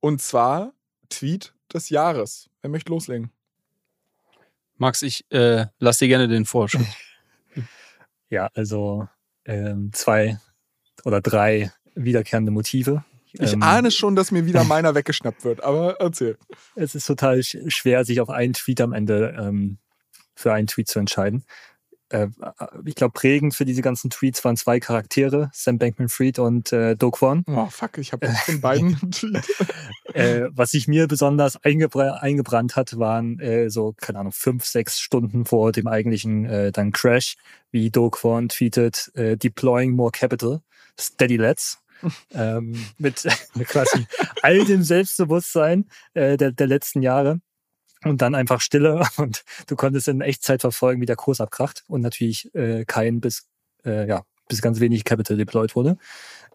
[0.00, 0.72] Und zwar
[1.08, 2.50] Tweet des Jahres.
[2.62, 3.30] Wer möchte loslegen?
[4.76, 6.82] Max, ich äh, lass dir gerne den Vorschlag.
[8.30, 9.08] Ja, also
[9.46, 10.38] ähm, zwei
[11.04, 13.04] oder drei wiederkehrende Motive.
[13.32, 16.38] Ich Ähm, ahne schon, dass mir wieder meiner weggeschnappt wird, aber erzähl.
[16.74, 19.78] Es ist total sch- schwer, sich auf einen Tweet am Ende ähm,
[20.34, 21.44] für einen Tweet zu entscheiden.
[22.10, 22.28] Äh,
[22.86, 27.10] ich glaube, prägend für diese ganzen Tweets waren zwei Charaktere, Sam Bankman-Fried und äh, Do
[27.10, 27.44] Kwon.
[27.46, 29.44] Oh, fuck, ich habe von beiden einen Tweet.
[30.14, 34.98] Äh, was sich mir besonders eingebra eingebrannt hat, waren äh, so, keine Ahnung, fünf, sechs
[35.00, 37.36] Stunden vor dem eigentlichen äh, dann Crash,
[37.72, 40.62] wie Do Kwon tweetet, äh, deploying more capital,
[40.98, 41.78] steady let's.
[42.32, 43.26] Ähm, mit,
[43.66, 44.06] quasi
[44.42, 47.40] all dem Selbstbewusstsein äh, der, der letzten Jahre.
[48.04, 52.00] Und dann einfach Stille und du konntest in Echtzeit verfolgen, wie der Kurs abkracht und
[52.00, 53.48] natürlich äh, kein bis,
[53.84, 55.98] äh, ja, bis ganz wenig Capital deployed wurde.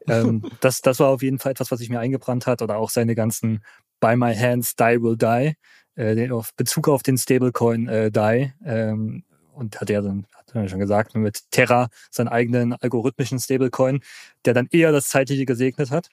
[0.08, 2.90] Ähm, das, das war auf jeden Fall etwas, was sich mir eingebrannt hat oder auch
[2.90, 3.64] seine ganzen
[4.00, 5.56] By My Hands Die Will Die,
[5.96, 8.54] äh, den, auf Bezug auf den Stablecoin äh, DAI.
[8.66, 14.02] Ähm, und hat er dann, hat er schon gesagt, mit Terra seinen eigenen algorithmischen Stablecoin,
[14.46, 16.10] der dann eher das Zeitliche gesegnet hat.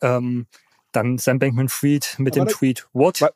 [0.00, 0.46] Ähm,
[0.96, 3.20] dann Sam Bankman-Fried mit Aber dem Tweet What?
[3.20, 3.30] Wa-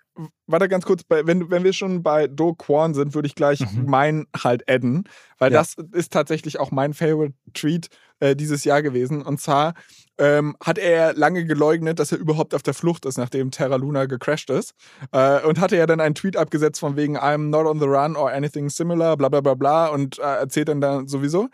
[0.46, 3.84] Warte ganz kurz, wenn, wenn wir schon bei Do Kwon sind, würde ich gleich Mhm.
[3.86, 5.04] meinen halt adden,
[5.38, 5.60] weil Ja.
[5.60, 7.88] das ist tatsächlich auch mein Favorite Tweet
[8.18, 9.22] äh, dieses Jahr gewesen.
[9.22, 9.74] Und zwar
[10.18, 14.04] ähm, hat er lange geleugnet, dass er überhaupt auf der Flucht ist, nachdem Terra Luna
[14.04, 14.74] gecrashed ist.
[15.12, 18.16] Äh, und hatte ja dann einen Tweet abgesetzt von wegen I'm not on the run
[18.16, 21.48] or anything similar, bla bla bla bla und äh, erzählt dann da sowieso.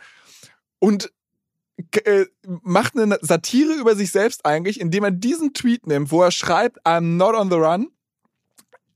[0.80, 1.12] Und
[2.04, 6.30] äh, macht eine Satire über sich selbst eigentlich, indem er diesen Tweet nimmt, wo er
[6.30, 7.88] schreibt, I'm not on the run,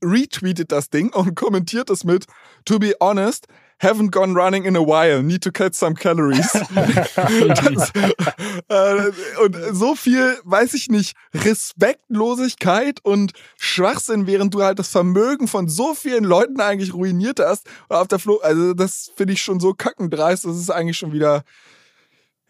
[0.03, 2.25] retweetet das Ding und kommentiert es mit,
[2.65, 3.47] to be honest,
[3.81, 6.51] haven't gone running in a while, need to cut some calories.
[6.75, 7.91] das,
[8.67, 9.11] äh,
[9.43, 15.67] und so viel, weiß ich nicht, Respektlosigkeit und Schwachsinn, während du halt das Vermögen von
[15.67, 17.67] so vielen Leuten eigentlich ruiniert hast.
[17.89, 21.43] Auf der Flo also das finde ich schon so kackendreist, das ist eigentlich schon wieder.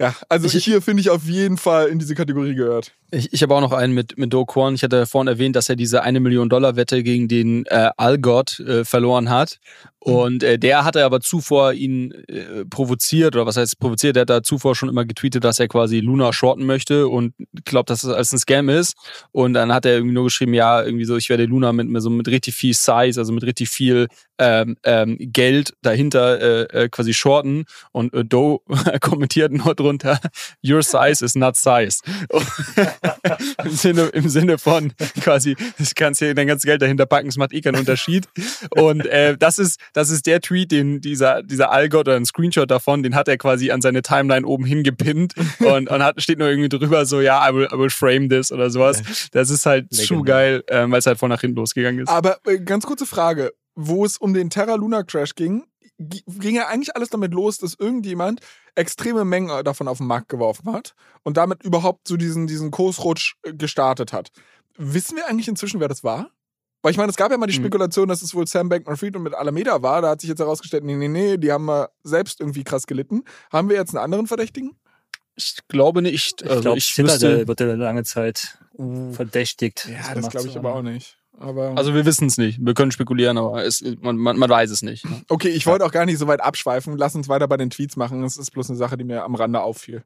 [0.02, 2.92] Ja, also Ich- hier finde ich auf jeden Fall in diese Kategorie gehört.
[3.12, 4.74] Ich, ich habe auch noch einen mit, mit Do Kwon.
[4.74, 8.60] Ich hatte vorhin erwähnt, dass er diese eine Million Dollar Wette gegen den äh, Algott
[8.62, 9.60] äh, verloren hat.
[10.04, 14.32] Und äh, der hatte aber zuvor ihn äh, provoziert, oder was heißt provoziert, der hat
[14.32, 18.12] da zuvor schon immer getweetet, dass er quasi Luna shorten möchte und glaubt, dass das
[18.12, 18.96] alles ein Scam ist.
[19.32, 22.02] Und dann hat er irgendwie nur geschrieben, ja, irgendwie so, ich werde Luna mit, mit
[22.02, 24.08] so mit richtig viel Size, also mit richtig viel
[24.40, 27.66] ähm, ähm, Geld dahinter äh, äh, quasi shorten.
[27.92, 28.64] Und äh, Do
[29.02, 30.20] kommentiert nur drunter,
[30.66, 32.00] your size is not size.
[33.64, 37.38] Im Sinne, Im Sinne von quasi, du kannst hier dein ganzes Geld dahinter packen, es
[37.38, 38.28] macht eh keinen Unterschied.
[38.72, 42.70] Und äh, das ist, das ist der Tweet, den dieser, dieser Algott oder ein Screenshot
[42.72, 46.48] davon, den hat er quasi an seine Timeline oben hingepinnt und, und hat, steht nur
[46.50, 49.02] irgendwie drüber so, ja, I will, I will frame this oder sowas.
[49.32, 50.24] Das ist halt zu Legendär.
[50.34, 52.10] geil, ähm, weil es halt von nach hinten losgegangen ist.
[52.10, 55.64] Aber äh, ganz kurze Frage, wo es um den Terra Luna Crash ging,
[56.00, 58.42] gi- ging ja eigentlich alles damit los, dass irgendjemand
[58.76, 60.94] extreme Mengen davon auf den Markt geworfen hat
[61.24, 64.30] und damit überhaupt so diesen, diesen Kursrutsch äh, gestartet hat.
[64.78, 66.30] Wissen wir eigentlich inzwischen, wer das war?
[66.82, 67.64] Weil ich meine, es gab ja mal die Hm.
[67.64, 70.02] Spekulation, dass es wohl Sam Bankman-Fried und mit Alameda war.
[70.02, 73.24] Da hat sich jetzt herausgestellt, nee, nee, nee, die haben mal selbst irgendwie krass gelitten.
[73.52, 74.76] Haben wir jetzt einen anderen Verdächtigen?
[75.36, 76.42] Ich glaube nicht.
[76.42, 78.58] Ich Also glaube, ich Citadel wüsste, wird ja lange Zeit
[79.12, 79.88] verdächtigt.
[79.90, 81.18] Ja, das gemacht glaube ich aber auch nicht.
[81.40, 82.64] Aber also wir wissen es nicht.
[82.64, 85.06] Wir können spekulieren, aber es, man, man, man weiß es nicht.
[85.30, 86.98] okay, ich wollte auch gar nicht so weit abschweifen.
[86.98, 88.22] Lass uns weiter bei den Tweets machen.
[88.22, 90.04] Das ist bloß eine Sache, die mir am Rande auffiel.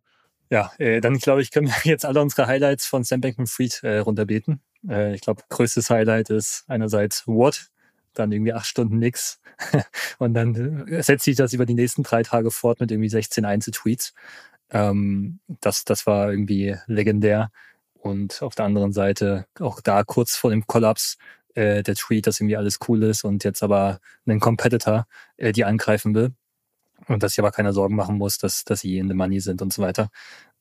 [0.49, 3.97] Ja, äh, dann glaube ich, können wir jetzt alle unsere Highlights von Sam Bankman-Fried äh,
[3.97, 4.61] runterbeten.
[4.89, 7.67] Äh, ich glaube, größtes Highlight ist einerseits What,
[8.13, 9.39] dann irgendwie acht Stunden nix.
[10.19, 13.45] Und dann äh, setzt sich das über die nächsten drei Tage fort mit irgendwie 16
[13.45, 14.13] Einzeltweets.
[14.71, 17.51] Ähm, das, das war irgendwie legendär.
[17.93, 21.17] Und auf der anderen Seite, auch da kurz vor dem Kollaps,
[21.55, 25.07] äh, der Tweet, dass irgendwie alles cool ist und jetzt aber ein Competitor
[25.39, 26.33] die angreifen will.
[27.07, 29.61] Und dass ich aber keine Sorgen machen muss, dass, dass sie in the money sind
[29.61, 30.09] und so weiter.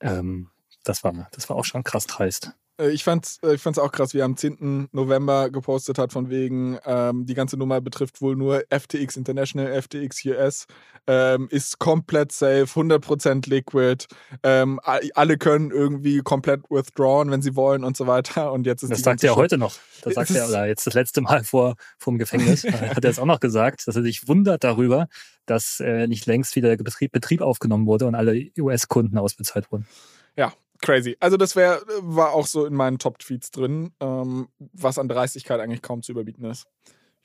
[0.01, 0.51] Ähm,
[0.85, 2.53] das, war, das war auch schon krass dreist.
[2.81, 4.89] Äh, ich fand's, äh, ich fand's auch krass, wie er am 10.
[4.93, 10.25] November gepostet hat, von wegen, ähm, die ganze Nummer betrifft wohl nur FTX International, FTX
[10.27, 10.67] US,
[11.07, 14.07] ähm, ist komplett safe, 100% liquid,
[14.43, 18.53] ähm, alle können irgendwie komplett withdrawn, wenn sie wollen und so weiter.
[18.53, 19.77] Und jetzt ist das sagt er heute noch.
[20.03, 23.19] Das sagt er, oder jetzt das letzte Mal vor, vor dem Gefängnis, hat er es
[23.19, 25.09] auch noch gesagt, dass er sich wundert darüber,
[25.47, 29.87] dass äh, nicht längst wieder der Betrieb, Betrieb aufgenommen wurde und alle US-Kunden ausbezahlt wurden.
[30.37, 30.53] Ja,
[30.85, 31.17] crazy.
[31.21, 35.83] Also das wär, war auch so in meinen Top-Tweets drin, ähm, was an Dreistigkeit eigentlich
[35.83, 36.67] kaum zu überbieten ist.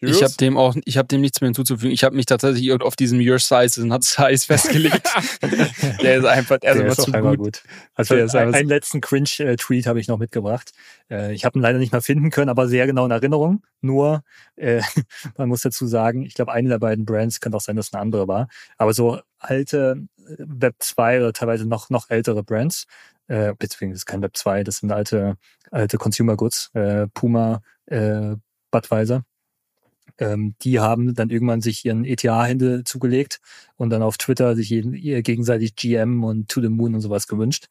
[0.02, 0.18] Julius?
[0.18, 1.92] Ich habe dem auch, ich habe dem nichts mehr hinzuzufügen.
[1.92, 5.10] Ich habe mich tatsächlich auf diesem Your Size and Not Size festgelegt.
[6.02, 7.38] der ist einfach, der, der ist, ist zu gut.
[7.38, 7.64] gut.
[7.96, 10.72] Also ein, einen letzten Cringe-Tweet habe ich noch mitgebracht.
[11.12, 13.66] Äh, ich habe ihn leider nicht mehr finden können, aber sehr genau in Erinnerung.
[13.82, 14.24] Nur,
[14.56, 14.82] äh,
[15.38, 17.94] man muss dazu sagen, ich glaube, eine der beiden Brands könnte auch sein, dass es
[17.94, 18.48] eine andere war.
[18.78, 22.86] Aber so alte äh, Web 2 oder teilweise noch, noch ältere Brands,
[23.28, 25.38] äh, beziehungsweise das ist kein Web 2, das sind alte,
[25.72, 28.36] alte Consumer Goods, äh, Puma, äh,
[28.72, 29.24] Budweiser
[30.20, 33.40] ähm, die haben dann irgendwann sich ihren ETH-Hände zugelegt
[33.78, 37.28] und dann auf Twitter sich jeden, ihr gegenseitig GM und To the Moon und sowas
[37.28, 37.68] gewünscht.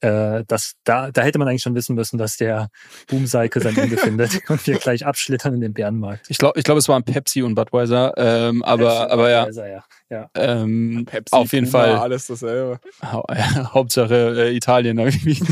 [0.00, 2.70] Äh, das, da, da hätte man eigentlich schon wissen müssen, dass der
[3.08, 6.30] Boom-Cycle sein Ende findet und wir gleich abschlittern in den Bärenmarkt.
[6.30, 9.40] Ich glaube, ich glaub, es waren Pepsi und Budweiser, ähm, aber, Pepsi aber ja.
[9.40, 9.84] Budweiser, ja.
[10.08, 10.30] ja.
[10.34, 11.96] Ähm, Pepsi, auf jeden Puma, Fall.
[11.96, 12.80] Alles dasselbe.
[13.02, 13.22] Ha
[13.74, 15.38] Hauptsache äh, Italien irgendwie.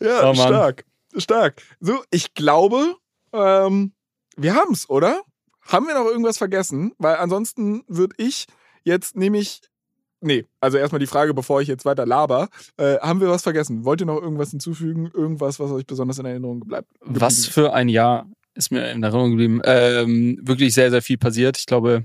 [0.00, 0.84] ja, oh, stark
[1.16, 1.62] stark.
[1.80, 2.96] So, ich glaube,
[3.32, 3.92] ähm,
[4.36, 5.22] wir haben es, oder?
[5.62, 6.92] Haben wir noch irgendwas vergessen?
[6.98, 8.46] Weil ansonsten würde ich
[8.84, 9.60] jetzt nämlich.
[10.20, 12.48] Nee, also erstmal die Frage, bevor ich jetzt weiter laber.
[12.76, 13.84] Äh, haben wir was vergessen?
[13.84, 15.10] Wollt ihr noch irgendwas hinzufügen?
[15.14, 16.88] Irgendwas, was euch besonders in Erinnerung bleibt?
[17.00, 19.60] Was für ein Jahr ist mir in Erinnerung geblieben.
[19.64, 21.56] Ähm, wirklich sehr, sehr viel passiert.
[21.56, 22.04] Ich glaube,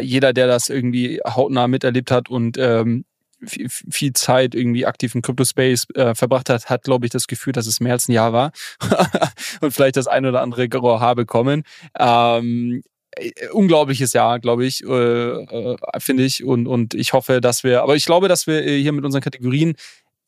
[0.00, 3.04] jeder, der das irgendwie hautnah miterlebt hat und ähm,
[3.46, 7.52] viel, viel Zeit irgendwie aktiv im Crypto-Space äh, verbracht hat, hat, glaube ich, das Gefühl,
[7.52, 8.52] dass es mehr als ein Jahr war
[9.60, 10.68] und vielleicht das ein oder andere
[11.00, 11.62] Haar bekommen.
[11.98, 12.82] Ähm,
[13.16, 16.44] äh, unglaubliches Jahr, glaube ich, äh, äh, finde ich.
[16.44, 19.74] Und, und ich hoffe, dass wir, aber ich glaube, dass wir hier mit unseren Kategorien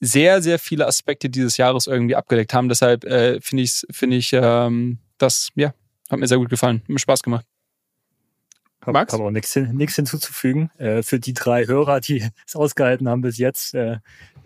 [0.01, 2.68] sehr, sehr viele Aspekte dieses Jahres irgendwie abgedeckt haben.
[2.68, 5.72] Deshalb äh, finde ich, finde ich, ähm, das, ja,
[6.10, 6.80] hat mir sehr gut gefallen.
[6.82, 7.47] Hat mir Spaß gemacht.
[8.92, 9.12] Max?
[9.12, 10.70] Habe auch nichts, nichts hinzuzufügen.
[10.78, 13.74] Äh, für die drei Hörer, die es ausgehalten haben bis jetzt.
[13.74, 13.98] Äh,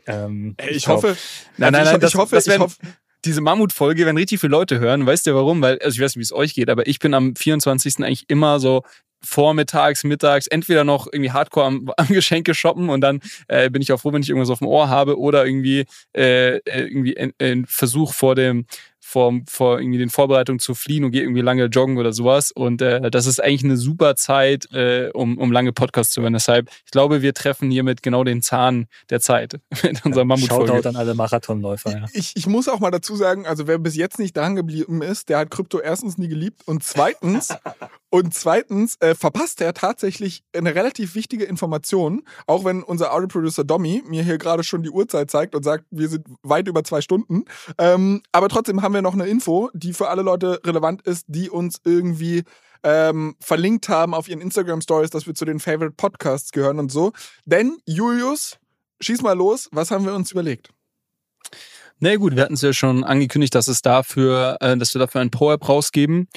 [0.06, 1.16] ähm, ich, ich hoffe,
[1.56, 2.76] nein, nein, nein, ich, ich hoffe, das, ich hoffe,
[3.24, 5.06] diese Mammutfolge werden richtig viele Leute hören.
[5.06, 5.60] Weißt du warum?
[5.62, 7.98] Weil, also ich weiß nicht, wie es euch geht, aber ich bin am 24.
[7.98, 8.82] eigentlich immer so
[9.22, 13.92] vormittags, mittags, entweder noch irgendwie Hardcore am, am Geschenke shoppen und dann äh, bin ich
[13.92, 15.84] auch froh, wenn ich irgendwas auf dem Ohr habe oder irgendwie
[16.16, 18.66] äh, äh irgendwie ein Versuch vor dem
[19.11, 22.53] vor, vor irgendwie den Vorbereitungen zu fliehen und gehe irgendwie lange joggen oder sowas.
[22.53, 26.32] Und äh, das ist eigentlich eine super Zeit, äh, um, um lange Podcasts zu hören.
[26.32, 30.69] Deshalb, ich glaube, wir treffen hiermit genau den Zahn der Zeit mit unserer ja, Mammutfolge.
[30.69, 31.91] Shoutout an alle Marathonläufer.
[31.91, 32.05] Ja.
[32.12, 35.28] Ich, ich muss auch mal dazu sagen, also wer bis jetzt nicht dran geblieben ist,
[35.28, 37.49] der hat Krypto erstens nie geliebt und zweitens
[38.11, 44.03] und zweitens äh, verpasst er tatsächlich eine relativ wichtige Information, auch wenn unser Audio-Producer Domi
[44.07, 47.45] mir hier gerade schon die Uhrzeit zeigt und sagt, wir sind weit über zwei Stunden.
[47.78, 51.51] Ähm, aber trotzdem haben wir noch eine Info, die für alle Leute relevant ist, die
[51.51, 52.44] uns irgendwie
[52.82, 57.12] ähm, verlinkt haben auf ihren Instagram-Stories, dass wir zu den Favorite Podcasts gehören und so.
[57.44, 58.59] Denn, Julius,
[59.01, 60.70] schieß mal los, was haben wir uns überlegt?
[61.98, 65.20] Na gut, wir hatten es ja schon angekündigt, dass es dafür, äh, dass wir dafür
[65.20, 66.28] ein Power rausgeben.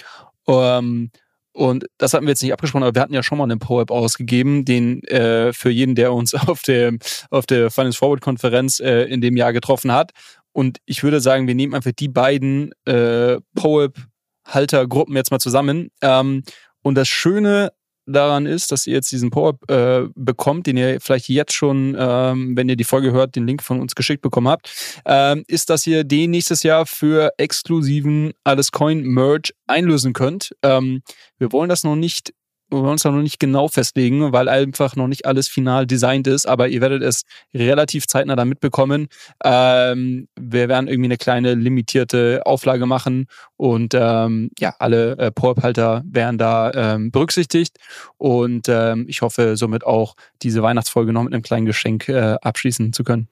[0.47, 1.11] Ähm,
[1.53, 3.91] und das hatten wir jetzt nicht abgesprochen, aber wir hatten ja schon mal einen ProApp
[3.91, 6.93] ausgegeben, den äh, für jeden, der uns auf der,
[7.29, 10.11] auf der Finance Forward Konferenz äh, in dem Jahr getroffen hat.
[10.53, 15.89] Und ich würde sagen, wir nehmen einfach die beiden äh, ProApp-Haltergruppen jetzt mal zusammen.
[16.01, 16.43] Ähm,
[16.81, 17.71] und das Schöne
[18.05, 22.55] daran ist, dass ihr jetzt diesen Power äh, bekommt, den ihr vielleicht jetzt schon, ähm,
[22.55, 24.71] wenn ihr die Folge hört, den Link von uns geschickt bekommen habt,
[25.05, 30.55] ähm, ist, dass ihr den nächstes Jahr für exklusiven Alles Coin Merge einlösen könnt.
[30.61, 31.01] Ähm,
[31.37, 32.33] wir wollen das noch nicht
[32.81, 36.67] wollen uns noch nicht genau festlegen, weil einfach noch nicht alles final designt ist, aber
[36.67, 37.23] ihr werdet es
[37.53, 39.07] relativ zeitnah da mitbekommen.
[39.43, 43.27] Ähm, wir werden irgendwie eine kleine limitierte Auflage machen
[43.57, 47.77] und ähm, ja, alle äh, PowerPalter werden da ähm, berücksichtigt
[48.17, 52.93] und ähm, ich hoffe somit auch diese Weihnachtsfolge noch mit einem kleinen Geschenk äh, abschließen
[52.93, 53.27] zu können.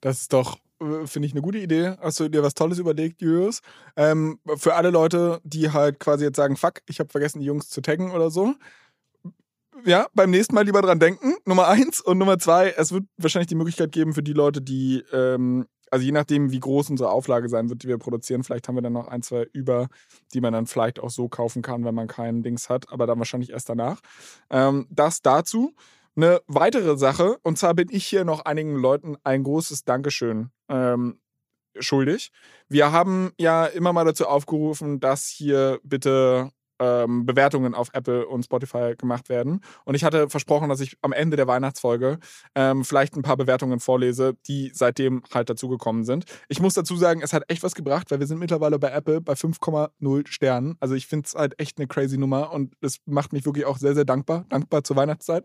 [0.00, 0.58] Das ist doch
[1.04, 1.96] finde ich eine gute Idee.
[2.00, 3.60] Hast du dir was Tolles überlegt, Julius?
[3.96, 7.68] Ähm, für alle Leute, die halt quasi jetzt sagen, fuck, ich habe vergessen, die Jungs
[7.68, 8.54] zu taggen oder so.
[9.84, 11.34] ja, beim nächsten Mal lieber dran denken.
[11.44, 12.00] Nummer eins.
[12.00, 16.04] Und Nummer zwei, es wird wahrscheinlich die Möglichkeit geben für die Leute, die, ähm, also
[16.04, 18.92] je nachdem, wie groß unsere Auflage sein wird, die wir produzieren, vielleicht haben wir dann
[18.92, 19.88] noch ein, zwei über,
[20.34, 23.18] die man dann vielleicht auch so kaufen kann, wenn man keinen Dings hat, aber dann
[23.18, 24.00] wahrscheinlich erst danach.
[24.50, 25.74] Ähm, das dazu.
[26.20, 31.18] Eine weitere Sache, und zwar bin ich hier noch einigen Leuten ein großes Dankeschön ähm,
[31.78, 32.30] schuldig.
[32.68, 36.50] Wir haben ja immer mal dazu aufgerufen, dass hier bitte
[36.80, 39.60] ähm, Bewertungen auf Apple und Spotify gemacht werden.
[39.84, 42.18] Und ich hatte versprochen, dass ich am Ende der Weihnachtsfolge
[42.54, 46.24] ähm, vielleicht ein paar Bewertungen vorlese, die seitdem halt dazugekommen sind.
[46.48, 49.20] Ich muss dazu sagen, es hat echt was gebracht, weil wir sind mittlerweile bei Apple
[49.20, 50.76] bei 5,0 Sternen.
[50.80, 53.78] Also ich finde es halt echt eine crazy Nummer und es macht mich wirklich auch
[53.78, 54.46] sehr, sehr dankbar.
[54.48, 55.44] Dankbar zur Weihnachtszeit.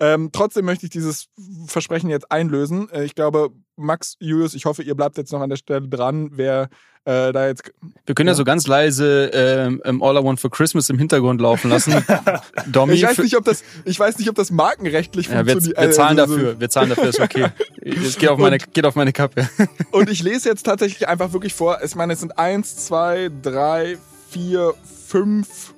[0.00, 1.28] Ähm, trotzdem möchte ich dieses
[1.66, 2.88] Versprechen jetzt einlösen.
[2.90, 6.30] Äh, ich glaube, Max, Julius, ich hoffe, ihr bleibt jetzt noch an der Stelle dran,
[6.32, 6.68] wer
[7.06, 7.72] äh, da jetzt.
[8.04, 11.40] Wir können ja, ja so ganz leise ähm, All I Want for Christmas im Hintergrund
[11.40, 11.94] laufen lassen.
[12.66, 15.76] Domi, ich weiß nicht, ob das, ich weiß nicht, ob das markenrechtlich ja, funktioniert.
[15.76, 17.46] Wir, wir zahlen also, dafür, wir zahlen dafür, ist okay.
[17.80, 19.48] Es geht auf meine, und, geht auf meine Kappe.
[19.92, 21.78] und ich lese jetzt tatsächlich einfach wirklich vor.
[21.84, 23.96] Ich meine, es sind eins, zwei, drei,
[24.28, 24.74] vier,
[25.06, 25.72] fünf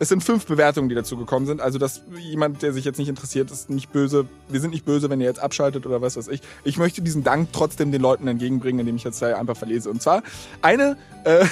[0.00, 1.60] es sind fünf Bewertungen, die dazu gekommen sind.
[1.60, 4.26] Also, dass jemand, der sich jetzt nicht interessiert, ist nicht böse.
[4.48, 6.40] Wir sind nicht böse, wenn ihr jetzt abschaltet oder was weiß ich.
[6.64, 9.90] Ich möchte diesen Dank trotzdem den Leuten entgegenbringen, indem ich jetzt einfach verlese.
[9.90, 10.22] Und zwar
[10.62, 11.44] eine, äh,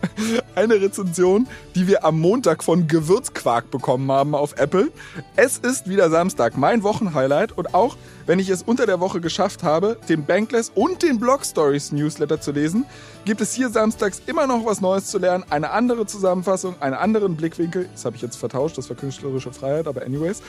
[0.54, 4.90] eine Rezension, die wir am Montag von Gewürzquark bekommen haben auf Apple.
[5.36, 7.52] Es ist wieder Samstag, mein Wochenhighlight.
[7.52, 7.98] Und auch
[8.30, 12.40] wenn ich es unter der Woche geschafft habe, den Bankless und den Blog Stories Newsletter
[12.40, 12.86] zu lesen,
[13.24, 17.34] gibt es hier samstags immer noch was Neues zu lernen, eine andere Zusammenfassung, einen anderen
[17.34, 17.88] Blickwinkel.
[17.90, 20.42] Das habe ich jetzt vertauscht, das war künstlerische Freiheit, aber anyways.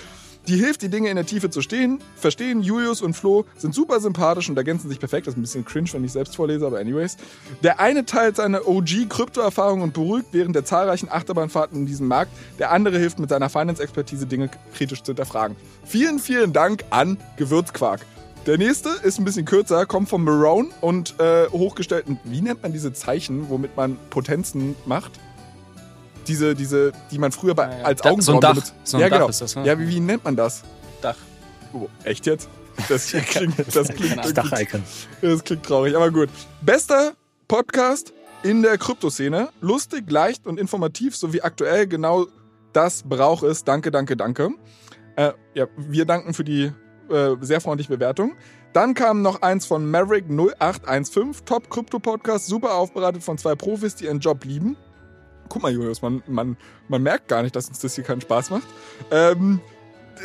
[0.48, 2.62] Die hilft, die Dinge in der Tiefe zu stehen, verstehen.
[2.62, 5.28] Julius und Flo sind super sympathisch und ergänzen sich perfekt.
[5.28, 7.18] Das ist ein bisschen cringe, wenn ich selbst vorlese, aber anyways.
[7.62, 12.32] Der eine teilt seine OG-Krypto-Erfahrung und beruhigt während der zahlreichen Achterbahnfahrten in diesem Markt.
[12.58, 15.56] Der andere hilft mit seiner Finance-Expertise, Dinge kritisch zu hinterfragen.
[15.86, 18.02] Vielen, vielen Dank an Gewürzquark.
[18.48, 22.20] Der nächste ist ein bisschen kürzer, kommt von Marone und äh, hochgestellten.
[22.24, 25.20] Wie nennt man diese Zeichen, womit man Potenzen macht?
[26.28, 28.54] Diese, diese, die man früher bei, ja, als Augenbrauen so ein Dach.
[28.54, 28.74] benutzt.
[28.84, 29.30] So ein ja, Dach genau.
[29.30, 29.66] ist das, ne?
[29.66, 30.64] Ja, wie, wie nennt man das?
[31.02, 31.18] Dach.
[31.74, 32.50] Oh, echt jetzt?
[32.90, 34.84] Das klingt, das klingt, das Dach-Icon.
[35.22, 36.30] Das klingt traurig, aber gut.
[36.62, 37.14] Bester
[37.48, 39.50] Podcast in der Kryptoszene.
[39.62, 41.88] Lustig, leicht und informativ, sowie aktuell.
[41.88, 42.28] Genau
[42.74, 43.64] das braucht es.
[43.64, 44.52] Danke, danke, danke.
[45.16, 46.72] Äh, ja, wir danken für die
[47.10, 48.34] äh, sehr freundliche Bewertung.
[48.74, 53.96] Dann kam noch eins von Maverick 0815, Top Krypto Podcast, super aufbereitet von zwei Profis,
[53.96, 54.78] die ihren Job lieben.
[55.52, 56.56] Guck mal, Julius, man, man,
[56.88, 58.64] man merkt gar nicht, dass uns das hier keinen Spaß macht.
[59.12, 59.60] Ähm,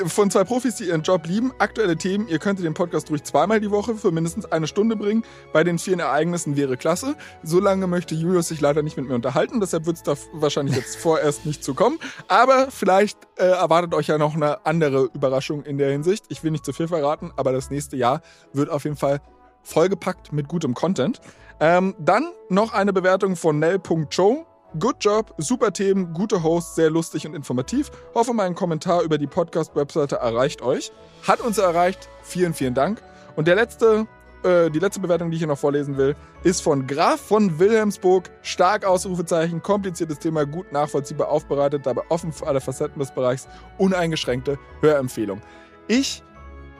[0.04, 1.52] von zwei Profis, die ihren Job lieben.
[1.58, 2.28] Aktuelle Themen.
[2.28, 5.24] Ihr könntet den Podcast ruhig zweimal die Woche für mindestens eine Stunde bringen.
[5.52, 7.16] Bei den vielen Ereignissen wäre klasse.
[7.42, 9.58] So lange möchte Julius sich leider nicht mit mir unterhalten.
[9.58, 11.98] Deshalb wird es da wahrscheinlich jetzt vorerst nicht zu kommen.
[12.28, 16.26] Aber vielleicht äh, erwartet euch ja noch eine andere Überraschung in der Hinsicht.
[16.28, 18.22] Ich will nicht zu viel verraten, aber das nächste Jahr
[18.52, 19.20] wird auf jeden Fall
[19.64, 21.20] vollgepackt mit gutem Content.
[21.58, 24.46] Ähm, dann noch eine Bewertung von Nell.show.
[24.78, 27.90] Good Job, super Themen, gute Hosts, sehr lustig und informativ.
[28.14, 30.92] Hoffe, mein Kommentar über die Podcast-Webseite erreicht euch.
[31.26, 32.08] Hat uns erreicht.
[32.22, 33.02] Vielen, vielen Dank.
[33.36, 34.06] Und der letzte,
[34.42, 38.30] äh, die letzte Bewertung, die ich hier noch vorlesen will, ist von Graf von Wilhelmsburg.
[38.42, 43.48] Stark Ausrufezeichen, kompliziertes Thema, gut nachvollziehbar aufbereitet, dabei offen für alle Facetten des Bereichs,
[43.78, 45.40] uneingeschränkte Hörempfehlung.
[45.88, 46.22] Ich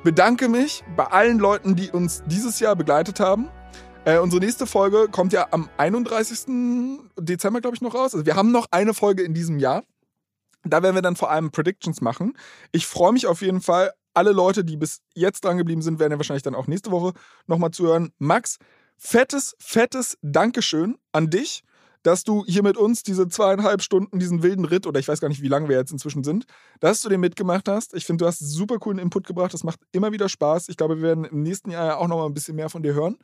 [0.03, 3.49] bedanke mich bei allen Leuten, die uns dieses Jahr begleitet haben.
[4.07, 7.09] Äh, unsere nächste Folge kommt ja am 31.
[7.19, 8.15] Dezember, glaube ich, noch raus.
[8.15, 9.83] Also wir haben noch eine Folge in diesem Jahr.
[10.63, 12.39] Da werden wir dann vor allem Predictions machen.
[12.71, 13.93] Ich freue mich auf jeden Fall.
[14.15, 17.15] Alle Leute, die bis jetzt dran geblieben sind, werden ja wahrscheinlich dann auch nächste Woche
[17.49, 18.13] nochmal zuhören.
[18.19, 18.59] Max,
[18.97, 21.65] fettes, fettes Dankeschön an dich,
[22.05, 25.29] dass du hier mit uns diese zweieinhalb Stunden, diesen wilden Ritt, oder ich weiß gar
[25.29, 26.45] nicht, wie lange wir jetzt inzwischen sind,
[26.79, 27.93] dass du den mitgemacht hast.
[27.93, 29.53] Ich finde, du hast super coolen Input gebracht.
[29.53, 30.69] Das macht immer wieder Spaß.
[30.69, 32.95] Ich glaube, wir werden im nächsten Jahr ja auch nochmal ein bisschen mehr von dir
[32.95, 33.19] hören.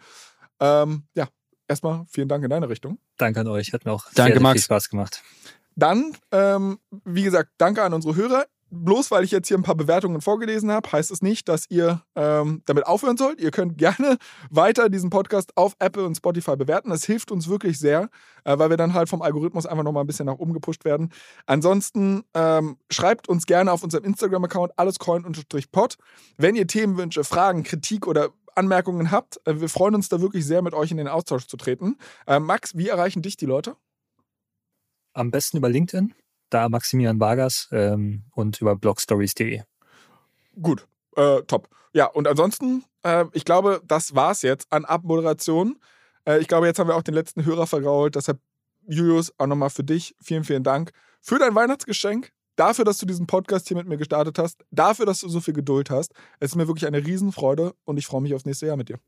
[0.60, 1.28] Ähm, ja,
[1.68, 2.98] erstmal vielen Dank in deine Richtung.
[3.16, 5.22] Danke an euch, hat mir auch danke, sehr, sehr viel Spaß gemacht.
[5.74, 8.46] Dann, ähm, wie gesagt, danke an unsere Hörer.
[8.74, 12.00] Bloß weil ich jetzt hier ein paar Bewertungen vorgelesen habe, heißt es nicht, dass ihr
[12.16, 13.38] ähm, damit aufhören sollt.
[13.38, 14.16] Ihr könnt gerne
[14.50, 16.88] weiter diesen Podcast auf Apple und Spotify bewerten.
[16.88, 18.08] Das hilft uns wirklich sehr,
[18.44, 21.12] äh, weil wir dann halt vom Algorithmus einfach nochmal ein bisschen nach oben gepusht werden.
[21.44, 25.98] Ansonsten ähm, schreibt uns gerne auf unserem Instagram-Account allescoin-pod.
[26.38, 29.40] Wenn ihr Themenwünsche, Fragen, Kritik oder Anmerkungen habt.
[29.46, 31.98] Äh, wir freuen uns da wirklich sehr, mit euch in den Austausch zu treten.
[32.26, 33.76] Äh, Max, wie erreichen dich die Leute?
[35.14, 36.14] Am besten über LinkedIn,
[36.50, 39.62] da Maximilian Vargas ähm, und über blogstories.de.
[40.60, 41.68] Gut, äh, top.
[41.92, 45.78] Ja, und ansonsten, äh, ich glaube, das war's jetzt an Abmoderation.
[46.26, 48.14] Äh, ich glaube, jetzt haben wir auch den letzten Hörer vergrault.
[48.14, 48.40] Deshalb,
[48.86, 52.32] Julius, auch nochmal für dich vielen, vielen Dank für dein Weihnachtsgeschenk.
[52.56, 55.54] Dafür, dass du diesen Podcast hier mit mir gestartet hast, dafür, dass du so viel
[55.54, 56.12] Geduld hast.
[56.40, 58.98] Es ist mir wirklich eine Riesenfreude und ich freue mich aufs nächste Jahr mit dir.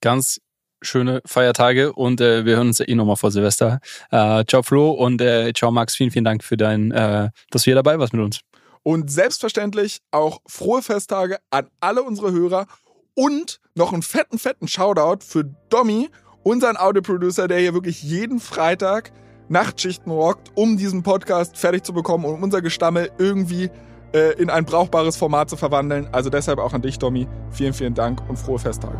[0.00, 0.40] Ganz
[0.82, 3.80] schöne Feiertage und äh, wir hören uns eh nochmal vor Silvester.
[4.10, 7.66] Äh, ciao Flo und äh, ciao Max, vielen, vielen Dank für dein, äh, dass du
[7.66, 8.40] hier dabei warst mit uns.
[8.82, 12.66] Und selbstverständlich auch frohe Festtage an alle unsere Hörer
[13.14, 16.08] und noch einen fetten, fetten Shoutout für Domi,
[16.42, 19.12] unseren Audioproducer, der hier wirklich jeden Freitag
[19.48, 23.70] Nachtschichten rockt, um diesen Podcast fertig zu bekommen und unser Gestammel irgendwie
[24.12, 26.08] äh, in ein brauchbares Format zu verwandeln.
[26.12, 27.28] Also deshalb auch an dich, Domi.
[27.50, 28.98] Vielen, vielen Dank und frohe Festtage.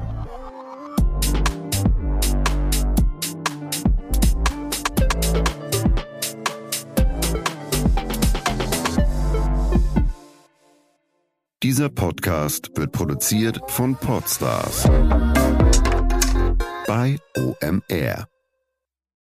[11.62, 14.84] Dieser Podcast wird produziert von Podstars
[16.86, 18.28] bei OMR.